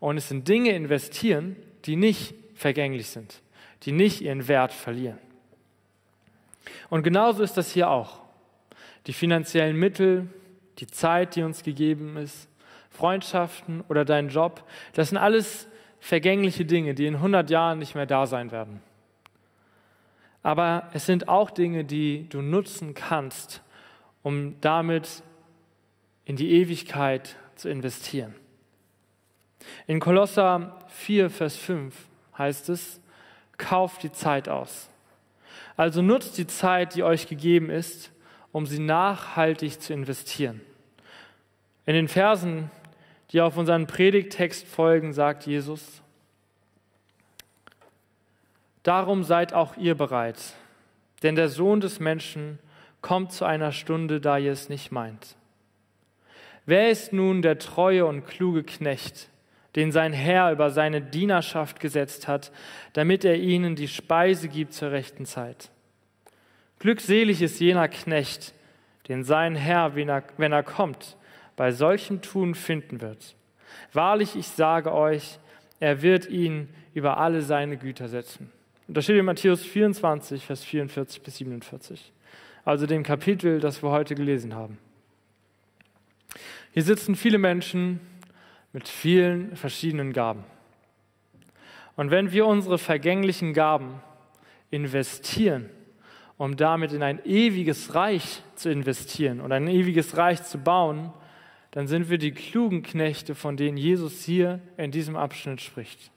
und 0.00 0.16
es 0.16 0.30
in 0.30 0.44
Dinge 0.44 0.70
investieren, 0.70 1.56
die 1.84 1.96
nicht 1.96 2.34
vergänglich 2.54 3.08
sind, 3.08 3.42
die 3.82 3.92
nicht 3.92 4.22
ihren 4.22 4.48
Wert 4.48 4.72
verlieren. 4.72 5.18
Und 6.88 7.02
genauso 7.02 7.42
ist 7.42 7.56
das 7.56 7.72
hier 7.72 7.88
auch. 7.88 8.20
Die 9.06 9.12
finanziellen 9.12 9.76
Mittel, 9.76 10.28
die 10.78 10.86
Zeit, 10.86 11.36
die 11.36 11.42
uns 11.42 11.62
gegeben 11.62 12.16
ist, 12.16 12.48
Freundschaften 12.90 13.82
oder 13.88 14.04
dein 14.04 14.28
Job, 14.28 14.64
das 14.94 15.10
sind 15.10 15.18
alles 15.18 15.68
vergängliche 16.00 16.64
Dinge, 16.64 16.94
die 16.94 17.06
in 17.06 17.16
100 17.16 17.48
Jahren 17.50 17.78
nicht 17.78 17.94
mehr 17.94 18.06
da 18.06 18.26
sein 18.26 18.50
werden. 18.50 18.82
Aber 20.42 20.88
es 20.94 21.06
sind 21.06 21.28
auch 21.28 21.50
Dinge, 21.50 21.84
die 21.84 22.26
du 22.28 22.40
nutzen 22.40 22.94
kannst, 22.94 23.62
um 24.22 24.58
damit 24.60 25.22
in 26.24 26.36
die 26.36 26.52
Ewigkeit 26.52 27.36
zu 27.56 27.68
investieren. 27.68 28.34
In 29.86 30.00
Kolosser 30.00 30.76
4, 30.88 31.30
Vers 31.30 31.56
5 31.56 31.94
heißt 32.36 32.68
es, 32.68 33.00
kauft 33.56 34.02
die 34.02 34.12
Zeit 34.12 34.48
aus. 34.48 34.90
Also 35.76 36.02
nutzt 36.02 36.38
die 36.38 36.46
Zeit, 36.46 36.94
die 36.94 37.02
euch 37.02 37.26
gegeben 37.26 37.70
ist, 37.70 38.12
um 38.52 38.66
sie 38.66 38.80
nachhaltig 38.80 39.80
zu 39.80 39.92
investieren. 39.92 40.60
In 41.86 41.94
den 41.94 42.08
Versen, 42.08 42.70
die 43.32 43.40
auf 43.40 43.56
unseren 43.56 43.86
Predigtext 43.86 44.66
folgen, 44.66 45.12
sagt 45.12 45.46
Jesus, 45.46 46.02
Darum 48.82 49.24
seid 49.24 49.52
auch 49.52 49.76
ihr 49.76 49.94
bereit, 49.94 50.38
denn 51.22 51.34
der 51.34 51.48
Sohn 51.48 51.80
des 51.80 52.00
Menschen 52.00 52.58
kommt 53.00 53.32
zu 53.32 53.44
einer 53.44 53.72
Stunde, 53.72 54.20
da 54.20 54.38
ihr 54.38 54.52
es 54.52 54.68
nicht 54.68 54.90
meint. 54.90 55.36
Wer 56.66 56.90
ist 56.90 57.12
nun 57.12 57.40
der 57.40 57.58
treue 57.58 58.04
und 58.04 58.26
kluge 58.26 58.64
Knecht, 58.64 59.29
den 59.76 59.92
sein 59.92 60.12
Herr 60.12 60.52
über 60.52 60.70
seine 60.70 61.00
Dienerschaft 61.00 61.80
gesetzt 61.80 62.28
hat, 62.28 62.50
damit 62.92 63.24
er 63.24 63.36
ihnen 63.36 63.76
die 63.76 63.88
Speise 63.88 64.48
gibt 64.48 64.74
zur 64.74 64.90
rechten 64.90 65.26
Zeit. 65.26 65.70
Glückselig 66.78 67.42
ist 67.42 67.60
jener 67.60 67.88
Knecht, 67.88 68.54
den 69.08 69.22
sein 69.22 69.54
Herr, 69.54 69.94
wenn 69.94 70.08
er, 70.08 70.24
wenn 70.38 70.52
er 70.52 70.62
kommt, 70.62 71.16
bei 71.56 71.72
solchem 71.72 72.22
Tun 72.22 72.54
finden 72.54 73.00
wird. 73.00 73.36
Wahrlich, 73.92 74.34
ich 74.34 74.46
sage 74.46 74.92
euch, 74.92 75.38
er 75.78 76.02
wird 76.02 76.28
ihn 76.28 76.68
über 76.94 77.18
alle 77.18 77.42
seine 77.42 77.76
Güter 77.76 78.08
setzen. 78.08 78.50
Und 78.88 78.96
das 78.96 79.04
steht 79.04 79.18
in 79.18 79.24
Matthäus 79.24 79.62
24, 79.62 80.44
Vers 80.44 80.64
44 80.64 81.22
bis 81.22 81.36
47, 81.36 82.12
also 82.64 82.86
dem 82.86 83.02
Kapitel, 83.02 83.60
das 83.60 83.82
wir 83.82 83.90
heute 83.90 84.14
gelesen 84.14 84.54
haben. 84.54 84.78
Hier 86.72 86.82
sitzen 86.82 87.14
viele 87.14 87.38
Menschen, 87.38 88.00
mit 88.72 88.88
vielen 88.88 89.56
verschiedenen 89.56 90.12
Gaben. 90.12 90.44
Und 91.96 92.10
wenn 92.10 92.32
wir 92.32 92.46
unsere 92.46 92.78
vergänglichen 92.78 93.52
Gaben 93.52 94.00
investieren, 94.70 95.68
um 96.38 96.56
damit 96.56 96.92
in 96.92 97.02
ein 97.02 97.24
ewiges 97.24 97.94
Reich 97.94 98.42
zu 98.54 98.70
investieren 98.70 99.40
und 99.40 99.52
ein 99.52 99.68
ewiges 99.68 100.16
Reich 100.16 100.42
zu 100.42 100.58
bauen, 100.58 101.12
dann 101.72 101.86
sind 101.86 102.08
wir 102.08 102.18
die 102.18 102.32
klugen 102.32 102.82
Knechte, 102.82 103.34
von 103.34 103.56
denen 103.56 103.76
Jesus 103.76 104.24
hier 104.24 104.60
in 104.76 104.90
diesem 104.90 105.16
Abschnitt 105.16 105.60
spricht. 105.60 106.10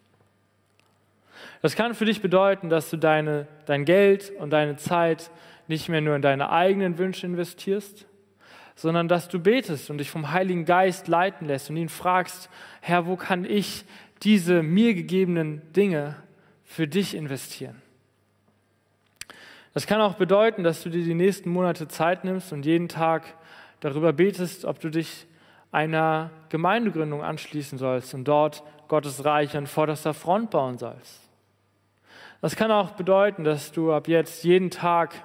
Das 1.61 1.75
kann 1.75 1.93
für 1.93 2.05
dich 2.05 2.21
bedeuten, 2.21 2.69
dass 2.69 2.89
du 2.89 2.97
deine, 2.97 3.47
dein 3.65 3.85
Geld 3.85 4.31
und 4.39 4.51
deine 4.51 4.77
Zeit 4.77 5.29
nicht 5.67 5.89
mehr 5.89 6.01
nur 6.01 6.15
in 6.15 6.21
deine 6.21 6.49
eigenen 6.49 6.97
Wünsche 6.97 7.25
investierst, 7.25 8.05
sondern 8.75 9.07
dass 9.07 9.29
du 9.29 9.39
betest 9.39 9.89
und 9.89 9.99
dich 9.99 10.09
vom 10.09 10.31
Heiligen 10.31 10.65
Geist 10.65 11.07
leiten 11.07 11.47
lässt 11.47 11.69
und 11.69 11.77
ihn 11.77 11.89
fragst, 11.89 12.49
Herr, 12.81 13.05
wo 13.05 13.15
kann 13.15 13.45
ich 13.45 13.85
diese 14.23 14.63
mir 14.63 14.93
gegebenen 14.93 15.61
Dinge 15.73 16.15
für 16.63 16.87
dich 16.87 17.15
investieren? 17.15 17.81
Das 19.73 19.87
kann 19.87 20.01
auch 20.01 20.15
bedeuten, 20.15 20.63
dass 20.63 20.83
du 20.83 20.89
dir 20.89 21.03
die 21.03 21.15
nächsten 21.15 21.49
Monate 21.49 21.87
Zeit 21.87 22.23
nimmst 22.23 22.53
und 22.53 22.65
jeden 22.65 22.89
Tag 22.89 23.23
darüber 23.79 24.13
betest, 24.13 24.65
ob 24.65 24.79
du 24.79 24.89
dich 24.89 25.25
einer 25.71 26.29
Gemeindegründung 26.49 27.23
anschließen 27.23 27.79
sollst 27.79 28.13
und 28.13 28.25
dort 28.25 28.63
Gottes 28.87 29.25
Reich 29.25 29.57
an 29.57 29.65
vorderster 29.65 30.13
Front 30.13 30.51
bauen 30.51 30.77
sollst. 30.77 31.21
Das 32.41 32.55
kann 32.55 32.71
auch 32.71 32.91
bedeuten, 32.91 33.43
dass 33.43 33.71
du 33.71 33.91
ab 33.91 34.07
jetzt 34.07 34.43
jeden 34.43 34.69
Tag 34.69 35.15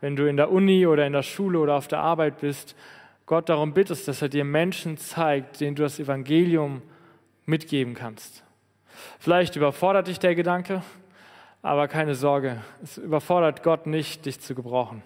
wenn 0.00 0.16
du 0.16 0.28
in 0.28 0.36
der 0.36 0.50
Uni 0.50 0.86
oder 0.86 1.06
in 1.06 1.12
der 1.12 1.22
Schule 1.22 1.58
oder 1.58 1.76
auf 1.76 1.88
der 1.88 2.00
Arbeit 2.00 2.40
bist, 2.40 2.74
Gott 3.26 3.48
darum 3.48 3.74
bittest, 3.74 4.08
dass 4.08 4.22
er 4.22 4.28
dir 4.28 4.44
Menschen 4.44 4.96
zeigt, 4.96 5.60
denen 5.60 5.76
du 5.76 5.82
das 5.82 6.00
Evangelium 6.00 6.82
mitgeben 7.46 7.94
kannst. 7.94 8.42
Vielleicht 9.18 9.56
überfordert 9.56 10.08
dich 10.08 10.18
der 10.18 10.34
Gedanke, 10.34 10.82
aber 11.62 11.88
keine 11.88 12.14
Sorge, 12.14 12.62
es 12.82 12.98
überfordert 12.98 13.62
Gott 13.62 13.86
nicht, 13.86 14.26
dich 14.26 14.40
zu 14.40 14.54
gebrauchen. 14.54 15.02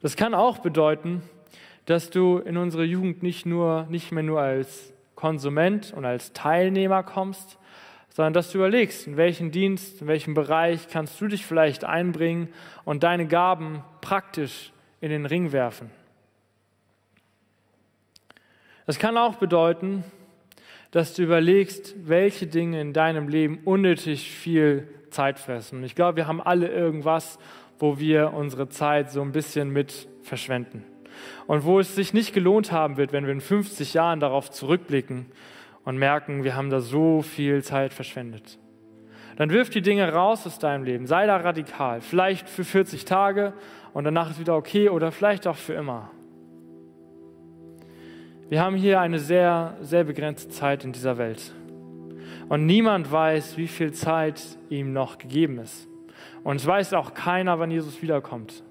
Das 0.00 0.16
kann 0.16 0.34
auch 0.34 0.58
bedeuten, 0.58 1.22
dass 1.86 2.10
du 2.10 2.38
in 2.38 2.56
unsere 2.56 2.84
Jugend 2.84 3.22
nicht, 3.22 3.46
nur, 3.46 3.86
nicht 3.88 4.12
mehr 4.12 4.22
nur 4.22 4.40
als 4.40 4.92
Konsument 5.16 5.92
und 5.92 6.04
als 6.04 6.32
Teilnehmer 6.32 7.02
kommst, 7.02 7.58
sondern 8.18 8.32
dass 8.32 8.50
du 8.50 8.58
überlegst, 8.58 9.06
in 9.06 9.16
welchen 9.16 9.52
Dienst, 9.52 10.02
in 10.02 10.08
welchem 10.08 10.34
Bereich 10.34 10.88
kannst 10.88 11.20
du 11.20 11.28
dich 11.28 11.46
vielleicht 11.46 11.84
einbringen 11.84 12.48
und 12.84 13.04
deine 13.04 13.28
Gaben 13.28 13.84
praktisch 14.00 14.72
in 15.00 15.10
den 15.10 15.24
Ring 15.24 15.52
werfen. 15.52 15.88
Das 18.86 18.98
kann 18.98 19.16
auch 19.16 19.36
bedeuten, 19.36 20.02
dass 20.90 21.14
du 21.14 21.22
überlegst, 21.22 21.94
welche 22.08 22.48
Dinge 22.48 22.80
in 22.80 22.92
deinem 22.92 23.28
Leben 23.28 23.60
unnötig 23.64 24.28
viel 24.28 24.88
Zeit 25.10 25.38
fressen. 25.38 25.84
Ich 25.84 25.94
glaube, 25.94 26.16
wir 26.16 26.26
haben 26.26 26.40
alle 26.40 26.66
irgendwas, 26.66 27.38
wo 27.78 28.00
wir 28.00 28.32
unsere 28.32 28.68
Zeit 28.68 29.12
so 29.12 29.22
ein 29.22 29.30
bisschen 29.30 29.70
mit 29.70 30.08
verschwenden. 30.24 30.82
Und 31.46 31.64
wo 31.64 31.78
es 31.78 31.94
sich 31.94 32.12
nicht 32.12 32.34
gelohnt 32.34 32.72
haben 32.72 32.96
wird, 32.96 33.12
wenn 33.12 33.26
wir 33.26 33.32
in 33.32 33.40
50 33.40 33.94
Jahren 33.94 34.18
darauf 34.18 34.50
zurückblicken 34.50 35.26
und 35.88 35.96
merken, 35.96 36.44
wir 36.44 36.54
haben 36.54 36.68
da 36.68 36.80
so 36.80 37.22
viel 37.22 37.62
Zeit 37.64 37.94
verschwendet. 37.94 38.58
Dann 39.36 39.48
wirf 39.48 39.70
die 39.70 39.80
Dinge 39.80 40.12
raus 40.12 40.46
aus 40.46 40.58
deinem 40.58 40.84
Leben. 40.84 41.06
Sei 41.06 41.24
da 41.24 41.38
radikal. 41.38 42.02
Vielleicht 42.02 42.46
für 42.46 42.62
40 42.62 43.06
Tage 43.06 43.54
und 43.94 44.04
danach 44.04 44.28
ist 44.28 44.38
wieder 44.38 44.54
okay 44.54 44.90
oder 44.90 45.12
vielleicht 45.12 45.46
auch 45.46 45.56
für 45.56 45.72
immer. 45.72 46.10
Wir 48.50 48.60
haben 48.60 48.76
hier 48.76 49.00
eine 49.00 49.18
sehr, 49.18 49.78
sehr 49.80 50.04
begrenzte 50.04 50.50
Zeit 50.50 50.84
in 50.84 50.92
dieser 50.92 51.16
Welt. 51.16 51.54
Und 52.50 52.66
niemand 52.66 53.10
weiß, 53.10 53.56
wie 53.56 53.66
viel 53.66 53.94
Zeit 53.94 54.42
ihm 54.68 54.92
noch 54.92 55.16
gegeben 55.16 55.58
ist. 55.58 55.88
Und 56.44 56.56
es 56.56 56.66
weiß 56.66 56.92
auch 56.92 57.14
keiner, 57.14 57.60
wann 57.60 57.70
Jesus 57.70 58.02
wiederkommt. 58.02 58.62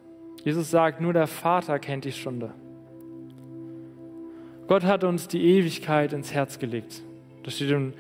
Jesus 0.44 0.70
sagt, 0.70 1.02
nur 1.02 1.14
der 1.14 1.26
Vater 1.26 1.80
kennt 1.80 2.06
die 2.06 2.12
Stunde. 2.12 2.54
Gott 4.68 4.84
hat 4.84 5.04
uns 5.04 5.28
die 5.28 5.42
Ewigkeit 5.42 6.14
ins 6.14 6.32
Herz 6.32 6.60
gelegt. 6.60 7.02
Das 7.48 7.56
steht 7.56 7.70
in 7.70 7.94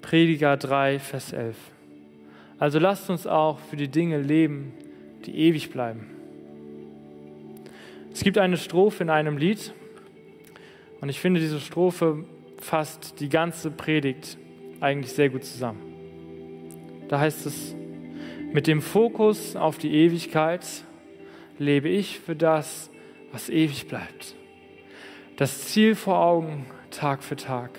Prediger 0.00 0.56
3, 0.56 0.98
Vers 0.98 1.34
11. 1.34 1.58
Also 2.58 2.78
lasst 2.78 3.10
uns 3.10 3.26
auch 3.26 3.58
für 3.58 3.76
die 3.76 3.88
Dinge 3.88 4.18
leben, 4.18 4.72
die 5.26 5.36
ewig 5.36 5.68
bleiben. 5.68 6.06
Es 8.14 8.24
gibt 8.24 8.38
eine 8.38 8.56
Strophe 8.56 9.02
in 9.02 9.10
einem 9.10 9.36
Lied, 9.36 9.74
und 11.02 11.10
ich 11.10 11.20
finde, 11.20 11.38
diese 11.38 11.60
Strophe 11.60 12.24
fasst 12.56 13.20
die 13.20 13.28
ganze 13.28 13.70
Predigt 13.70 14.38
eigentlich 14.80 15.12
sehr 15.12 15.28
gut 15.28 15.44
zusammen. 15.44 15.82
Da 17.08 17.20
heißt 17.20 17.44
es, 17.44 17.76
mit 18.54 18.66
dem 18.66 18.80
Fokus 18.80 19.54
auf 19.54 19.76
die 19.76 19.92
Ewigkeit 19.92 20.66
lebe 21.58 21.90
ich 21.90 22.20
für 22.20 22.34
das, 22.34 22.88
was 23.32 23.50
ewig 23.50 23.86
bleibt. 23.86 24.34
Das 25.36 25.66
Ziel 25.66 25.94
vor 25.94 26.20
Augen 26.20 26.64
Tag 26.90 27.22
für 27.22 27.36
Tag, 27.36 27.78